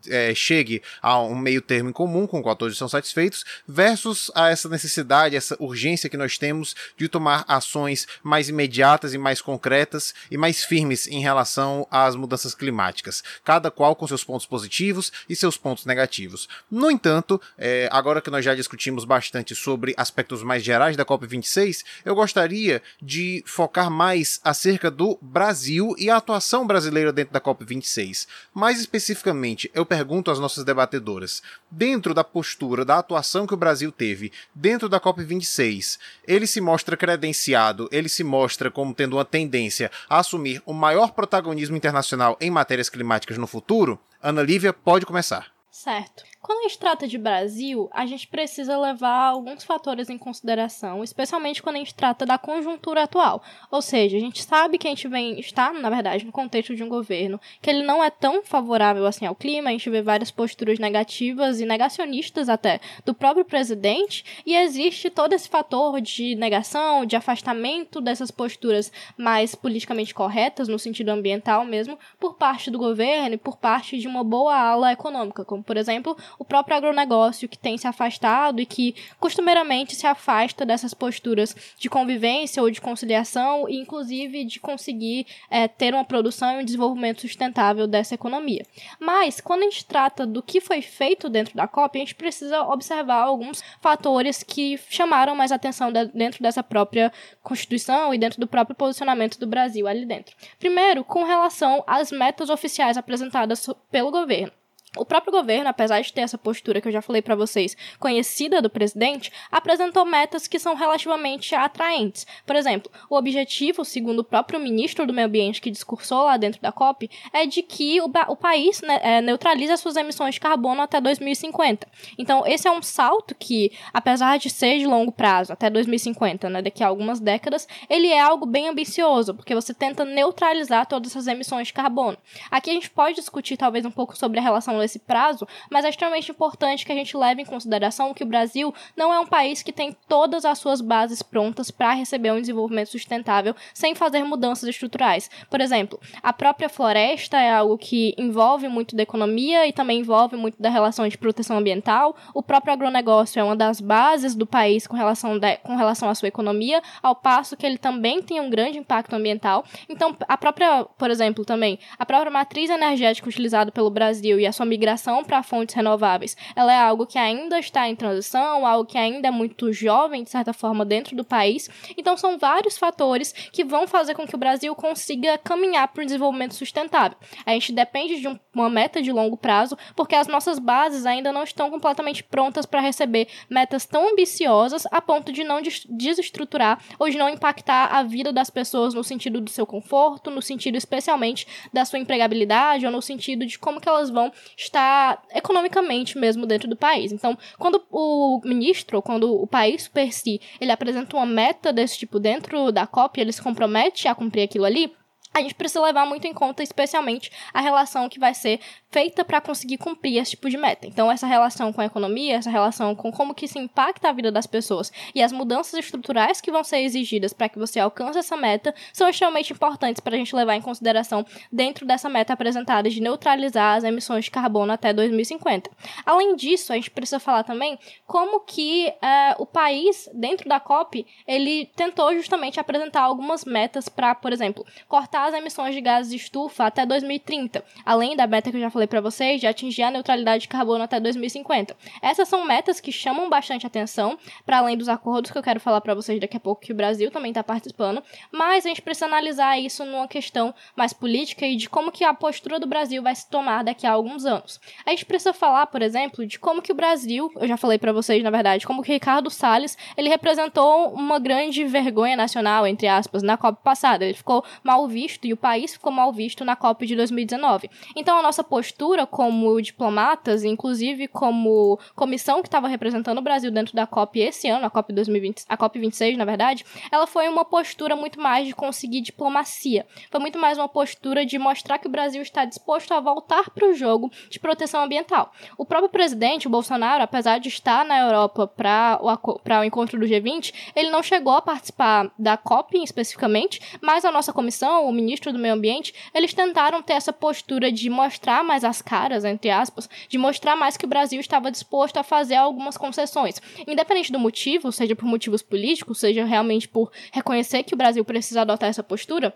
é, 0.08 0.34
chegue 0.34 0.82
a 1.02 1.20
um 1.20 1.36
meio 1.36 1.62
termo 1.62 1.90
em 1.90 1.94
comum 1.94 2.26
com 2.26 2.40
o 2.40 2.44
qual 2.44 2.56
todos 2.56 2.78
são 2.78 2.88
satisfeitos, 2.88 3.44
versus 3.68 4.32
a 4.34 4.50
essa 4.50 4.70
necessidade, 4.70 5.36
essa 5.36 5.56
urgência 5.60 6.10
que 6.10 6.18
nós 6.18 6.38
temos 6.38 6.76
de 6.98 7.08
tomar 7.08 7.44
ações 7.48 8.08
mais 8.24 8.50
imediatas 8.50 9.14
e 9.14 9.18
mais 9.18 9.42
concretas 9.42 10.14
e 10.30 10.38
mais 10.38 10.64
firmes 10.64 11.08
em 11.08 11.22
relação 11.22 11.88
às 11.92 12.16
mudanças 12.16 12.56
climáticas, 12.56 13.24
cada 13.44 13.70
qual 13.70 13.96
com 13.96 14.08
seus 14.08 14.24
pontos 14.24 14.46
positivos 14.46 15.12
e 15.30 15.36
seus 15.36 15.58
pontos 15.58 15.86
negativos. 15.86 16.48
No 16.70 16.90
entanto, 16.90 17.42
é, 17.58 17.90
agora 17.92 18.22
que 18.22 18.30
nós 18.30 18.46
já 18.46 18.56
discutimos 18.56 19.06
bastante 19.06 19.56
sobre 19.56 19.94
aspectos 19.98 20.44
mais 20.44 20.64
gerais 20.64 20.96
da 20.96 21.06
COP26, 21.06 21.84
eu 22.06 22.16
gostaria 22.16 22.82
de 23.02 23.44
focar 23.46 23.90
mais 23.90 24.40
acerca 24.44 24.90
do 24.92 25.18
Brasil 25.22 25.81
Brasil 25.82 25.96
e 25.98 26.10
a 26.10 26.18
atuação 26.18 26.66
brasileira 26.68 27.12
dentro 27.12 27.34
da 27.34 27.42
COP26. 27.42 28.28
Mais 28.54 28.80
especificamente, 28.80 29.70
eu 29.74 29.86
pergunto 29.86 30.30
às 30.30 30.40
nossas 30.40 30.64
debatedoras: 30.64 31.42
dentro 31.70 32.14
da 32.14 32.24
postura, 32.24 32.86
da 32.86 33.00
atuação 33.00 33.48
que 33.48 33.54
o 33.54 33.58
Brasil 33.58 33.92
teve 33.92 34.32
dentro 34.54 34.88
da 34.88 35.00
COP26, 35.00 35.98
ele 36.28 36.46
se 36.46 36.62
mostra 36.62 36.96
credenciado, 36.96 37.90
ele 37.92 38.10
se 38.10 38.24
mostra 38.24 38.70
como 38.70 38.94
tendo 38.94 39.18
uma 39.18 39.26
tendência 39.26 39.92
a 40.10 40.20
assumir 40.20 40.62
o 40.66 40.74
maior 40.74 41.12
protagonismo 41.12 41.76
internacional 41.76 42.38
em 42.40 42.52
matérias 42.52 42.90
climáticas 42.90 43.38
no 43.38 43.48
futuro? 43.48 44.00
Ana 44.22 44.44
Lívia, 44.44 44.72
pode 44.72 45.06
começar. 45.06 45.48
Certo. 45.72 46.24
Quando 46.42 46.60
a 46.60 46.64
gente 46.64 46.80
trata 46.80 47.08
de 47.08 47.20
Brasil, 47.20 47.88
a 47.94 48.04
gente 48.08 48.28
precisa 48.28 48.76
levar 48.76 49.28
alguns 49.28 49.64
fatores 49.64 50.10
em 50.10 50.18
consideração, 50.18 51.04
especialmente 51.04 51.62
quando 51.62 51.76
a 51.76 51.80
gente 51.80 51.94
trata 51.94 52.26
da 52.26 52.36
conjuntura 52.36 53.04
atual. 53.04 53.44
Ou 53.70 53.80
seja, 53.80 54.18
a 54.18 54.20
gente 54.20 54.42
sabe 54.42 54.80
que 54.80 54.88
a 54.88 54.90
gente 54.90 55.08
vem 55.08 55.40
está, 55.40 55.72
na 55.72 55.88
verdade, 55.88 56.26
no 56.26 56.32
contexto 56.32 56.76
de 56.76 56.84
um 56.84 56.90
governo 56.90 57.40
que 57.62 57.70
ele 57.70 57.84
não 57.84 58.04
é 58.04 58.10
tão 58.10 58.44
favorável 58.44 59.06
assim 59.06 59.28
ao 59.28 59.36
clima, 59.36 59.70
a 59.70 59.72
gente 59.72 59.88
vê 59.88 60.02
várias 60.02 60.32
posturas 60.32 60.80
negativas 60.80 61.62
e 61.62 61.66
negacionistas 61.66 62.50
até 62.50 62.80
do 63.06 63.14
próprio 63.14 63.46
presidente, 63.46 64.42
e 64.44 64.56
existe 64.56 65.12
todo 65.12 65.34
esse 65.34 65.48
fator 65.48 66.02
de 66.02 66.34
negação, 66.36 67.06
de 67.06 67.16
afastamento 67.16 68.02
dessas 68.02 68.32
posturas 68.32 68.92
mais 69.16 69.54
politicamente 69.54 70.14
corretas 70.14 70.68
no 70.68 70.80
sentido 70.80 71.10
ambiental 71.10 71.66
mesmo, 71.66 72.00
por 72.20 72.34
parte 72.34 72.72
do 72.72 72.80
governo 72.80 73.36
e 73.36 73.38
por 73.38 73.58
parte 73.58 74.00
de 74.00 74.08
uma 74.08 74.24
boa 74.24 74.56
ala 74.56 74.92
econômica, 74.92 75.46
como 75.46 75.64
por 75.64 75.78
exemplo, 75.78 76.18
o 76.38 76.46
próprio 76.46 76.78
agronegócio 76.78 77.50
que 77.50 77.58
tem 77.58 77.78
se 77.78 77.88
afastado 77.88 78.62
e 78.62 78.66
que 78.66 78.96
costumeiramente 79.20 79.96
se 79.96 80.08
afasta 80.08 80.66
dessas 80.66 80.94
posturas 80.94 81.56
de 81.78 81.90
convivência 81.90 82.62
ou 82.62 82.70
de 82.70 82.82
conciliação 82.82 83.68
e 83.70 83.80
inclusive 83.80 84.44
de 84.44 84.60
conseguir 84.60 85.26
é, 85.50 85.68
ter 85.68 85.94
uma 85.94 86.04
produção 86.04 86.58
e 86.58 86.62
um 86.62 86.66
desenvolvimento 86.66 87.22
sustentável 87.22 87.88
dessa 87.88 88.16
economia. 88.16 88.66
Mas 89.00 89.42
quando 89.42 89.62
a 89.62 89.66
gente 89.66 89.86
trata 89.86 90.26
do 90.26 90.42
que 90.42 90.62
foi 90.62 90.82
feito 90.82 91.30
dentro 91.30 91.56
da 91.56 91.68
COP, 91.68 91.98
a 91.98 92.00
gente 92.00 92.16
precisa 92.16 92.62
observar 92.64 93.24
alguns 93.24 93.64
fatores 93.82 94.44
que 94.44 94.80
chamaram 94.90 95.36
mais 95.36 95.52
atenção 95.52 95.92
dentro 95.92 96.42
dessa 96.42 96.64
própria 96.64 97.12
Constituição 97.42 98.14
e 98.14 98.18
dentro 98.18 98.40
do 98.40 98.48
próprio 98.48 98.76
posicionamento 98.76 99.40
do 99.40 99.48
Brasil 99.48 99.88
ali 99.88 100.06
dentro. 100.06 100.36
Primeiro, 100.60 101.04
com 101.04 101.24
relação 101.24 101.84
às 101.88 102.12
metas 102.12 102.50
oficiais 102.50 102.98
apresentadas 102.98 103.68
pelo 103.90 104.12
governo. 104.12 104.61
O 104.98 105.06
próprio 105.06 105.32
governo, 105.32 105.70
apesar 105.70 106.02
de 106.02 106.12
ter 106.12 106.20
essa 106.20 106.38
postura 106.38 106.82
que 106.82 106.88
eu 106.90 106.92
já 106.92 107.02
falei 107.02 107.22
para 107.22 107.34
vocês, 107.34 107.78
conhecida 107.98 108.62
do 108.62 108.70
presidente, 108.70 109.32
apresentou 109.50 110.04
metas 110.04 110.48
que 110.48 110.60
são 110.60 110.76
relativamente 110.76 111.56
atraentes. 111.56 112.28
Por 112.46 112.58
exemplo, 112.58 112.92
o 113.10 113.16
objetivo, 113.16 113.86
segundo 113.86 114.20
o 114.20 114.24
próprio 114.24 114.60
ministro 114.60 115.08
do 115.08 115.14
Meio 115.14 115.28
Ambiente 115.28 115.62
que 115.62 115.72
discursou 115.72 116.26
lá 116.26 116.36
dentro 116.36 116.62
da 116.62 116.74
COP, 116.74 117.10
é 117.32 117.46
de 117.46 117.62
que 117.62 118.02
o, 118.02 118.12
o 118.28 118.36
país 118.36 118.82
né, 118.82 119.00
é, 119.02 119.22
neutralize 119.22 119.72
as 119.72 119.80
suas 119.80 119.96
emissões 119.96 120.34
de 120.34 120.42
carbono 120.42 120.82
até 120.82 121.00
2050. 121.00 121.88
Então, 122.18 122.46
esse 122.46 122.68
é 122.68 122.72
um 122.72 122.82
salto 122.82 123.34
que, 123.34 123.72
apesar 123.94 124.38
de 124.40 124.50
ser 124.50 124.78
de 124.78 124.86
longo 124.86 125.14
prazo, 125.14 125.54
até 125.54 125.70
2050, 125.70 126.50
né, 126.50 126.62
daqui 126.62 126.84
a 126.84 126.88
algumas 126.88 127.22
décadas, 127.22 127.66
ele 127.90 128.08
é 128.08 128.20
algo 128.20 128.46
bem 128.46 128.68
ambicioso, 128.68 129.34
porque 129.36 129.56
você 129.56 129.74
tenta 129.74 130.04
neutralizar 130.04 130.86
todas 130.86 131.12
essas 131.12 131.28
emissões 131.28 131.68
de 131.68 131.74
carbono. 131.74 132.18
Aqui 132.52 132.70
a 132.70 132.74
gente 132.74 132.90
pode 132.90 133.16
discutir 133.16 133.56
talvez 133.56 133.86
um 133.86 133.92
pouco 133.92 134.18
sobre 134.18 134.38
a 134.38 134.44
relação 134.44 134.81
esse 134.84 135.00
prazo, 135.00 135.48
mas 135.70 135.86
é 135.86 135.90
extremamente 135.90 136.32
importante 136.32 136.86
que 136.86 136.92
a 136.92 136.96
gente 136.96 137.16
leve 137.16 137.42
em 137.42 137.46
consideração 137.46 138.14
que 138.14 138.24
o 138.24 138.28
Brasil 138.28 138.74
não 138.96 139.14
é 139.14 139.20
um 139.20 139.26
país 139.26 139.62
que 139.62 139.72
tem 139.72 139.96
todas 140.08 140.46
as 140.46 140.60
suas 140.60 140.82
bases 140.82 141.22
prontas 141.22 141.72
para 141.72 141.94
receber 141.94 142.32
um 142.32 142.40
desenvolvimento 142.40 142.90
sustentável 142.90 143.56
sem 143.74 143.96
fazer 143.96 144.24
mudanças 144.24 144.68
estruturais. 144.68 145.30
Por 145.50 145.62
exemplo, 145.62 146.00
a 146.22 146.34
própria 146.34 146.70
floresta 146.70 147.38
é 147.38 147.52
algo 147.52 147.78
que 147.78 148.14
envolve 148.18 148.68
muito 148.68 148.96
da 148.96 149.04
economia 149.04 149.68
e 149.68 149.74
também 149.74 150.00
envolve 150.00 150.36
muito 150.36 150.62
da 150.62 150.70
relação 150.70 151.08
de 151.08 151.18
proteção 151.18 151.58
ambiental. 151.58 152.16
O 152.34 152.44
próprio 152.44 152.74
agronegócio 152.74 153.40
é 153.40 153.44
uma 153.44 153.56
das 153.56 153.80
bases 153.80 154.36
do 154.36 154.46
país 154.46 154.88
com 154.88 154.96
relação, 154.96 155.38
de, 155.38 155.58
com 155.58 155.76
relação 155.76 156.10
à 156.10 156.16
sua 156.16 156.28
economia, 156.28 156.82
ao 157.02 157.16
passo 157.16 157.58
que 157.58 157.66
ele 157.66 157.78
também 157.78 158.22
tem 158.22 158.40
um 158.40 158.50
grande 158.50 158.78
impacto 158.78 159.14
ambiental. 159.14 159.64
Então, 159.88 160.16
a 160.28 160.38
própria, 160.38 160.86
por 160.98 161.10
exemplo, 161.10 161.46
também, 161.46 161.80
a 161.98 162.06
própria 162.06 162.32
matriz 162.32 162.70
energética 162.70 163.30
utilizada 163.30 163.72
pelo 163.72 163.90
Brasil 163.90 164.40
e 164.40 164.46
a 164.46 164.52
sua 164.52 164.66
migração 164.72 165.22
para 165.22 165.44
fontes 165.44 165.76
renováveis, 165.76 166.38
ela 166.56 166.72
é 166.72 166.78
algo 166.78 167.06
que 167.06 167.18
ainda 167.18 167.60
está 167.60 167.90
em 167.90 167.96
transição, 167.96 168.66
algo 168.66 168.90
que 168.90 168.98
ainda 168.98 169.28
é 169.28 169.32
muito 169.32 169.74
jovem, 169.74 170.24
de 170.24 170.30
certa 170.30 170.54
forma, 170.54 170.86
dentro 170.86 171.14
do 171.14 171.26
país. 171.26 171.70
Então, 171.98 172.16
são 172.16 172.38
vários 172.38 172.78
fatores 172.78 173.34
que 173.52 173.66
vão 173.66 173.86
fazer 173.86 174.16
com 174.16 174.26
que 174.26 174.36
o 174.36 174.38
Brasil 174.38 174.74
consiga 174.74 175.38
caminhar 175.38 175.90
para 175.90 176.04
um 176.04 176.06
desenvolvimento 176.06 176.56
sustentável. 176.56 177.18
A 177.46 177.52
gente 177.52 177.74
depende 177.74 178.22
de 178.22 178.28
um, 178.30 178.40
uma 178.56 178.70
meta 178.70 179.02
de 179.02 179.12
longo 179.12 179.36
prazo, 179.36 179.78
porque 179.94 180.16
as 180.16 180.28
nossas 180.28 180.58
bases 180.58 181.06
ainda 181.06 181.34
não 181.34 181.44
estão 181.44 181.70
completamente 181.70 182.24
prontas 182.24 182.66
para 182.66 182.80
receber 182.80 183.28
metas 183.50 183.86
tão 183.86 184.14
ambiciosas 184.14 184.86
a 184.90 185.02
ponto 185.02 185.34
de 185.34 185.44
não 185.44 185.62
desestruturar 185.90 186.82
ou 186.98 187.10
de 187.10 187.18
não 187.18 187.28
impactar 187.28 187.88
a 187.88 188.04
vida 188.04 188.32
das 188.32 188.50
pessoas 188.50 188.94
no 188.94 189.04
sentido 189.04 189.42
do 189.42 189.50
seu 189.50 189.66
conforto, 189.66 190.32
no 190.32 190.42
sentido 190.42 190.78
especialmente 190.78 191.46
da 191.74 191.84
sua 191.84 192.00
empregabilidade 192.00 192.86
ou 192.86 192.92
no 192.92 193.02
sentido 193.02 193.46
de 193.46 193.60
como 193.60 193.82
que 193.82 193.90
elas 193.90 194.10
vão 194.10 194.32
está 194.62 195.22
economicamente 195.34 196.18
mesmo 196.18 196.46
dentro 196.46 196.68
do 196.68 196.76
país. 196.76 197.12
Então, 197.12 197.38
quando 197.58 197.84
o 197.90 198.40
ministro, 198.44 199.02
quando 199.02 199.42
o 199.42 199.48
país 199.48 199.88
per 199.88 200.14
si, 200.14 200.40
ele 200.60 200.72
apresenta 200.72 201.16
uma 201.16 201.26
meta 201.26 201.74
desse 201.74 201.98
tipo 201.98 202.20
dentro 202.20 202.72
da 202.72 202.86
COP, 202.86 203.20
ele 203.20 203.32
se 203.32 203.42
compromete 203.42 204.08
a 204.08 204.16
cumprir 204.16 204.44
aquilo 204.44 204.66
ali, 204.66 204.94
a 205.34 205.42
gente 205.42 205.56
precisa 205.56 205.82
levar 205.82 206.06
muito 206.06 206.28
em 206.28 206.34
conta, 206.34 206.62
especialmente, 206.62 207.32
a 207.54 207.62
relação 207.62 208.10
que 208.10 208.20
vai 208.20 208.34
ser 208.34 208.60
feita 208.90 209.24
para 209.24 209.40
conseguir 209.40 209.78
cumprir 209.78 210.18
esse 210.18 210.32
tipo 210.32 210.50
de 210.50 210.58
meta. 210.58 210.86
Então, 210.86 211.10
essa 211.10 211.26
relação 211.26 211.72
com 211.72 211.80
a 211.80 211.86
economia, 211.86 212.36
essa 212.36 212.50
relação 212.50 212.94
com 212.94 213.12
como 213.12 213.34
que 213.34 213.48
se 213.48 213.58
impacta 213.58 214.10
a 214.10 214.12
vida 214.12 214.30
das 214.30 214.46
pessoas 214.46 214.92
e 215.16 215.22
as 215.22 215.32
mudanças 215.32 215.74
estruturais 215.74 216.42
que 216.42 216.52
vão 216.52 216.64
ser 216.64 216.80
exigidas 216.80 217.32
para 217.32 217.48
que 217.48 217.58
você 217.58 217.80
alcance 217.80 218.20
essa 218.20 218.36
meta 218.36 218.76
são 218.92 219.08
extremamente 219.08 219.54
importantes 219.54 220.02
para 220.02 220.16
a 220.16 220.18
gente 220.18 220.36
levar 220.36 220.56
em 220.56 220.62
consideração 220.62 221.26
dentro 221.50 221.86
dessa 221.86 222.10
meta 222.10 222.34
apresentada 222.34 222.90
de 222.90 223.00
neutralizar 223.00 223.78
as 223.78 223.86
emissões 223.86 224.26
de 224.26 224.32
carbono 224.32 224.74
até 224.74 224.92
2050. 224.92 225.72
Além 226.06 226.36
disso, 226.36 226.74
a 226.74 226.76
gente 226.76 226.92
precisa 226.92 227.20
falar 227.20 227.44
também 227.44 227.80
como 228.06 228.42
que 228.42 228.90
uh, 228.90 229.42
o 229.42 229.46
país, 229.46 230.10
dentro 230.14 230.50
da 230.50 230.60
COP, 230.60 231.06
ele 231.26 231.68
tentou 231.76 232.14
justamente 232.14 232.60
apresentar 232.60 233.02
algumas 233.04 233.46
metas 233.46 233.88
para, 233.88 234.14
por 234.14 234.34
exemplo, 234.34 234.66
cortar 234.90 235.21
as 235.28 235.34
emissões 235.34 235.74
de 235.74 235.82
gases 235.82 236.12
de 236.12 236.18
estufa 236.18 236.66
até 236.66 236.86
2030, 236.86 237.64
além 237.86 238.16
da 238.16 238.28
meta 238.28 238.50
que 238.52 238.58
eu 238.58 238.62
já 238.62 238.70
falei 238.70 238.88
para 238.88 239.02
vocês 239.02 239.40
de 239.40 239.48
atingir 239.48 239.84
a 239.84 239.92
neutralidade 239.92 240.44
de 240.44 240.48
carbono 240.48 240.84
até 240.84 241.00
2050. 241.00 241.76
Essas 242.02 242.28
são 242.28 242.46
metas 242.46 242.80
que 242.80 242.92
chamam 242.92 243.30
bastante 243.30 243.66
atenção, 243.68 244.18
para 244.46 244.58
além 244.58 244.78
dos 244.78 244.90
acordos 244.90 245.32
que 245.32 245.38
eu 245.38 245.44
quero 245.44 245.60
falar 245.60 245.82
para 245.82 245.94
vocês 245.94 246.20
daqui 246.20 246.38
a 246.38 246.40
pouco 246.40 246.62
que 246.62 246.72
o 246.72 246.76
Brasil 246.76 247.12
também 247.12 247.32
está 247.32 247.44
participando, 247.44 248.02
mas 248.32 248.66
a 248.66 248.70
gente 248.70 248.82
precisa 248.82 249.06
analisar 249.06 249.60
isso 249.60 249.86
numa 249.86 250.08
questão 250.08 250.54
mais 250.76 250.94
política 250.94 251.46
e 251.46 251.56
de 251.56 251.70
como 251.70 251.92
que 251.92 252.04
a 252.04 252.14
postura 252.14 252.60
do 252.60 252.68
Brasil 252.68 253.04
vai 253.04 253.16
se 253.16 253.30
tomar 253.30 253.64
daqui 253.64 253.86
a 253.86 253.92
alguns 253.92 254.26
anos. 254.26 254.60
A 254.86 254.90
gente 254.90 255.06
precisa 255.06 255.34
falar, 255.34 255.68
por 255.68 255.82
exemplo, 255.82 256.26
de 256.26 256.40
como 256.40 256.62
que 256.62 256.72
o 256.72 256.76
Brasil, 256.76 257.32
eu 257.36 257.48
já 257.48 257.58
falei 257.58 257.78
para 257.78 257.94
vocês, 257.94 258.24
na 258.24 258.30
verdade, 258.30 258.66
como 258.66 258.82
que 258.82 258.92
Ricardo 258.92 259.30
Salles, 259.30 259.78
ele 259.96 260.10
representou 260.10 260.94
uma 260.94 261.20
grande 261.20 261.64
vergonha 261.66 262.16
nacional, 262.16 262.66
entre 262.66 262.88
aspas, 262.88 263.22
na 263.22 263.38
COP 263.38 263.62
passada. 263.64 264.06
Ele 264.06 264.14
ficou 264.14 264.44
mal 264.64 264.88
visto 264.88 265.11
visto 265.12 265.26
e 265.26 265.34
o 265.34 265.38
país 265.38 265.74
ficou 265.74 265.92
mal 265.92 266.12
visto 266.12 266.46
na 266.46 266.56
COP 266.56 266.86
de 266.86 266.96
2019. 266.96 267.70
Então, 267.96 268.18
a 268.18 268.22
nossa 268.22 268.44
postura 268.44 269.06
como 269.06 269.62
diplomatas, 269.62 270.44
inclusive 270.44 271.08
como 271.08 271.80
comissão 271.96 272.42
que 272.42 272.48
estava 272.48 272.68
representando 272.68 273.18
o 273.18 273.22
Brasil 273.22 273.52
dentro 273.52 273.76
da 273.76 273.86
COP 273.86 274.20
esse 274.20 274.48
ano, 274.48 274.66
a 274.66 274.70
COP 274.70 274.94
2020, 274.94 275.44
a 275.48 275.58
COP 275.58 275.80
26, 275.80 276.18
na 276.18 276.26
verdade, 276.26 276.66
ela 276.92 277.06
foi 277.06 277.28
uma 277.28 277.44
postura 277.44 277.96
muito 277.96 278.20
mais 278.20 278.48
de 278.48 278.54
conseguir 278.54 279.02
diplomacia. 279.02 279.86
Foi 280.10 280.20
muito 280.20 280.40
mais 280.40 280.58
uma 280.58 280.70
postura 280.70 281.26
de 281.26 281.38
mostrar 281.38 281.78
que 281.78 281.88
o 281.88 281.92
Brasil 281.92 282.22
está 282.22 282.46
disposto 282.46 282.94
a 282.94 283.00
voltar 283.00 283.50
para 283.50 283.68
o 283.68 283.74
jogo 283.74 284.12
de 284.30 284.40
proteção 284.40 284.84
ambiental. 284.84 285.32
O 285.58 285.66
próprio 285.66 285.90
presidente, 285.90 286.48
o 286.48 286.50
Bolsonaro, 286.50 287.04
apesar 287.04 287.40
de 287.40 287.50
estar 287.50 287.84
na 287.86 288.00
Europa 288.00 288.48
para 288.48 289.00
o, 289.02 289.60
o 289.60 289.64
encontro 289.64 290.00
do 290.00 290.06
G20, 290.06 290.54
ele 290.76 290.90
não 290.90 291.04
chegou 291.04 291.34
a 291.34 291.42
participar 291.42 292.12
da 292.18 292.38
COP 292.38 292.82
especificamente, 292.84 293.60
mas 293.82 294.06
a 294.06 294.12
nossa 294.12 294.32
comissão, 294.32 294.86
o 294.86 294.92
ministro 295.02 295.34
do 295.34 295.40
Meio 295.40 295.54
Ambiente, 295.54 295.94
eles 296.14 296.34
tentaram 296.34 296.82
ter 296.82 296.94
essa 296.94 297.12
postura 297.12 297.72
de 297.72 297.90
mostrar 297.90 298.44
mais 298.44 298.64
as 298.64 298.82
caras, 298.82 299.26
entre 299.26 299.50
aspas, 299.50 299.90
de 300.08 300.18
mostrar 300.18 300.56
mais 300.56 300.78
que 300.78 300.86
o 300.86 300.90
Brasil 300.90 301.20
estava 301.20 301.52
disposto 301.52 301.98
a 301.98 302.04
fazer 302.04 302.36
algumas 302.36 302.78
concessões. 302.78 303.42
Independente 303.68 304.12
do 304.12 304.20
motivo, 304.20 304.72
seja 304.72 304.96
por 304.96 305.06
motivos 305.06 305.42
políticos, 305.42 306.00
seja 306.00 306.24
realmente 306.24 306.68
por 306.68 306.92
reconhecer 307.12 307.64
que 307.64 307.74
o 307.74 307.78
Brasil 307.78 308.06
precisa 308.06 308.42
adotar 308.42 308.70
essa 308.70 308.84
postura, 308.84 309.36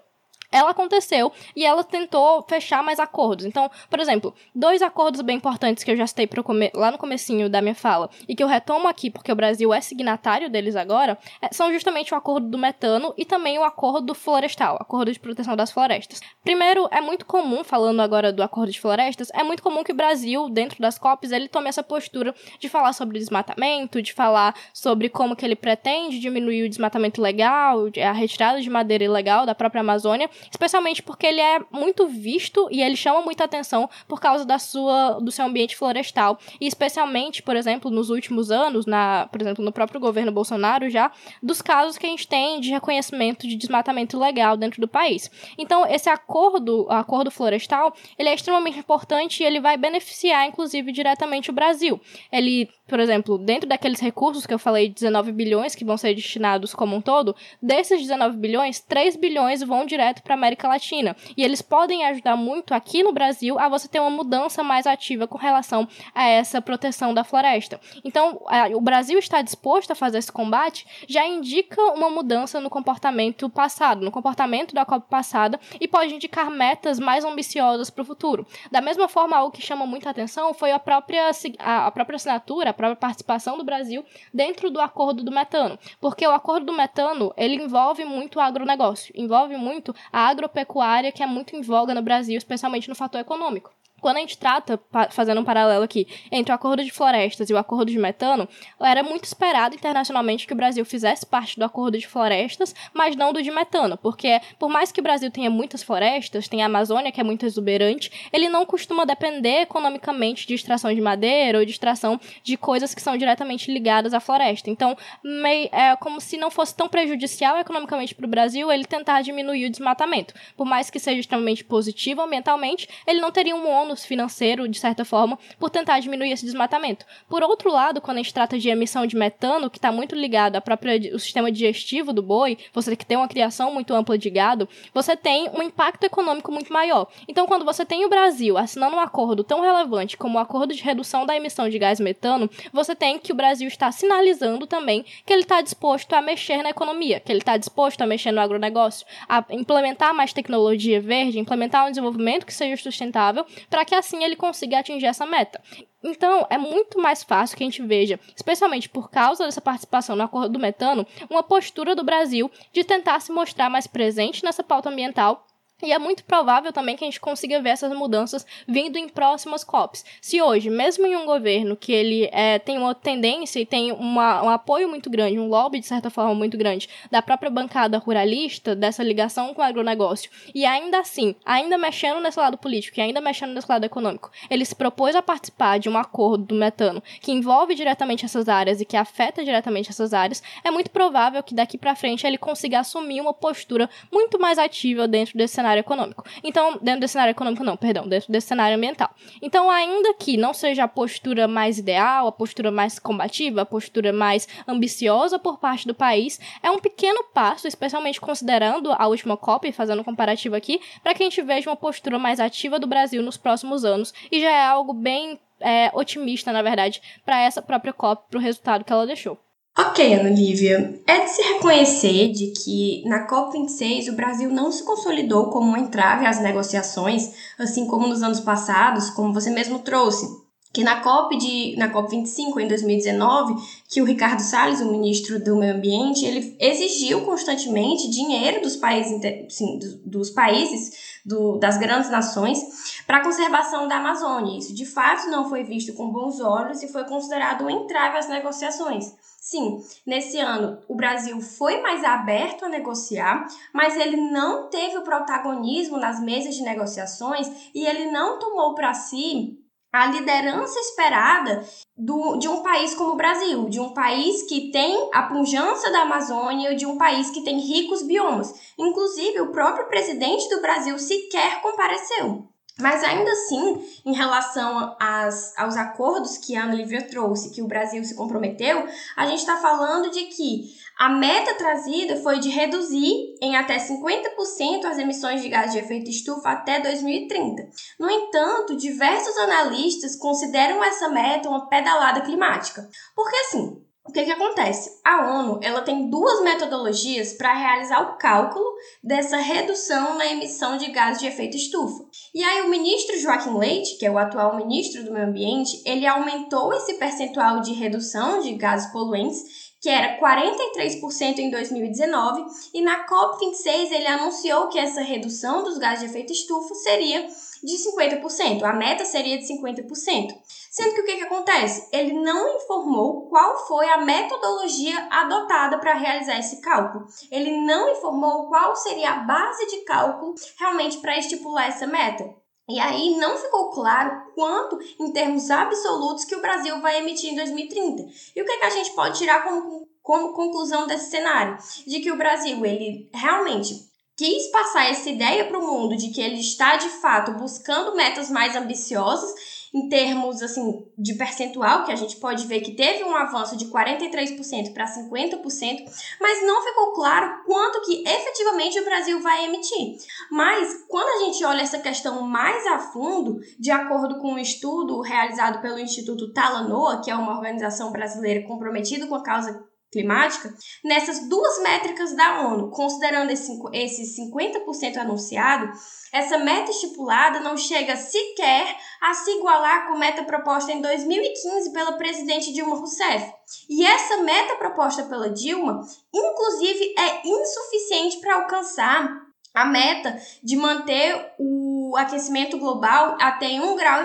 ela 0.55 0.71
aconteceu 0.71 1.33
e 1.53 1.65
ela 1.65 1.83
tentou 1.83 2.41
fechar 2.47 2.81
mais 2.81 2.97
acordos. 2.97 3.45
Então, 3.45 3.69
por 3.89 3.99
exemplo, 3.99 4.33
dois 4.53 4.81
acordos 4.81 5.19
bem 5.19 5.35
importantes 5.35 5.83
que 5.83 5.91
eu 5.91 5.97
já 5.97 6.07
citei 6.07 6.29
lá 6.73 6.91
no 6.91 6.97
comecinho 6.97 7.49
da 7.49 7.61
minha 7.61 7.75
fala 7.75 8.09
e 8.27 8.33
que 8.33 8.41
eu 8.41 8.47
retomo 8.47 8.87
aqui 8.87 9.11
porque 9.11 9.31
o 9.31 9.35
Brasil 9.35 9.73
é 9.73 9.81
signatário 9.81 10.49
deles 10.49 10.77
agora, 10.77 11.17
é, 11.41 11.53
são 11.53 11.73
justamente 11.73 12.13
o 12.13 12.17
acordo 12.17 12.47
do 12.47 12.57
metano 12.57 13.13
e 13.17 13.25
também 13.25 13.59
o 13.59 13.63
acordo 13.63 14.15
florestal, 14.15 14.77
acordo 14.79 15.11
de 15.11 15.19
proteção 15.19 15.57
das 15.57 15.71
florestas. 15.71 16.21
Primeiro, 16.43 16.87
é 16.89 17.01
muito 17.01 17.25
comum, 17.25 17.63
falando 17.63 18.01
agora 18.01 18.31
do 18.31 18.41
acordo 18.41 18.71
de 18.71 18.79
florestas, 18.79 19.29
é 19.33 19.43
muito 19.43 19.61
comum 19.61 19.83
que 19.83 19.91
o 19.91 19.95
Brasil, 19.95 20.49
dentro 20.49 20.81
das 20.81 20.97
COPs, 20.97 21.31
ele 21.31 21.49
tome 21.49 21.67
essa 21.67 21.83
postura 21.83 22.33
de 22.59 22.69
falar 22.69 22.93
sobre 22.93 23.19
desmatamento, 23.19 24.01
de 24.01 24.13
falar 24.13 24.55
sobre 24.73 25.09
como 25.09 25.35
que 25.35 25.45
ele 25.45 25.55
pretende 25.55 26.19
diminuir 26.19 26.63
o 26.63 26.69
desmatamento 26.69 27.21
legal, 27.21 27.87
a 28.01 28.11
retirada 28.13 28.61
de 28.61 28.69
madeira 28.69 29.03
ilegal 29.03 29.45
da 29.45 29.53
própria 29.53 29.81
Amazônia, 29.81 30.29
especialmente 30.49 31.01
porque 31.01 31.25
ele 31.25 31.41
é 31.41 31.59
muito 31.71 32.07
visto 32.07 32.67
e 32.71 32.81
ele 32.81 32.95
chama 32.95 33.21
muita 33.21 33.43
atenção 33.43 33.89
por 34.07 34.19
causa 34.19 34.45
da 34.45 34.59
sua, 34.59 35.19
do 35.19 35.31
seu 35.31 35.45
ambiente 35.45 35.75
florestal. 35.75 36.39
E 36.59 36.67
especialmente, 36.67 37.41
por 37.41 37.55
exemplo, 37.55 37.91
nos 37.91 38.09
últimos 38.09 38.51
anos, 38.51 38.85
na, 38.85 39.27
por 39.31 39.41
exemplo, 39.41 39.63
no 39.63 39.71
próprio 39.71 39.99
governo 39.99 40.31
Bolsonaro 40.31 40.89
já, 40.89 41.11
dos 41.41 41.61
casos 41.61 41.97
que 41.97 42.05
a 42.05 42.09
gente 42.09 42.27
tem 42.27 42.59
de 42.59 42.71
reconhecimento 42.71 43.47
de 43.47 43.55
desmatamento 43.55 44.15
ilegal 44.15 44.57
dentro 44.57 44.81
do 44.81 44.87
país. 44.87 45.29
Então, 45.57 45.85
esse 45.87 46.09
acordo, 46.09 46.87
acordo 46.89 47.31
florestal, 47.31 47.93
ele 48.17 48.29
é 48.29 48.33
extremamente 48.33 48.79
importante 48.79 49.41
e 49.41 49.45
ele 49.45 49.59
vai 49.59 49.77
beneficiar, 49.77 50.47
inclusive, 50.47 50.91
diretamente 50.91 51.49
o 51.49 51.53
Brasil. 51.53 51.99
Ele 52.31 52.69
por 52.87 52.99
exemplo, 52.99 53.37
dentro 53.37 53.67
daqueles 53.67 53.99
recursos 53.99 54.45
que 54.45 54.53
eu 54.53 54.59
falei, 54.59 54.89
19 54.89 55.31
bilhões 55.31 55.73
que 55.73 55.83
vão 55.83 55.97
ser 55.97 56.13
destinados 56.13 56.73
como 56.73 56.95
um 56.95 57.01
todo, 57.01 57.35
desses 57.61 57.99
19 57.99 58.37
bilhões, 58.37 58.79
3 58.79 59.15
bilhões 59.15 59.61
vão 59.61 59.85
direto 59.85 60.21
para 60.25 60.33
a 60.33 60.37
América 60.37 60.67
Latina. 60.67 61.15
E 61.37 61.43
eles 61.43 61.61
podem 61.61 62.03
ajudar 62.05 62.35
muito 62.35 62.73
aqui 62.73 63.03
no 63.03 63.13
Brasil 63.13 63.57
a 63.57 63.69
você 63.69 63.87
ter 63.87 63.99
uma 63.99 64.09
mudança 64.09 64.63
mais 64.63 64.85
ativa 64.85 65.27
com 65.27 65.37
relação 65.37 65.87
a 66.13 66.27
essa 66.27 66.61
proteção 66.61 67.13
da 67.13 67.23
floresta. 67.23 67.79
Então, 68.03 68.41
o 68.73 68.81
Brasil 68.81 69.17
está 69.19 69.41
disposto 69.41 69.91
a 69.91 69.95
fazer 69.95 70.17
esse 70.17 70.31
combate 70.31 70.85
já 71.07 71.25
indica 71.25 71.81
uma 71.93 72.09
mudança 72.09 72.59
no 72.59 72.69
comportamento 72.69 73.49
passado, 73.49 74.03
no 74.03 74.11
comportamento 74.11 74.73
da 74.73 74.83
Copa 74.83 75.05
passada 75.07 75.59
e 75.79 75.87
pode 75.87 76.13
indicar 76.13 76.49
metas 76.49 76.99
mais 76.99 77.23
ambiciosas 77.23 77.89
para 77.89 78.01
o 78.01 78.05
futuro. 78.05 78.45
Da 78.71 78.81
mesma 78.81 79.07
forma, 79.07 79.37
algo 79.37 79.55
que 79.55 79.61
chama 79.61 79.85
muita 79.85 80.09
atenção 80.09 80.53
foi 80.53 80.71
a 80.71 80.79
própria, 80.79 81.29
a, 81.59 81.87
a 81.87 81.91
própria 81.91 82.15
assinatura, 82.15 82.73
própria 82.73 82.95
participação 82.95 83.57
do 83.57 83.63
Brasil 83.63 84.03
dentro 84.33 84.71
do 84.71 84.81
acordo 84.81 85.23
do 85.23 85.31
metano, 85.31 85.77
porque 86.01 86.25
o 86.25 86.31
acordo 86.31 86.65
do 86.67 86.73
metano 86.73 87.33
ele 87.37 87.55
envolve 87.55 88.03
muito 88.03 88.37
o 88.37 88.41
agronegócio, 88.41 89.13
envolve 89.15 89.55
muito 89.55 89.93
a 90.15 90.29
agropecuária 90.29 91.11
que 91.11 91.21
é 91.21 91.25
muito 91.25 91.57
em 91.57 91.61
voga 91.61 91.93
no 91.93 92.01
Brasil, 92.01 92.37
especialmente 92.37 92.87
no 92.87 92.95
fator 92.95 93.19
econômico 93.19 93.74
quando 94.05 94.17
a 94.17 94.19
gente 94.19 94.37
trata, 94.37 94.79
fazendo 95.09 95.41
um 95.41 95.43
paralelo 95.43 95.83
aqui, 95.83 96.07
entre 96.31 96.51
o 96.51 96.55
acordo 96.55 96.83
de 96.83 96.91
florestas 96.91 97.49
e 97.49 97.53
o 97.55 97.57
acordo 97.57 97.89
de 97.89 97.97
metano, 97.97 98.47
era 98.79 99.01
muito 99.01 99.23
esperado 99.23 99.73
internacionalmente 99.73 100.45
que 100.45 100.53
o 100.53 100.55
Brasil 100.55 100.85
fizesse 100.85 101.25
parte 101.25 101.57
do 101.57 101.65
acordo 101.65 101.97
de 101.97 102.05
florestas, 102.05 102.75
mas 102.93 103.15
não 103.15 103.33
do 103.33 103.41
de 103.41 103.49
metano, 103.49 103.97
porque 103.97 104.39
por 104.59 104.69
mais 104.69 104.91
que 104.91 104.99
o 104.99 105.03
Brasil 105.03 105.31
tenha 105.31 105.49
muitas 105.49 105.81
florestas, 105.81 106.47
tem 106.47 106.61
a 106.61 106.67
Amazônia 106.67 107.11
que 107.11 107.19
é 107.19 107.23
muito 107.23 107.47
exuberante, 107.47 108.29
ele 108.31 108.47
não 108.47 108.63
costuma 108.63 109.05
depender 109.05 109.61
economicamente 109.61 110.45
de 110.45 110.53
extração 110.53 110.93
de 110.93 111.01
madeira 111.01 111.57
ou 111.57 111.65
de 111.65 111.71
extração 111.71 112.21
de 112.43 112.55
coisas 112.57 112.93
que 112.93 113.01
são 113.01 113.17
diretamente 113.17 113.71
ligadas 113.71 114.13
à 114.13 114.19
floresta. 114.19 114.69
Então, 114.69 114.95
meio, 115.23 115.67
é 115.71 115.95
como 115.95 116.21
se 116.21 116.37
não 116.37 116.51
fosse 116.51 116.75
tão 116.75 116.87
prejudicial 116.87 117.57
economicamente 117.57 118.13
para 118.13 118.27
o 118.27 118.29
Brasil 118.29 118.71
ele 118.71 118.85
tentar 118.85 119.23
diminuir 119.23 119.65
o 119.65 119.71
desmatamento. 119.71 120.35
Por 120.55 120.67
mais 120.67 120.91
que 120.91 120.99
seja 120.99 121.21
extremamente 121.21 121.63
positivo 121.63 122.21
ambientalmente, 122.21 122.87
ele 123.07 123.19
não 123.19 123.31
teria 123.31 123.55
um 123.55 123.67
ônus 123.67 123.94
financeiro, 124.03 124.67
de 124.67 124.79
certa 124.79 125.05
forma, 125.05 125.37
por 125.59 125.69
tentar 125.69 125.99
diminuir 125.99 126.31
esse 126.31 126.45
desmatamento. 126.45 127.05
Por 127.29 127.43
outro 127.43 127.71
lado, 127.71 128.01
quando 128.01 128.17
a 128.17 128.21
gente 128.21 128.33
trata 128.33 128.57
de 128.57 128.69
emissão 128.69 129.05
de 129.05 129.15
metano, 129.15 129.69
que 129.69 129.77
está 129.77 129.91
muito 129.91 130.15
ligado 130.15 130.55
ao 130.55 130.61
próprio 130.61 131.19
sistema 131.19 131.51
digestivo 131.51 132.11
do 132.11 132.21
boi, 132.21 132.57
você 132.73 132.95
que 132.95 133.05
tem 133.05 133.17
uma 133.17 133.27
criação 133.27 133.71
muito 133.71 133.93
ampla 133.93 134.17
de 134.17 134.29
gado, 134.29 134.67
você 134.93 135.15
tem 135.15 135.49
um 135.49 135.61
impacto 135.61 136.03
econômico 136.03 136.51
muito 136.51 136.73
maior. 136.73 137.07
Então, 137.27 137.45
quando 137.45 137.63
você 137.63 137.85
tem 137.85 138.05
o 138.05 138.09
Brasil 138.09 138.57
assinando 138.57 138.95
um 138.95 138.99
acordo 138.99 139.43
tão 139.43 139.61
relevante 139.61 140.17
como 140.17 140.37
o 140.37 140.41
acordo 140.41 140.73
de 140.73 140.81
redução 140.81 141.25
da 141.25 141.35
emissão 141.35 141.69
de 141.69 141.77
gás 141.77 141.99
metano, 141.99 142.49
você 142.73 142.95
tem 142.95 143.19
que 143.19 143.31
o 143.31 143.35
Brasil 143.35 143.67
está 143.67 143.91
sinalizando 143.91 144.65
também 144.65 145.05
que 145.25 145.31
ele 145.31 145.41
está 145.43 145.61
disposto 145.61 146.13
a 146.13 146.21
mexer 146.21 146.63
na 146.63 146.69
economia, 146.69 147.19
que 147.19 147.31
ele 147.31 147.39
está 147.39 147.57
disposto 147.57 148.01
a 148.01 148.05
mexer 148.05 148.31
no 148.31 148.41
agronegócio, 148.41 149.05
a 149.27 149.43
implementar 149.51 150.13
mais 150.13 150.33
tecnologia 150.33 150.99
verde, 150.99 151.39
implementar 151.39 151.85
um 151.85 151.89
desenvolvimento 151.89 152.45
que 152.45 152.53
seja 152.53 152.81
sustentável 152.81 153.45
para 153.75 153.83
que 153.83 153.93
assim 153.93 154.23
ele 154.23 154.37
consiga 154.37 154.79
atingir 154.79 155.05
essa 155.05 155.25
meta. 155.25 155.61
Então, 156.01 156.47
é 156.49 156.57
muito 156.57 156.97
mais 156.97 157.23
fácil 157.23 157.57
que 157.57 157.63
a 157.63 157.67
gente 157.67 157.81
veja, 157.81 158.17
especialmente 158.33 158.87
por 158.87 159.11
causa 159.11 159.43
dessa 159.43 159.59
participação 159.59 160.15
no 160.15 160.23
acordo 160.23 160.53
do 160.53 160.59
metano, 160.59 161.05
uma 161.29 161.43
postura 161.43 161.93
do 161.93 162.01
Brasil 162.01 162.49
de 162.71 162.85
tentar 162.85 163.19
se 163.19 163.33
mostrar 163.33 163.69
mais 163.69 163.85
presente 163.85 164.45
nessa 164.45 164.63
pauta 164.63 164.89
ambiental 164.89 165.45
E 165.83 165.91
é 165.91 165.99
muito 165.99 166.23
provável 166.23 166.71
também 166.71 166.95
que 166.95 167.03
a 167.03 167.07
gente 167.07 167.19
consiga 167.19 167.61
ver 167.61 167.69
essas 167.69 167.91
mudanças 167.91 168.45
vindo 168.65 168.97
em 168.97 169.09
próximas 169.09 169.61
COPs. 169.61 170.05
Se 170.21 170.41
hoje, 170.41 170.69
mesmo 170.69 171.05
em 171.05 171.17
um 171.17 171.25
governo 171.25 171.75
que 171.75 171.91
ele 171.91 172.29
é, 172.31 172.57
tem 172.57 172.77
uma 172.77 172.95
tendência 172.95 173.59
e 173.59 173.65
tem 173.65 173.91
uma, 173.91 174.41
um 174.41 174.49
apoio 174.49 174.87
muito 174.87 175.09
grande, 175.09 175.37
um 175.37 175.49
lobby 175.49 175.81
de 175.81 175.85
certa 175.85 176.09
forma 176.09 176.33
muito 176.33 176.57
grande 176.57 176.87
da 177.11 177.21
própria 177.21 177.51
bancada 177.51 177.97
ruralista, 177.97 178.73
dessa 178.73 179.03
ligação 179.03 179.53
com 179.53 179.61
o 179.61 179.65
agronegócio, 179.65 180.31
e 180.53 180.65
ainda 180.65 180.99
assim, 180.99 181.35
ainda 181.45 181.77
mexendo 181.77 182.21
nesse 182.21 182.39
lado 182.39 182.57
político 182.57 182.97
e 182.97 183.01
ainda 183.01 183.19
mexendo 183.19 183.53
nesse 183.53 183.69
lado 183.69 183.83
econômico, 183.83 184.31
ele 184.49 184.63
se 184.63 184.75
propôs 184.75 185.13
a 185.13 185.21
participar 185.21 185.77
de 185.77 185.89
um 185.89 185.97
acordo 185.97 186.45
do 186.45 186.55
metano 186.55 187.03
que 187.19 187.33
envolve 187.33 187.75
diretamente 187.75 188.23
essas 188.23 188.47
áreas 188.47 188.79
e 188.79 188.85
que 188.85 188.95
afeta 188.95 189.43
diretamente 189.43 189.89
essas 189.89 190.13
áreas, 190.13 190.41
é 190.63 190.71
muito 190.71 190.89
provável 190.89 191.43
que 191.43 191.53
daqui 191.53 191.77
para 191.77 191.95
frente 191.95 192.25
ele 192.25 192.37
consiga 192.37 192.79
assumir 192.79 193.19
uma 193.19 193.33
postura 193.33 193.89
muito 194.09 194.39
mais 194.39 194.57
ativa 194.57 195.05
dentro 195.05 195.37
desse 195.37 195.64
cenário 195.65 195.79
econômico. 195.79 196.23
Então, 196.43 196.77
dentro 196.81 197.01
desse 197.01 197.13
cenário 197.13 197.31
econômico, 197.31 197.63
não, 197.63 197.75
perdão, 197.75 198.07
dentro 198.07 198.31
desse 198.31 198.47
cenário 198.47 198.77
ambiental. 198.77 199.09
Então, 199.41 199.69
ainda 199.69 200.13
que 200.13 200.37
não 200.37 200.53
seja 200.53 200.83
a 200.83 200.87
postura 200.87 201.47
mais 201.47 201.79
ideal, 201.79 202.27
a 202.27 202.31
postura 202.31 202.71
mais 202.71 202.99
combativa, 202.99 203.61
a 203.61 203.65
postura 203.65 204.13
mais 204.13 204.47
ambiciosa 204.67 205.39
por 205.39 205.57
parte 205.57 205.87
do 205.87 205.95
país, 205.95 206.39
é 206.61 206.69
um 206.69 206.79
pequeno 206.79 207.23
passo, 207.33 207.67
especialmente 207.67 208.21
considerando 208.21 208.91
a 208.91 209.07
última 209.07 209.35
COP, 209.35 209.71
fazendo 209.71 210.01
um 210.01 210.03
comparativo 210.03 210.55
aqui, 210.55 210.79
para 211.01 211.13
que 211.13 211.23
a 211.23 211.25
gente 211.25 211.41
veja 211.41 211.69
uma 211.69 211.75
postura 211.75 212.19
mais 212.19 212.39
ativa 212.39 212.79
do 212.79 212.87
Brasil 212.87 213.23
nos 213.23 213.37
próximos 213.37 213.83
anos. 213.83 214.13
E 214.31 214.39
já 214.39 214.51
é 214.51 214.65
algo 214.65 214.93
bem 214.93 215.39
é, 215.59 215.89
otimista, 215.93 216.51
na 216.51 216.61
verdade, 216.61 217.01
para 217.25 217.41
essa 217.41 217.61
própria 217.61 217.93
COP, 217.93 218.29
para 218.29 218.37
o 218.37 218.41
resultado 218.41 218.83
que 218.83 218.93
ela 218.93 219.07
deixou. 219.07 219.44
Ok, 219.77 220.13
Ana 220.13 220.29
Lívia. 220.29 221.01
É 221.05 221.25
de 221.25 221.29
se 221.31 221.41
reconhecer 221.41 222.31
de 222.31 222.47
que 222.51 223.03
na 223.05 223.27
COP26 223.27 224.07
o 224.07 224.15
Brasil 224.15 224.49
não 224.49 224.71
se 224.71 224.85
consolidou 224.85 225.49
como 225.49 225.71
um 225.71 225.75
entrave 225.77 226.25
às 226.25 226.39
negociações, 226.39 227.33
assim 227.59 227.85
como 227.85 228.07
nos 228.07 228.23
anos 228.23 228.39
passados, 228.39 229.09
como 229.09 229.33
você 229.33 229.49
mesmo 229.49 229.79
trouxe. 229.79 230.44
Que 230.75 230.83
na 230.83 230.99
COP 230.99 231.37
de 231.37 231.73
na 231.77 231.87
COP 231.87 232.09
25 232.09 232.59
em 232.59 232.67
2019, 232.67 233.55
que 233.87 234.01
o 234.01 234.05
Ricardo 234.05 234.41
Salles, 234.41 234.81
o 234.81 234.91
ministro 234.91 235.41
do 235.41 235.55
Meio 235.55 235.73
Ambiente, 235.73 236.25
ele 236.25 236.53
exigiu 236.59 237.21
constantemente 237.21 238.09
dinheiro 238.09 238.61
dos 238.61 238.75
países, 238.75 239.21
sim, 239.47 239.79
dos, 240.03 240.31
países 240.31 241.21
do, 241.25 241.57
das 241.59 241.77
grandes 241.77 242.11
nações 242.11 242.59
para 243.07 243.19
a 243.19 243.23
conservação 243.23 243.87
da 243.87 243.99
Amazônia. 243.99 244.59
Isso 244.59 244.75
de 244.75 244.85
fato 244.85 245.29
não 245.29 245.47
foi 245.47 245.63
visto 245.63 245.93
com 245.93 246.11
bons 246.11 246.41
olhos 246.41 246.83
e 246.83 246.91
foi 246.91 247.05
considerado 247.05 247.63
um 247.63 247.69
entrave 247.69 248.17
às 248.17 248.27
negociações. 248.27 249.13
Sim, 249.39 249.81
nesse 250.05 250.37
ano 250.39 250.77
o 250.89 250.95
Brasil 250.95 251.39
foi 251.39 251.79
mais 251.79 252.03
aberto 252.03 252.65
a 252.65 252.69
negociar, 252.69 253.47
mas 253.73 253.95
ele 253.95 254.17
não 254.17 254.69
teve 254.69 254.97
o 254.97 255.03
protagonismo 255.03 255.97
nas 255.97 256.19
mesas 256.19 256.53
de 256.53 256.63
negociações 256.63 257.49
e 257.73 257.85
ele 257.85 258.11
não 258.11 258.39
tomou 258.39 258.75
para 258.75 258.93
si 258.93 259.57
a 259.95 260.07
liderança 260.07 260.77
esperada 260.77 261.65
do, 261.97 262.35
de 262.35 262.49
um 262.49 262.61
país 262.61 262.93
como 262.93 263.13
o 263.13 263.15
Brasil, 263.15 263.69
de 263.69 263.79
um 263.79 263.93
país 263.93 264.43
que 264.43 264.69
tem 264.69 265.09
a 265.13 265.23
pujança 265.23 265.89
da 265.89 266.01
Amazônia, 266.01 266.75
de 266.75 266.85
um 266.85 266.97
país 266.97 267.29
que 267.29 267.45
tem 267.45 267.57
ricos 267.59 268.03
biomas. 268.03 268.53
Inclusive, 268.77 269.39
o 269.39 269.53
próprio 269.53 269.87
presidente 269.87 270.49
do 270.49 270.61
Brasil 270.61 270.99
sequer 270.99 271.61
compareceu. 271.61 272.45
Mas 272.77 273.01
ainda 273.05 273.31
assim, 273.31 273.81
em 274.05 274.13
relação 274.13 274.97
às, 274.99 275.57
aos 275.57 275.77
acordos 275.77 276.37
que 276.37 276.57
a 276.57 276.63
Ana 276.63 276.73
Lívia 276.73 277.07
trouxe, 277.07 277.53
que 277.53 277.61
o 277.61 277.67
Brasil 277.67 278.03
se 278.03 278.15
comprometeu, 278.15 278.85
a 279.15 279.25
gente 279.25 279.39
está 279.39 279.55
falando 279.57 280.11
de 280.11 280.25
que 280.25 280.75
a 280.97 281.07
meta 281.07 281.53
trazida 281.53 282.17
foi 282.17 282.39
de 282.39 282.49
reduzir 282.49 283.35
em 283.41 283.55
até 283.55 283.77
50% 283.77 284.83
as 284.85 284.97
emissões 284.97 285.41
de 285.41 285.47
gás 285.47 285.71
de 285.71 285.79
efeito 285.79 286.09
estufa 286.09 286.49
até 286.49 286.81
2030. 286.81 287.63
No 287.97 288.09
entanto, 288.09 288.75
diversos 288.75 289.37
analistas 289.37 290.17
consideram 290.17 290.83
essa 290.83 291.07
meta 291.07 291.47
uma 291.47 291.69
pedalada 291.69 292.21
climática. 292.21 292.85
Porque 293.15 293.35
assim, 293.37 293.84
o 294.07 294.11
que, 294.11 294.23
que 294.23 294.31
acontece? 294.31 294.99
A 295.03 295.39
ONU 295.39 295.59
ela 295.63 295.81
tem 295.81 296.11
duas 296.11 296.43
metodologias 296.43 297.33
para 297.33 297.55
realizar 297.55 298.01
o 298.01 298.17
cálculo 298.17 298.63
dessa 299.03 299.37
redução 299.37 300.15
na 300.15 300.27
emissão 300.27 300.77
de 300.77 300.91
gases 300.91 301.19
de 301.19 301.27
efeito 301.27 301.57
estufa. 301.57 302.05
E 302.33 302.43
aí 302.43 302.61
o 302.61 302.69
ministro 302.69 303.19
Joaquim 303.19 303.57
Leite, 303.57 303.97
que 303.97 304.05
é 304.05 304.11
o 304.11 304.19
atual 304.19 304.57
ministro 304.57 305.03
do 305.03 305.11
Meio 305.11 305.25
Ambiente, 305.25 305.81
ele 305.83 306.05
aumentou 306.05 306.71
esse 306.73 306.93
percentual 306.99 307.61
de 307.61 307.73
redução 307.73 308.41
de 308.41 308.53
gases 308.53 308.91
poluentes, 308.91 309.64
que 309.85 309.89
era 309.91 310.17
43% 310.19 311.37
em 311.37 311.51
2019, 311.51 312.43
e 312.73 312.81
na 312.81 313.05
COP26 313.05 313.91
ele 313.91 314.07
anunciou 314.07 314.67
que 314.67 314.79
essa 314.79 315.01
redução 315.01 315.63
dos 315.63 315.77
gases 315.77 315.99
de 315.99 316.05
efeito 316.07 316.33
estufa 316.33 316.73
seria 316.73 317.27
de 317.63 317.73
50%, 317.93 318.63
a 318.63 318.73
meta 318.73 319.05
seria 319.05 319.37
de 319.37 319.45
50%. 319.45 320.35
Sendo 320.71 320.95
que 320.95 321.01
o 321.01 321.05
que, 321.05 321.17
que 321.17 321.23
acontece? 321.25 321.87
Ele 321.93 322.13
não 322.13 322.55
informou 322.55 323.27
qual 323.29 323.67
foi 323.67 323.87
a 323.87 323.99
metodologia 323.99 325.07
adotada 325.11 325.77
para 325.77 325.93
realizar 325.93 326.39
esse 326.39 326.61
cálculo. 326.61 327.05
Ele 327.29 327.55
não 327.63 327.91
informou 327.91 328.47
qual 328.47 328.75
seria 328.75 329.11
a 329.11 329.19
base 329.19 329.67
de 329.67 329.83
cálculo 329.83 330.33
realmente 330.57 330.97
para 330.97 331.19
estipular 331.19 331.67
essa 331.67 331.85
meta. 331.85 332.27
E 332.67 332.79
aí 332.79 333.15
não 333.17 333.37
ficou 333.37 333.69
claro 333.69 334.31
quanto, 334.33 334.79
em 334.99 335.11
termos 335.11 335.51
absolutos, 335.51 336.25
que 336.25 336.35
o 336.35 336.41
Brasil 336.41 336.81
vai 336.81 336.99
emitir 336.99 337.31
em 337.31 337.35
2030. 337.35 338.03
E 338.35 338.41
o 338.41 338.45
que, 338.45 338.57
que 338.57 338.65
a 338.65 338.69
gente 338.71 338.91
pode 338.95 339.19
tirar 339.19 339.43
como, 339.43 339.87
como 340.01 340.33
conclusão 340.33 340.87
desse 340.87 341.11
cenário? 341.11 341.57
De 341.85 341.99
que 341.99 342.11
o 342.11 342.17
Brasil, 342.17 342.65
ele 342.65 343.09
realmente 343.13 343.87
quis 344.17 344.47
passar 344.47 344.89
essa 344.89 345.09
ideia 345.09 345.45
para 345.45 345.59
o 345.59 345.67
mundo 345.67 345.95
de 345.95 346.09
que 346.09 346.21
ele 346.21 346.39
está 346.39 346.77
de 346.77 346.89
fato 346.89 347.33
buscando 347.33 347.95
metas 347.95 348.31
mais 348.31 348.55
ambiciosas 348.55 349.54
em 349.75 349.89
termos 349.89 350.41
assim 350.41 350.87
de 350.97 351.15
percentual, 351.15 351.83
que 351.83 351.91
a 351.91 351.97
gente 351.97 352.15
pode 352.15 352.47
ver 352.47 352.61
que 352.61 352.75
teve 352.75 353.03
um 353.03 353.13
avanço 353.13 353.57
de 353.57 353.65
43% 353.65 354.73
para 354.73 354.85
50%, 354.85 355.83
mas 356.21 356.47
não 356.47 356.63
ficou 356.63 356.93
claro 356.93 357.43
quanto 357.45 357.81
que 357.81 358.01
efetivamente 358.07 358.79
o 358.79 358.85
Brasil 358.85 359.21
vai 359.21 359.43
emitir. 359.43 359.97
Mas 360.31 360.85
quando 360.87 361.09
a 361.09 361.25
gente 361.25 361.43
olha 361.43 361.61
essa 361.61 361.79
questão 361.79 362.21
mais 362.21 362.65
a 362.67 362.79
fundo, 362.79 363.41
de 363.59 363.69
acordo 363.69 364.19
com 364.19 364.35
um 364.35 364.39
estudo 364.39 365.01
realizado 365.01 365.61
pelo 365.61 365.77
Instituto 365.77 366.31
Talanoa, 366.31 367.01
que 367.01 367.11
é 367.11 367.15
uma 367.15 367.35
organização 367.35 367.91
brasileira 367.91 368.47
comprometida 368.47 369.07
com 369.07 369.15
a 369.15 369.23
causa 369.23 369.61
climática, 369.95 370.53
nessas 370.83 371.29
duas 371.29 371.63
métricas 371.63 372.13
da 372.13 372.41
ONU, 372.49 372.69
considerando 372.69 373.31
esse, 373.31 373.57
esse 373.71 374.21
50% 374.29 374.97
anunciado, 374.97 375.71
essa 376.11 376.37
meta 376.37 376.69
estipulada 376.69 377.39
não 377.39 377.55
chega 377.55 377.95
sequer 377.95 378.75
a 379.01 379.13
se 379.13 379.31
igualar 379.31 379.87
com 379.87 379.93
a 379.93 379.97
meta 379.97 380.23
proposta 380.25 380.73
em 380.73 380.81
2015 380.81 381.71
pela 381.71 381.93
presidente 381.93 382.51
Dilma 382.51 382.75
Rousseff. 382.75 383.33
E 383.69 383.85
essa 383.85 384.17
meta 384.17 384.55
proposta 384.55 385.03
pela 385.03 385.29
Dilma, 385.29 385.79
inclusive, 386.13 386.93
é 386.97 387.21
insuficiente 387.25 388.17
para 388.17 388.35
alcançar 388.35 389.25
a 389.53 389.65
meta 389.65 390.17
de 390.43 390.57
manter 390.57 391.33
o 391.39 391.95
aquecimento 391.95 392.57
global 392.57 393.15
até 393.21 393.47
1,5 393.47 393.75
grau 393.77 394.03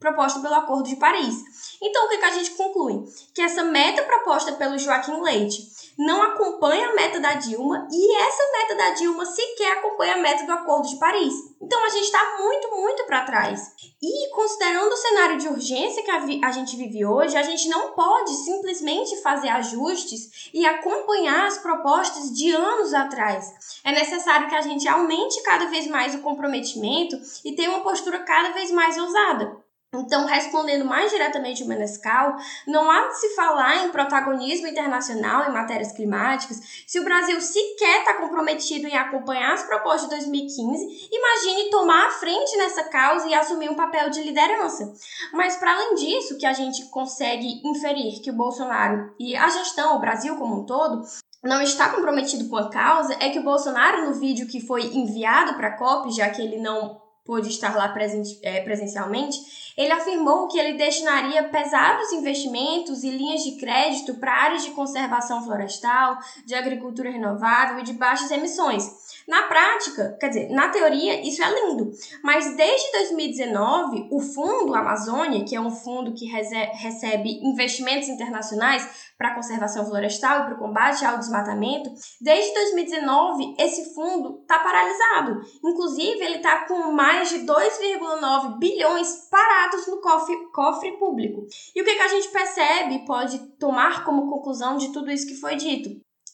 proposta 0.00 0.40
pelo 0.40 0.54
Acordo 0.54 0.88
de 0.88 0.96
Paris. 0.96 1.36
Então, 1.82 2.04
o 2.04 2.08
que, 2.08 2.18
que 2.18 2.24
a 2.24 2.32
gente 2.32 2.50
conclui? 2.50 3.04
Que 3.34 3.40
essa 3.40 3.64
meta 3.64 4.02
proposta 4.02 4.52
pelo 4.52 4.78
Joaquim 4.78 5.20
Leite 5.20 5.62
não 5.98 6.22
acompanha 6.22 6.88
a 6.88 6.94
meta 6.94 7.18
da 7.18 7.34
Dilma 7.34 7.88
e 7.90 8.16
essa 8.16 8.42
meta 8.52 8.74
da 8.74 8.90
Dilma 8.90 9.24
sequer 9.24 9.78
acompanha 9.78 10.14
a 10.14 10.18
meta 10.18 10.44
do 10.44 10.52
Acordo 10.52 10.88
de 10.88 10.98
Paris. 10.98 11.34
Então, 11.60 11.82
a 11.84 11.88
gente 11.88 12.04
está 12.04 12.38
muito, 12.38 12.70
muito 12.70 13.04
para 13.04 13.24
trás. 13.24 13.72
E 14.02 14.30
considerando 14.30 14.92
o 14.92 14.96
cenário 14.96 15.38
de 15.38 15.48
urgência 15.48 16.02
que 16.02 16.10
a, 16.10 16.48
a 16.48 16.52
gente 16.52 16.76
vive 16.76 17.04
hoje, 17.04 17.36
a 17.36 17.42
gente 17.42 17.68
não 17.68 17.92
pode 17.92 18.30
simplesmente 18.44 19.20
fazer 19.22 19.48
ajustes 19.48 20.50
e 20.52 20.66
acompanhar 20.66 21.46
as 21.46 21.58
propostas 21.58 22.32
de 22.32 22.50
anos 22.50 22.92
atrás. 22.92 23.80
É 23.84 23.92
necessário 23.92 24.48
que 24.48 24.54
a 24.54 24.62
gente 24.62 24.88
aumente 24.88 25.42
cada 25.42 25.66
vez 25.66 25.86
mais 25.86 26.14
o 26.14 26.22
comprometimento 26.22 27.16
e 27.44 27.54
tenha 27.54 27.70
uma 27.70 27.82
postura 27.82 28.20
cada 28.20 28.50
vez 28.50 28.70
mais 28.70 28.98
ousada. 28.98 29.69
Então, 29.92 30.24
respondendo 30.24 30.84
mais 30.84 31.10
diretamente 31.10 31.64
o 31.64 31.66
Menescal, 31.66 32.36
não 32.64 32.88
há 32.88 33.08
de 33.08 33.18
se 33.18 33.34
falar 33.34 33.84
em 33.84 33.90
protagonismo 33.90 34.68
internacional 34.68 35.48
em 35.48 35.52
matérias 35.52 35.90
climáticas 35.90 36.60
se 36.86 37.00
o 37.00 37.04
Brasil 37.04 37.40
sequer 37.40 37.98
está 37.98 38.14
comprometido 38.14 38.86
em 38.86 38.96
acompanhar 38.96 39.52
as 39.52 39.64
propostas 39.64 40.02
de 40.02 40.10
2015. 40.10 41.08
Imagine 41.10 41.70
tomar 41.70 42.06
a 42.06 42.10
frente 42.12 42.56
nessa 42.56 42.84
causa 42.84 43.26
e 43.26 43.34
assumir 43.34 43.68
um 43.68 43.74
papel 43.74 44.10
de 44.10 44.22
liderança. 44.22 44.92
Mas, 45.32 45.56
para 45.56 45.74
além 45.74 45.96
disso, 45.96 46.38
que 46.38 46.46
a 46.46 46.52
gente 46.52 46.88
consegue 46.90 47.60
inferir 47.64 48.22
que 48.22 48.30
o 48.30 48.36
Bolsonaro 48.36 49.12
e 49.18 49.34
a 49.34 49.48
gestão, 49.48 49.96
o 49.96 50.00
Brasil 50.00 50.36
como 50.36 50.60
um 50.60 50.66
todo, 50.66 51.02
não 51.42 51.60
está 51.62 51.88
comprometido 51.88 52.48
com 52.48 52.56
a 52.56 52.70
causa, 52.70 53.14
é 53.14 53.30
que 53.30 53.40
o 53.40 53.44
Bolsonaro, 53.44 54.04
no 54.06 54.14
vídeo 54.14 54.46
que 54.46 54.60
foi 54.60 54.84
enviado 54.94 55.54
para 55.54 55.68
a 55.68 55.76
COP, 55.76 56.12
já 56.12 56.28
que 56.30 56.40
ele 56.40 56.58
não 56.58 56.99
pôde 57.24 57.48
estar 57.48 57.76
lá 57.76 57.94
é, 58.42 58.60
presencialmente, 58.62 59.38
ele 59.76 59.92
afirmou 59.92 60.48
que 60.48 60.58
ele 60.58 60.76
destinaria 60.76 61.44
pesados 61.44 62.12
investimentos 62.12 63.02
e 63.02 63.10
linhas 63.10 63.42
de 63.42 63.56
crédito 63.56 64.14
para 64.14 64.32
áreas 64.32 64.64
de 64.64 64.72
conservação 64.72 65.42
florestal, 65.44 66.18
de 66.44 66.54
agricultura 66.54 67.10
renovável 67.10 67.78
e 67.78 67.82
de 67.82 67.92
baixas 67.92 68.30
emissões. 68.30 68.84
Na 69.28 69.42
prática, 69.44 70.16
quer 70.20 70.28
dizer, 70.28 70.50
na 70.50 70.68
teoria, 70.68 71.26
isso 71.26 71.42
é 71.42 71.48
lindo, 71.48 71.90
mas 72.22 72.56
desde 72.56 72.92
2019, 72.92 74.08
o 74.10 74.20
Fundo 74.20 74.74
Amazônia, 74.74 75.44
que 75.44 75.54
é 75.54 75.60
um 75.60 75.70
fundo 75.70 76.14
que 76.14 76.26
recebe 76.26 77.40
investimentos 77.42 78.08
internacionais 78.08 79.10
para 79.16 79.32
a 79.32 79.34
conservação 79.34 79.86
florestal 79.86 80.40
e 80.40 80.44
para 80.44 80.54
o 80.54 80.58
combate 80.58 81.04
ao 81.04 81.18
desmatamento, 81.18 81.90
desde 82.20 82.54
2019 82.54 83.54
esse 83.58 83.94
fundo 83.94 84.40
está 84.40 84.58
paralisado. 84.58 85.40
Inclusive, 85.62 86.24
ele 86.24 86.36
está 86.36 86.66
com 86.66 86.90
mais 86.90 87.09
de 87.18 87.46
2,9 87.46 88.58
bilhões 88.58 89.28
parados 89.30 89.86
no 89.86 90.00
cofre, 90.00 90.36
cofre 90.52 90.98
público. 90.98 91.46
E 91.74 91.82
o 91.82 91.84
que, 91.84 91.94
que 91.94 92.02
a 92.02 92.08
gente 92.08 92.28
percebe 92.28 93.04
pode 93.04 93.38
tomar 93.58 94.04
como 94.04 94.30
conclusão 94.30 94.76
de 94.76 94.92
tudo 94.92 95.10
isso 95.10 95.26
que 95.26 95.40
foi 95.40 95.56
dito? 95.56 95.90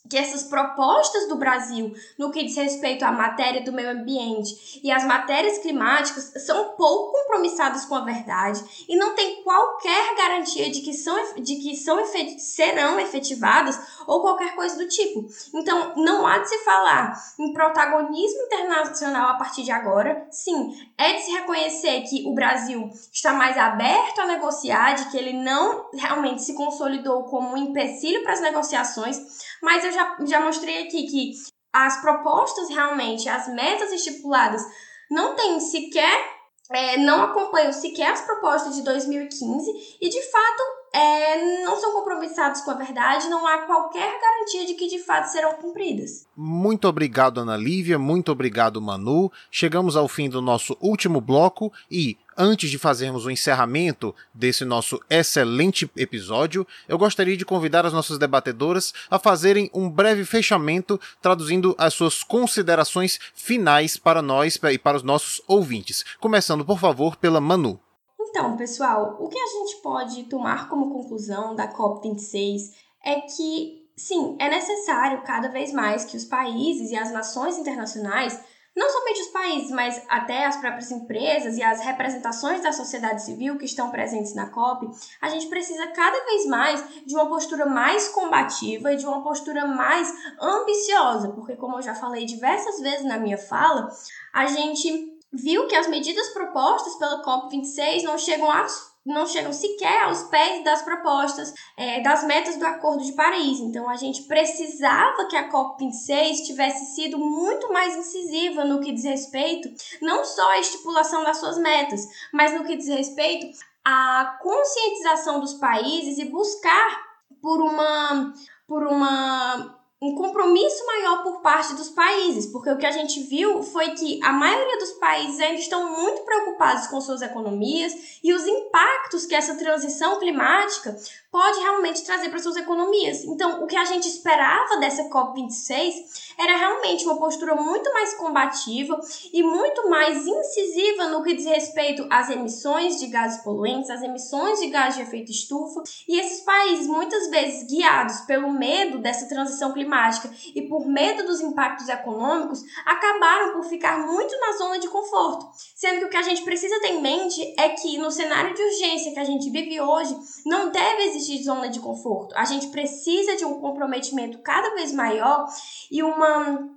Que 0.08 0.16
essas 0.16 0.44
propostas 0.44 1.28
do 1.28 1.36
Brasil 1.36 1.92
no 2.18 2.30
que 2.30 2.44
diz 2.44 2.56
respeito 2.56 3.04
à 3.04 3.12
matéria 3.12 3.62
do 3.62 3.72
meio 3.72 3.90
ambiente 3.90 4.80
e 4.82 4.90
às 4.90 5.04
matérias 5.04 5.58
climáticas 5.58 6.32
são 6.44 6.70
pouco 6.76 7.12
compromissadas 7.12 7.84
com 7.84 7.94
a 7.94 8.04
verdade 8.04 8.62
e 8.88 8.96
não 8.96 9.14
tem 9.14 9.42
qualquer 9.42 10.14
garantia 10.16 10.70
de 10.70 10.80
que, 10.80 10.92
são, 10.92 11.16
de 11.36 11.56
que 11.56 11.76
são 11.76 12.04
serão 12.38 12.98
efetivadas 13.00 13.78
ou 14.06 14.20
qualquer 14.20 14.54
coisa 14.54 14.76
do 14.76 14.88
tipo. 14.88 15.26
Então, 15.54 15.94
não 15.96 16.26
há 16.26 16.38
de 16.38 16.48
se 16.48 16.58
falar 16.58 17.12
em 17.38 17.52
protagonismo 17.52 18.42
internacional 18.42 19.30
a 19.30 19.34
partir 19.34 19.62
de 19.62 19.70
agora. 19.70 20.26
Sim, 20.30 20.74
é 20.96 21.14
de 21.14 21.22
se 21.22 21.32
reconhecer 21.32 22.02
que 22.02 22.24
o 22.26 22.34
Brasil 22.34 22.88
está 23.12 23.32
mais 23.32 23.56
aberto 23.56 24.20
a 24.20 24.26
negociar, 24.26 24.94
de 24.94 25.10
que 25.10 25.16
ele 25.16 25.32
não 25.32 25.90
realmente 25.92 26.42
se 26.42 26.54
consolidou 26.54 27.24
como 27.24 27.54
um 27.54 27.56
empecilho 27.56 28.22
para 28.22 28.32
as 28.32 28.40
negociações, 28.40 29.16
mas 29.62 29.84
eu 29.84 29.92
já, 29.92 30.16
já 30.24 30.40
mostrei 30.40 30.86
aqui 30.86 31.06
que 31.06 31.32
as 31.72 32.00
propostas 32.00 32.68
realmente, 32.68 33.28
as 33.28 33.48
metas 33.48 33.92
estipuladas, 33.92 34.62
não 35.10 35.34
têm 35.36 35.60
sequer, 35.60 36.36
é, 36.70 36.96
não 36.96 37.22
acompanham 37.22 37.72
sequer 37.72 38.12
as 38.12 38.22
propostas 38.22 38.74
de 38.74 38.82
2015 38.82 39.70
e 40.00 40.08
de 40.08 40.22
fato 40.22 40.62
é, 40.92 41.62
não 41.62 41.76
são 41.76 41.92
compromissados 41.92 42.62
com 42.62 42.70
a 42.70 42.74
verdade, 42.74 43.28
não 43.28 43.46
há 43.46 43.58
qualquer 43.58 44.18
garantia 44.20 44.66
de 44.66 44.74
que 44.74 44.88
de 44.88 44.98
fato 44.98 45.26
serão 45.26 45.54
cumpridas. 45.54 46.26
Muito 46.34 46.88
obrigado, 46.88 47.40
Ana 47.40 47.56
Lívia, 47.56 47.98
muito 47.98 48.32
obrigado, 48.32 48.80
Manu. 48.80 49.30
Chegamos 49.50 49.96
ao 49.96 50.08
fim 50.08 50.28
do 50.28 50.40
nosso 50.40 50.76
último 50.80 51.20
bloco 51.20 51.72
e 51.90 52.16
Antes 52.38 52.68
de 52.70 52.78
fazermos 52.78 53.24
o 53.24 53.30
encerramento 53.30 54.14
desse 54.34 54.62
nosso 54.62 55.00
excelente 55.08 55.90
episódio, 55.96 56.66
eu 56.86 56.98
gostaria 56.98 57.34
de 57.34 57.46
convidar 57.46 57.86
as 57.86 57.94
nossas 57.94 58.18
debatedoras 58.18 58.92
a 59.10 59.18
fazerem 59.18 59.70
um 59.72 59.88
breve 59.88 60.22
fechamento, 60.22 61.00
traduzindo 61.22 61.74
as 61.78 61.94
suas 61.94 62.22
considerações 62.22 63.18
finais 63.34 63.96
para 63.96 64.20
nós 64.20 64.58
e 64.70 64.78
para 64.78 64.98
os 64.98 65.02
nossos 65.02 65.40
ouvintes. 65.48 66.04
Começando, 66.20 66.62
por 66.62 66.78
favor, 66.78 67.16
pela 67.16 67.40
Manu. 67.40 67.80
Então, 68.20 68.54
pessoal, 68.54 69.16
o 69.18 69.28
que 69.28 69.38
a 69.38 69.46
gente 69.46 69.80
pode 69.82 70.24
tomar 70.24 70.68
como 70.68 70.92
conclusão 70.92 71.54
da 71.54 71.72
COP26 71.72 72.74
é 73.02 73.20
que, 73.22 73.88
sim, 73.96 74.36
é 74.38 74.50
necessário 74.50 75.22
cada 75.22 75.48
vez 75.48 75.72
mais 75.72 76.04
que 76.04 76.18
os 76.18 76.26
países 76.26 76.90
e 76.90 76.96
as 76.96 77.10
nações 77.10 77.56
internacionais 77.56 78.38
não 78.76 78.90
somente 78.90 79.22
os 79.22 79.28
países, 79.28 79.70
mas 79.70 80.02
até 80.06 80.44
as 80.44 80.56
próprias 80.56 80.90
empresas 80.90 81.56
e 81.56 81.62
as 81.62 81.80
representações 81.80 82.62
da 82.62 82.72
sociedade 82.72 83.24
civil 83.24 83.56
que 83.56 83.64
estão 83.64 83.90
presentes 83.90 84.34
na 84.34 84.50
COP, 84.50 84.86
a 85.20 85.30
gente 85.30 85.46
precisa 85.46 85.86
cada 85.88 86.24
vez 86.26 86.46
mais 86.46 86.84
de 87.06 87.14
uma 87.14 87.26
postura 87.26 87.64
mais 87.64 88.08
combativa 88.08 88.92
e 88.92 88.96
de 88.96 89.06
uma 89.06 89.22
postura 89.22 89.66
mais 89.66 90.12
ambiciosa, 90.38 91.30
porque, 91.30 91.56
como 91.56 91.78
eu 91.78 91.82
já 91.82 91.94
falei 91.94 92.26
diversas 92.26 92.78
vezes 92.80 93.06
na 93.06 93.18
minha 93.18 93.38
fala, 93.38 93.88
a 94.32 94.46
gente 94.46 95.16
viu 95.32 95.66
que 95.66 95.74
as 95.74 95.86
medidas 95.86 96.28
propostas 96.28 96.94
pela 96.96 97.22
COP26 97.22 98.02
não 98.02 98.18
chegam 98.18 98.50
a 98.50 98.66
não 99.06 99.26
chegam 99.26 99.52
sequer 99.52 100.02
aos 100.02 100.24
pés 100.24 100.64
das 100.64 100.82
propostas 100.82 101.54
é, 101.76 102.00
das 102.00 102.24
metas 102.24 102.56
do 102.56 102.66
Acordo 102.66 103.04
de 103.04 103.12
Paris. 103.12 103.60
Então, 103.60 103.88
a 103.88 103.96
gente 103.96 104.22
precisava 104.24 105.26
que 105.26 105.36
a 105.36 105.48
COP26 105.48 106.44
tivesse 106.44 106.94
sido 106.94 107.18
muito 107.18 107.72
mais 107.72 107.96
incisiva 107.96 108.64
no 108.64 108.80
que 108.80 108.92
diz 108.92 109.04
respeito 109.04 109.68
não 110.02 110.24
só 110.24 110.50
à 110.50 110.58
estipulação 110.58 111.22
das 111.22 111.38
suas 111.38 111.58
metas, 111.58 112.06
mas 112.32 112.52
no 112.52 112.64
que 112.64 112.76
diz 112.76 112.88
respeito 112.88 113.56
à 113.84 114.38
conscientização 114.42 115.38
dos 115.40 115.54
países 115.54 116.18
e 116.18 116.24
buscar 116.24 117.06
por 117.40 117.62
uma 117.62 118.34
por 118.66 118.84
uma 118.84 119.75
um 120.00 120.14
compromisso 120.14 120.84
maior 120.86 121.22
por 121.22 121.40
parte 121.40 121.74
dos 121.74 121.88
países, 121.88 122.46
porque 122.46 122.70
o 122.70 122.76
que 122.76 122.84
a 122.84 122.90
gente 122.90 123.22
viu 123.22 123.62
foi 123.62 123.92
que 123.92 124.22
a 124.22 124.30
maioria 124.30 124.78
dos 124.78 124.92
países 124.92 125.40
ainda 125.40 125.58
estão 125.58 125.90
muito 125.90 126.22
preocupados 126.22 126.86
com 126.88 127.00
suas 127.00 127.22
economias 127.22 128.18
e 128.22 128.32
os 128.34 128.46
impactos 128.46 129.24
que 129.24 129.34
essa 129.34 129.56
transição 129.56 130.18
climática 130.18 130.94
pode 131.30 131.58
realmente 131.60 132.04
trazer 132.04 132.28
para 132.28 132.38
suas 132.38 132.56
economias. 132.56 133.24
Então, 133.24 133.62
o 133.62 133.66
que 133.66 133.76
a 133.76 133.84
gente 133.84 134.08
esperava 134.08 134.76
dessa 134.78 135.08
COP26 135.08 135.94
era 136.38 136.56
realmente 136.56 137.04
uma 137.04 137.18
postura 137.18 137.54
muito 137.54 137.92
mais 137.92 138.14
combativa 138.14 138.98
e 139.32 139.42
muito 139.42 139.88
mais 139.88 140.26
incisiva 140.26 141.08
no 141.08 141.22
que 141.22 141.34
diz 141.34 141.46
respeito 141.46 142.06
às 142.10 142.30
emissões 142.30 142.98
de 142.98 143.06
gases 143.06 143.42
poluentes, 143.42 143.90
às 143.90 144.02
emissões 144.02 144.60
de 144.60 144.68
gases 144.68 144.96
de 144.96 145.02
efeito 145.02 145.30
estufa. 145.30 145.82
E 146.08 146.18
esses 146.18 146.40
países, 146.40 146.86
muitas 146.86 147.28
vezes 147.28 147.66
guiados 147.66 148.20
pelo 148.20 148.52
medo 148.52 148.98
dessa 148.98 149.28
transição 149.28 149.72
climática 149.72 150.30
e 150.54 150.62
por 150.62 150.86
medo 150.86 151.24
dos 151.26 151.40
impactos 151.40 151.88
econômicos, 151.88 152.62
acabaram 152.84 153.52
por 153.52 153.64
ficar 153.64 154.06
muito 154.06 154.38
na 154.38 154.52
zona 154.52 154.78
de 154.78 154.88
conforto. 154.88 155.46
Sendo 155.74 156.00
que 156.00 156.04
o 156.06 156.10
que 156.10 156.16
a 156.16 156.22
gente 156.22 156.42
precisa 156.42 156.78
ter 156.80 156.88
em 156.88 157.02
mente 157.02 157.54
é 157.58 157.70
que 157.70 157.98
no 157.98 158.10
cenário 158.10 158.54
de 158.54 158.62
urgência 158.62 159.12
que 159.12 159.18
a 159.18 159.24
gente 159.24 159.50
vive 159.50 159.80
hoje, 159.80 160.16
não 160.44 160.70
deve 160.70 161.15
de 161.24 161.42
zona 161.42 161.68
de 161.68 161.80
conforto. 161.80 162.34
A 162.36 162.44
gente 162.44 162.68
precisa 162.68 163.36
de 163.36 163.44
um 163.44 163.60
comprometimento 163.60 164.38
cada 164.38 164.74
vez 164.74 164.92
maior 164.92 165.46
e 165.90 166.02
uma 166.02 166.76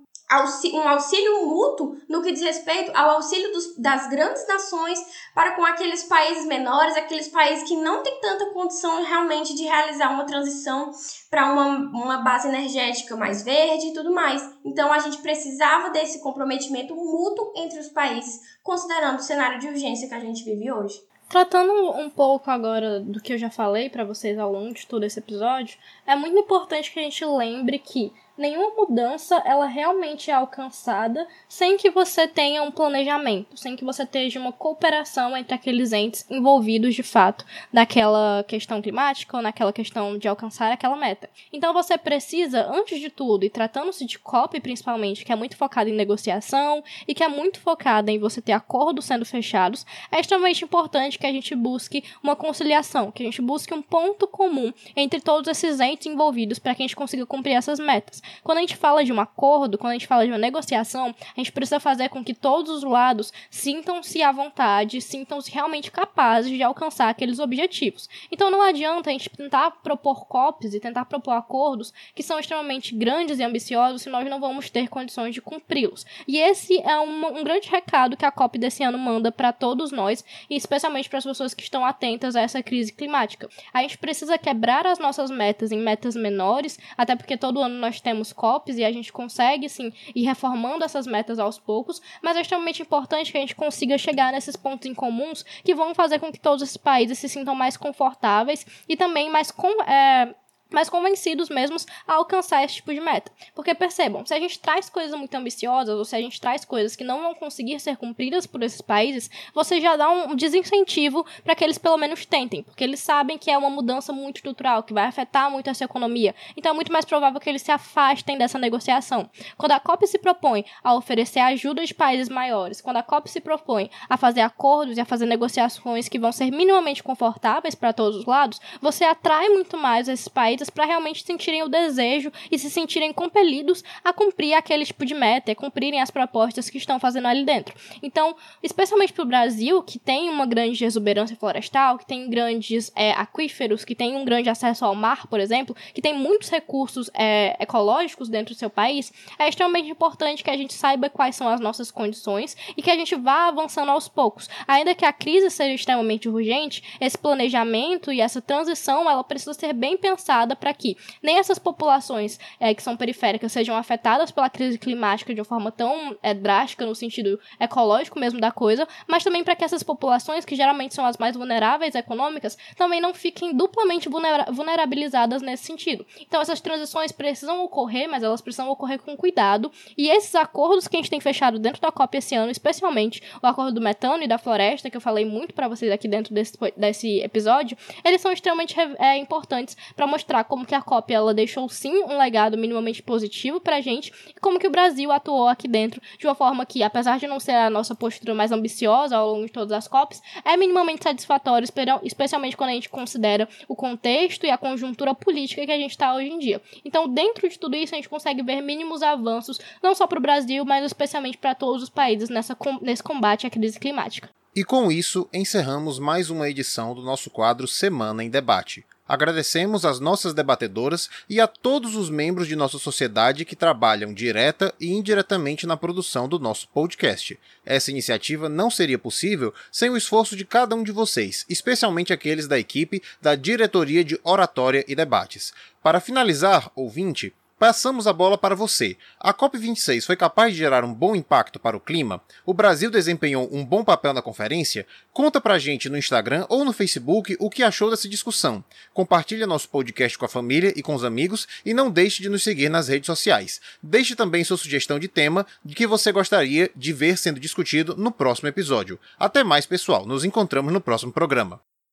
um 0.72 0.88
auxílio 0.88 1.46
mútuo 1.46 1.96
no 2.08 2.22
que 2.22 2.30
diz 2.30 2.42
respeito 2.42 2.92
ao 2.94 3.16
auxílio 3.16 3.52
dos, 3.52 3.76
das 3.76 4.08
grandes 4.08 4.46
nações 4.46 5.04
para 5.34 5.52
com 5.52 5.64
aqueles 5.64 6.04
países 6.04 6.46
menores, 6.46 6.96
aqueles 6.96 7.26
países 7.28 7.66
que 7.66 7.74
não 7.74 8.02
têm 8.02 8.20
tanta 8.20 8.46
condição 8.52 9.02
realmente 9.02 9.54
de 9.56 9.64
realizar 9.64 10.12
uma 10.12 10.24
transição 10.24 10.92
para 11.28 11.52
uma, 11.52 11.66
uma 11.66 12.18
base 12.18 12.46
energética 12.46 13.16
mais 13.16 13.42
verde 13.42 13.88
e 13.88 13.92
tudo 13.92 14.14
mais. 14.14 14.48
Então 14.64 14.92
a 14.92 15.00
gente 15.00 15.18
precisava 15.18 15.90
desse 15.90 16.20
comprometimento 16.20 16.94
mútuo 16.94 17.52
entre 17.56 17.80
os 17.80 17.88
países, 17.88 18.40
considerando 18.62 19.18
o 19.18 19.22
cenário 19.22 19.58
de 19.58 19.66
urgência 19.66 20.08
que 20.08 20.14
a 20.14 20.20
gente 20.20 20.44
vive 20.44 20.70
hoje. 20.70 21.10
Tratando 21.30 21.92
um 21.92 22.10
pouco 22.10 22.50
agora 22.50 22.98
do 22.98 23.20
que 23.20 23.32
eu 23.32 23.38
já 23.38 23.48
falei 23.48 23.88
para 23.88 24.02
vocês 24.02 24.36
ao 24.36 24.50
longo 24.50 24.74
de 24.74 24.84
todo 24.84 25.04
esse 25.04 25.20
episódio, 25.20 25.78
é 26.04 26.16
muito 26.16 26.36
importante 26.36 26.90
que 26.90 26.98
a 26.98 27.02
gente 27.04 27.24
lembre 27.24 27.78
que 27.78 28.12
nenhuma 28.40 28.74
mudança 28.74 29.40
ela 29.44 29.66
realmente 29.66 30.30
é 30.30 30.34
alcançada 30.34 31.28
sem 31.46 31.76
que 31.76 31.90
você 31.90 32.26
tenha 32.26 32.62
um 32.62 32.70
planejamento, 32.70 33.56
sem 33.56 33.76
que 33.76 33.84
você 33.84 34.06
tenha 34.06 34.40
uma 34.40 34.52
cooperação 34.52 35.36
entre 35.36 35.54
aqueles 35.54 35.92
entes 35.92 36.26
envolvidos 36.30 36.94
de 36.94 37.02
fato 37.02 37.44
naquela 37.70 38.42
questão 38.48 38.80
climática 38.80 39.36
ou 39.36 39.42
naquela 39.42 39.72
questão 39.72 40.16
de 40.16 40.26
alcançar 40.26 40.72
aquela 40.72 40.96
meta. 40.96 41.28
Então 41.52 41.74
você 41.74 41.98
precisa, 41.98 42.66
antes 42.72 42.98
de 42.98 43.10
tudo, 43.10 43.44
e 43.44 43.50
tratando-se 43.50 44.06
de 44.06 44.18
COP 44.18 44.58
principalmente, 44.60 45.24
que 45.24 45.32
é 45.32 45.36
muito 45.36 45.56
focada 45.56 45.90
em 45.90 45.94
negociação 45.94 46.82
e 47.06 47.14
que 47.14 47.22
é 47.22 47.28
muito 47.28 47.60
focada 47.60 48.10
em 48.10 48.18
você 48.18 48.40
ter 48.40 48.52
acordos 48.52 49.04
sendo 49.04 49.26
fechados, 49.26 49.84
é 50.10 50.18
extremamente 50.18 50.64
importante 50.64 51.18
que 51.18 51.26
a 51.26 51.32
gente 51.32 51.54
busque 51.54 52.02
uma 52.22 52.34
conciliação, 52.34 53.10
que 53.10 53.22
a 53.22 53.26
gente 53.26 53.42
busque 53.42 53.74
um 53.74 53.82
ponto 53.82 54.26
comum 54.26 54.72
entre 54.96 55.20
todos 55.20 55.48
esses 55.50 55.78
entes 55.78 56.06
envolvidos 56.06 56.58
para 56.58 56.74
que 56.74 56.82
a 56.82 56.84
gente 56.84 56.96
consiga 56.96 57.26
cumprir 57.26 57.52
essas 57.52 57.78
metas. 57.78 58.22
Quando 58.42 58.58
a 58.58 58.60
gente 58.60 58.76
fala 58.76 59.04
de 59.04 59.12
um 59.12 59.20
acordo, 59.20 59.78
quando 59.78 59.90
a 59.90 59.94
gente 59.94 60.06
fala 60.06 60.24
de 60.24 60.32
uma 60.32 60.38
negociação, 60.38 61.14
a 61.36 61.40
gente 61.40 61.52
precisa 61.52 61.80
fazer 61.80 62.08
com 62.08 62.24
que 62.24 62.34
todos 62.34 62.70
os 62.70 62.82
lados 62.82 63.32
sintam-se 63.50 64.22
à 64.22 64.32
vontade, 64.32 65.00
sintam-se 65.00 65.50
realmente 65.50 65.90
capazes 65.90 66.50
de 66.50 66.62
alcançar 66.62 67.08
aqueles 67.08 67.38
objetivos. 67.38 68.08
Então 68.30 68.50
não 68.50 68.62
adianta 68.62 69.10
a 69.10 69.12
gente 69.12 69.30
tentar 69.30 69.70
propor 69.82 70.26
COPs 70.26 70.74
e 70.74 70.80
tentar 70.80 71.04
propor 71.04 71.32
acordos 71.32 71.92
que 72.14 72.22
são 72.22 72.38
extremamente 72.38 72.94
grandes 72.94 73.38
e 73.38 73.42
ambiciosos 73.42 74.02
se 74.02 74.10
nós 74.10 74.28
não 74.28 74.40
vamos 74.40 74.70
ter 74.70 74.88
condições 74.88 75.34
de 75.34 75.40
cumpri-los. 75.40 76.04
E 76.26 76.38
esse 76.38 76.80
é 76.80 76.98
um, 76.98 77.38
um 77.38 77.44
grande 77.44 77.68
recado 77.68 78.16
que 78.16 78.24
a 78.24 78.30
COP 78.30 78.58
desse 78.58 78.82
ano 78.82 78.98
manda 78.98 79.32
para 79.32 79.52
todos 79.52 79.90
nós, 79.90 80.24
e 80.48 80.56
especialmente 80.56 81.08
para 81.08 81.18
as 81.18 81.24
pessoas 81.24 81.54
que 81.54 81.62
estão 81.62 81.84
atentas 81.84 82.36
a 82.36 82.40
essa 82.40 82.62
crise 82.62 82.92
climática. 82.92 83.48
A 83.72 83.82
gente 83.82 83.98
precisa 83.98 84.38
quebrar 84.38 84.86
as 84.86 84.98
nossas 84.98 85.30
metas 85.30 85.72
em 85.72 85.78
metas 85.78 86.14
menores, 86.14 86.78
até 86.96 87.14
porque 87.16 87.36
todo 87.36 87.60
ano 87.60 87.74
nós 87.76 88.00
temos 88.00 88.09
temos 88.10 88.32
COPs 88.32 88.76
e 88.76 88.84
a 88.84 88.90
gente 88.90 89.12
consegue, 89.12 89.68
sim, 89.68 89.92
ir 90.14 90.24
reformando 90.24 90.84
essas 90.84 91.06
metas 91.06 91.38
aos 91.38 91.58
poucos, 91.60 92.02
mas 92.20 92.36
é 92.36 92.40
extremamente 92.40 92.82
importante 92.82 93.30
que 93.30 93.38
a 93.38 93.40
gente 93.40 93.54
consiga 93.54 93.96
chegar 93.96 94.32
nesses 94.32 94.56
pontos 94.56 94.86
em 94.86 94.94
comuns 94.94 95.44
que 95.64 95.74
vão 95.74 95.94
fazer 95.94 96.18
com 96.18 96.32
que 96.32 96.40
todos 96.40 96.62
esses 96.62 96.76
países 96.76 97.18
se 97.18 97.28
sintam 97.28 97.54
mais 97.54 97.76
confortáveis 97.76 98.66
e 98.88 98.96
também 98.96 99.30
mais 99.30 99.52
com, 99.52 99.82
é, 99.84 100.34
mais 100.70 100.88
convencidos 100.88 101.48
mesmos 101.48 101.86
a 102.06 102.14
alcançar 102.14 102.64
esse 102.64 102.76
tipo 102.76 102.92
de 102.92 103.00
meta. 103.00 103.30
Porque 103.54 103.74
percebam, 103.74 104.24
se 104.24 104.34
a 104.34 104.40
gente 104.40 104.58
traz 104.58 104.88
coisas 104.88 105.16
muito 105.18 105.34
ambiciosas 105.34 105.96
ou 105.96 106.04
se 106.04 106.16
a 106.16 106.20
gente 106.20 106.40
traz 106.40 106.64
coisas 106.64 106.94
que 106.96 107.04
não 107.04 107.22
vão 107.22 107.34
conseguir 107.34 107.80
ser 107.80 107.96
cumpridas 107.96 108.46
por 108.46 108.62
esses 108.62 108.80
países, 108.80 109.30
você 109.54 109.80
já 109.80 109.96
dá 109.96 110.10
um 110.10 110.34
desincentivo 110.34 111.24
para 111.42 111.54
que 111.54 111.64
eles 111.64 111.78
pelo 111.78 111.96
menos 111.96 112.24
tentem, 112.24 112.62
porque 112.62 112.84
eles 112.84 113.00
sabem 113.00 113.36
que 113.36 113.50
é 113.50 113.58
uma 113.58 113.70
mudança 113.70 114.12
muito 114.12 114.36
estrutural, 114.36 114.82
que 114.82 114.94
vai 114.94 115.04
afetar 115.04 115.50
muito 115.50 115.68
essa 115.68 115.84
economia. 115.84 116.34
Então 116.56 116.72
é 116.72 116.74
muito 116.74 116.92
mais 116.92 117.04
provável 117.04 117.40
que 117.40 117.48
eles 117.48 117.62
se 117.62 117.72
afastem 117.72 118.38
dessa 118.38 118.58
negociação. 118.58 119.28
Quando 119.56 119.72
a 119.72 119.80
COP 119.80 120.06
se 120.06 120.18
propõe 120.18 120.64
a 120.82 120.94
oferecer 120.94 121.40
ajuda 121.40 121.84
de 121.84 121.94
países 121.94 122.28
maiores, 122.28 122.80
quando 122.80 122.98
a 122.98 123.02
COP 123.02 123.30
se 123.30 123.40
propõe 123.40 123.90
a 124.08 124.16
fazer 124.16 124.40
acordos 124.40 124.96
e 124.96 125.00
a 125.00 125.04
fazer 125.04 125.26
negociações 125.26 126.08
que 126.08 126.18
vão 126.18 126.32
ser 126.32 126.50
minimamente 126.50 127.02
confortáveis 127.02 127.74
para 127.74 127.92
todos 127.92 128.20
os 128.20 128.26
lados, 128.26 128.60
você 128.80 129.04
atrai 129.04 129.48
muito 129.48 129.76
mais 129.76 130.08
esses 130.08 130.28
países 130.28 130.59
para 130.68 130.84
realmente 130.84 131.24
sentirem 131.24 131.62
o 131.62 131.68
desejo 131.68 132.32
e 132.50 132.58
se 132.58 132.68
sentirem 132.68 133.12
compelidos 133.12 133.82
a 134.04 134.12
cumprir 134.12 134.54
aquele 134.54 134.84
tipo 134.84 135.06
de 135.06 135.14
meta, 135.14 135.52
a 135.52 135.54
cumprirem 135.54 136.00
as 136.00 136.10
propostas 136.10 136.68
que 136.68 136.78
estão 136.78 136.98
fazendo 136.98 137.28
ali 137.28 137.44
dentro. 137.44 137.74
Então, 138.02 138.36
especialmente 138.62 139.12
para 139.12 139.22
o 139.22 139.26
Brasil, 139.26 139.82
que 139.82 139.98
tem 139.98 140.28
uma 140.28 140.44
grande 140.44 140.84
exuberância 140.84 141.36
florestal, 141.36 141.98
que 141.98 142.06
tem 142.06 142.28
grandes 142.28 142.92
é, 142.94 143.12
aquíferos, 143.12 143.84
que 143.84 143.94
tem 143.94 144.16
um 144.16 144.24
grande 144.24 144.50
acesso 144.50 144.84
ao 144.84 144.94
mar, 144.94 145.26
por 145.28 145.40
exemplo, 145.40 145.76
que 145.94 146.02
tem 146.02 146.12
muitos 146.12 146.50
recursos 146.50 147.10
é, 147.14 147.56
ecológicos 147.60 148.28
dentro 148.28 148.54
do 148.54 148.58
seu 148.58 148.68
país, 148.68 149.12
é 149.38 149.48
extremamente 149.48 149.88
importante 149.88 150.42
que 150.42 150.50
a 150.50 150.56
gente 150.56 150.74
saiba 150.74 151.08
quais 151.08 151.36
são 151.36 151.48
as 151.48 151.60
nossas 151.60 151.90
condições 151.90 152.56
e 152.76 152.82
que 152.82 152.90
a 152.90 152.96
gente 152.96 153.14
vá 153.14 153.48
avançando 153.48 153.90
aos 153.90 154.08
poucos. 154.08 154.48
Ainda 154.66 154.94
que 154.94 155.04
a 155.04 155.12
crise 155.12 155.50
seja 155.50 155.74
extremamente 155.74 156.28
urgente, 156.28 156.82
esse 157.00 157.16
planejamento 157.16 158.12
e 158.12 158.20
essa 158.20 158.40
transição 158.40 159.08
ela 159.08 159.22
precisa 159.22 159.54
ser 159.54 159.72
bem 159.72 159.96
pensada 159.96 160.49
para 160.54 160.72
que 160.72 160.96
nem 161.22 161.38
essas 161.38 161.58
populações 161.58 162.38
é, 162.58 162.74
que 162.74 162.82
são 162.82 162.96
periféricas 162.96 163.52
sejam 163.52 163.76
afetadas 163.76 164.30
pela 164.30 164.50
crise 164.50 164.78
climática 164.78 165.34
de 165.34 165.40
uma 165.40 165.44
forma 165.44 165.72
tão 165.72 166.16
é, 166.22 166.34
drástica 166.34 166.86
no 166.86 166.94
sentido 166.94 167.38
ecológico 167.58 168.18
mesmo 168.18 168.40
da 168.40 168.50
coisa, 168.50 168.86
mas 169.06 169.24
também 169.24 169.44
para 169.44 169.56
que 169.56 169.64
essas 169.64 169.82
populações, 169.82 170.44
que 170.44 170.54
geralmente 170.54 170.94
são 170.94 171.04
as 171.04 171.16
mais 171.16 171.36
vulneráveis 171.36 171.94
econômicas, 171.94 172.56
também 172.76 173.00
não 173.00 173.14
fiquem 173.14 173.54
duplamente 173.54 174.08
vulnera 174.08 174.46
vulnerabilizadas 174.50 175.42
nesse 175.42 175.64
sentido. 175.64 176.06
Então 176.20 176.40
essas 176.40 176.60
transições 176.60 177.12
precisam 177.12 177.64
ocorrer, 177.64 178.08
mas 178.08 178.22
elas 178.22 178.40
precisam 178.40 178.68
ocorrer 178.70 179.00
com 179.00 179.16
cuidado, 179.16 179.70
e 179.96 180.08
esses 180.08 180.34
acordos 180.34 180.88
que 180.88 180.96
a 180.96 180.98
gente 180.98 181.10
tem 181.10 181.20
fechado 181.20 181.58
dentro 181.58 181.80
da 181.80 181.92
COP 181.92 182.18
esse 182.18 182.34
ano, 182.34 182.50
especialmente 182.50 183.22
o 183.42 183.46
acordo 183.46 183.72
do 183.72 183.80
metano 183.80 184.22
e 184.22 184.28
da 184.28 184.38
floresta, 184.38 184.90
que 184.90 184.96
eu 184.96 185.00
falei 185.00 185.24
muito 185.24 185.54
para 185.54 185.68
vocês 185.68 185.90
aqui 185.90 186.08
dentro 186.08 186.34
desse, 186.34 186.56
desse 186.76 187.20
episódio, 187.20 187.76
eles 188.04 188.20
são 188.20 188.32
extremamente 188.32 188.74
é, 188.98 189.16
importantes 189.16 189.76
para 189.94 190.06
mostrar 190.06 190.39
como 190.44 190.66
que 190.66 190.74
a 190.74 190.82
COP 190.82 191.12
ela 191.12 191.34
deixou 191.34 191.68
sim 191.68 192.02
um 192.04 192.18
legado 192.18 192.56
minimamente 192.56 193.02
positivo 193.02 193.60
pra 193.60 193.80
gente 193.80 194.12
e 194.28 194.40
como 194.40 194.58
que 194.58 194.66
o 194.66 194.70
Brasil 194.70 195.10
atuou 195.12 195.48
aqui 195.48 195.68
dentro 195.68 196.00
de 196.18 196.26
uma 196.26 196.34
forma 196.34 196.64
que, 196.66 196.82
apesar 196.82 197.18
de 197.18 197.26
não 197.26 197.40
ser 197.40 197.52
a 197.52 197.70
nossa 197.70 197.94
postura 197.94 198.34
mais 198.34 198.52
ambiciosa 198.52 199.16
ao 199.16 199.32
longo 199.32 199.46
de 199.46 199.52
todas 199.52 199.72
as 199.72 199.88
COPs, 199.88 200.22
é 200.44 200.56
minimamente 200.56 201.04
satisfatório, 201.04 201.66
especialmente 202.02 202.56
quando 202.56 202.70
a 202.70 202.74
gente 202.74 202.88
considera 202.88 203.48
o 203.68 203.76
contexto 203.76 204.44
e 204.46 204.50
a 204.50 204.58
conjuntura 204.58 205.14
política 205.14 205.64
que 205.64 205.72
a 205.72 205.78
gente 205.78 205.92
está 205.92 206.14
hoje 206.14 206.28
em 206.28 206.38
dia. 206.38 206.60
Então, 206.84 207.08
dentro 207.08 207.48
de 207.48 207.58
tudo 207.58 207.76
isso, 207.76 207.94
a 207.94 207.96
gente 207.96 208.08
consegue 208.08 208.42
ver 208.42 208.60
mínimos 208.60 209.02
avanços, 209.02 209.58
não 209.82 209.94
só 209.94 210.06
para 210.06 210.18
o 210.18 210.22
Brasil, 210.22 210.64
mas 210.64 210.84
especialmente 210.84 211.38
para 211.38 211.54
todos 211.54 211.82
os 211.82 211.90
países 211.90 212.28
nessa, 212.28 212.56
nesse 212.80 213.02
combate 213.02 213.46
à 213.46 213.50
crise 213.50 213.78
climática. 213.78 214.28
E 214.54 214.64
com 214.64 214.90
isso, 214.90 215.28
encerramos 215.32 216.00
mais 216.00 216.28
uma 216.28 216.48
edição 216.48 216.92
do 216.92 217.02
nosso 217.02 217.30
quadro 217.30 217.68
Semana 217.68 218.24
em 218.24 218.28
Debate. 218.28 218.84
Agradecemos 219.10 219.84
às 219.84 219.98
nossas 219.98 220.32
debatedoras 220.32 221.10
e 221.28 221.40
a 221.40 221.48
todos 221.48 221.96
os 221.96 222.08
membros 222.08 222.46
de 222.46 222.54
nossa 222.54 222.78
sociedade 222.78 223.44
que 223.44 223.56
trabalham 223.56 224.14
direta 224.14 224.72
e 224.78 224.92
indiretamente 224.92 225.66
na 225.66 225.76
produção 225.76 226.28
do 226.28 226.38
nosso 226.38 226.68
podcast. 226.68 227.36
Essa 227.66 227.90
iniciativa 227.90 228.48
não 228.48 228.70
seria 228.70 229.00
possível 229.00 229.52
sem 229.72 229.90
o 229.90 229.96
esforço 229.96 230.36
de 230.36 230.44
cada 230.44 230.76
um 230.76 230.84
de 230.84 230.92
vocês, 230.92 231.44
especialmente 231.48 232.12
aqueles 232.12 232.46
da 232.46 232.56
equipe 232.56 233.02
da 233.20 233.34
Diretoria 233.34 234.04
de 234.04 234.16
Oratória 234.22 234.84
e 234.86 234.94
Debates. 234.94 235.52
Para 235.82 235.98
finalizar, 235.98 236.70
ouvinte, 236.76 237.34
Passamos 237.60 238.06
a 238.06 238.12
bola 238.14 238.38
para 238.38 238.54
você. 238.54 238.96
A 239.20 239.34
COP26 239.34 240.06
foi 240.06 240.16
capaz 240.16 240.54
de 240.54 240.58
gerar 240.58 240.82
um 240.82 240.94
bom 240.94 241.14
impacto 241.14 241.60
para 241.60 241.76
o 241.76 241.80
clima? 241.80 242.22
O 242.46 242.54
Brasil 242.54 242.90
desempenhou 242.90 243.50
um 243.52 243.62
bom 243.62 243.84
papel 243.84 244.14
na 244.14 244.22
conferência? 244.22 244.86
Conta 245.12 245.42
pra 245.42 245.58
gente 245.58 245.86
no 245.90 245.98
Instagram 245.98 246.46
ou 246.48 246.64
no 246.64 246.72
Facebook 246.72 247.36
o 247.38 247.50
que 247.50 247.62
achou 247.62 247.90
dessa 247.90 248.08
discussão. 248.08 248.64
Compartilhe 248.94 249.44
nosso 249.44 249.68
podcast 249.68 250.16
com 250.16 250.24
a 250.24 250.28
família 250.28 250.72
e 250.74 250.82
com 250.82 250.94
os 250.94 251.04
amigos 251.04 251.46
e 251.62 251.74
não 251.74 251.90
deixe 251.90 252.22
de 252.22 252.30
nos 252.30 252.42
seguir 252.42 252.70
nas 252.70 252.88
redes 252.88 253.04
sociais. 253.04 253.60
Deixe 253.82 254.16
também 254.16 254.42
sua 254.42 254.56
sugestão 254.56 254.98
de 254.98 255.06
tema 255.06 255.46
de 255.62 255.74
que 255.74 255.86
você 255.86 256.10
gostaria 256.10 256.70
de 256.74 256.94
ver 256.94 257.18
sendo 257.18 257.38
discutido 257.38 257.94
no 257.94 258.10
próximo 258.10 258.48
episódio. 258.48 258.98
Até 259.18 259.44
mais, 259.44 259.66
pessoal. 259.66 260.06
Nos 260.06 260.24
encontramos 260.24 260.72
no 260.72 260.80
próximo 260.80 261.12
programa. 261.12 261.60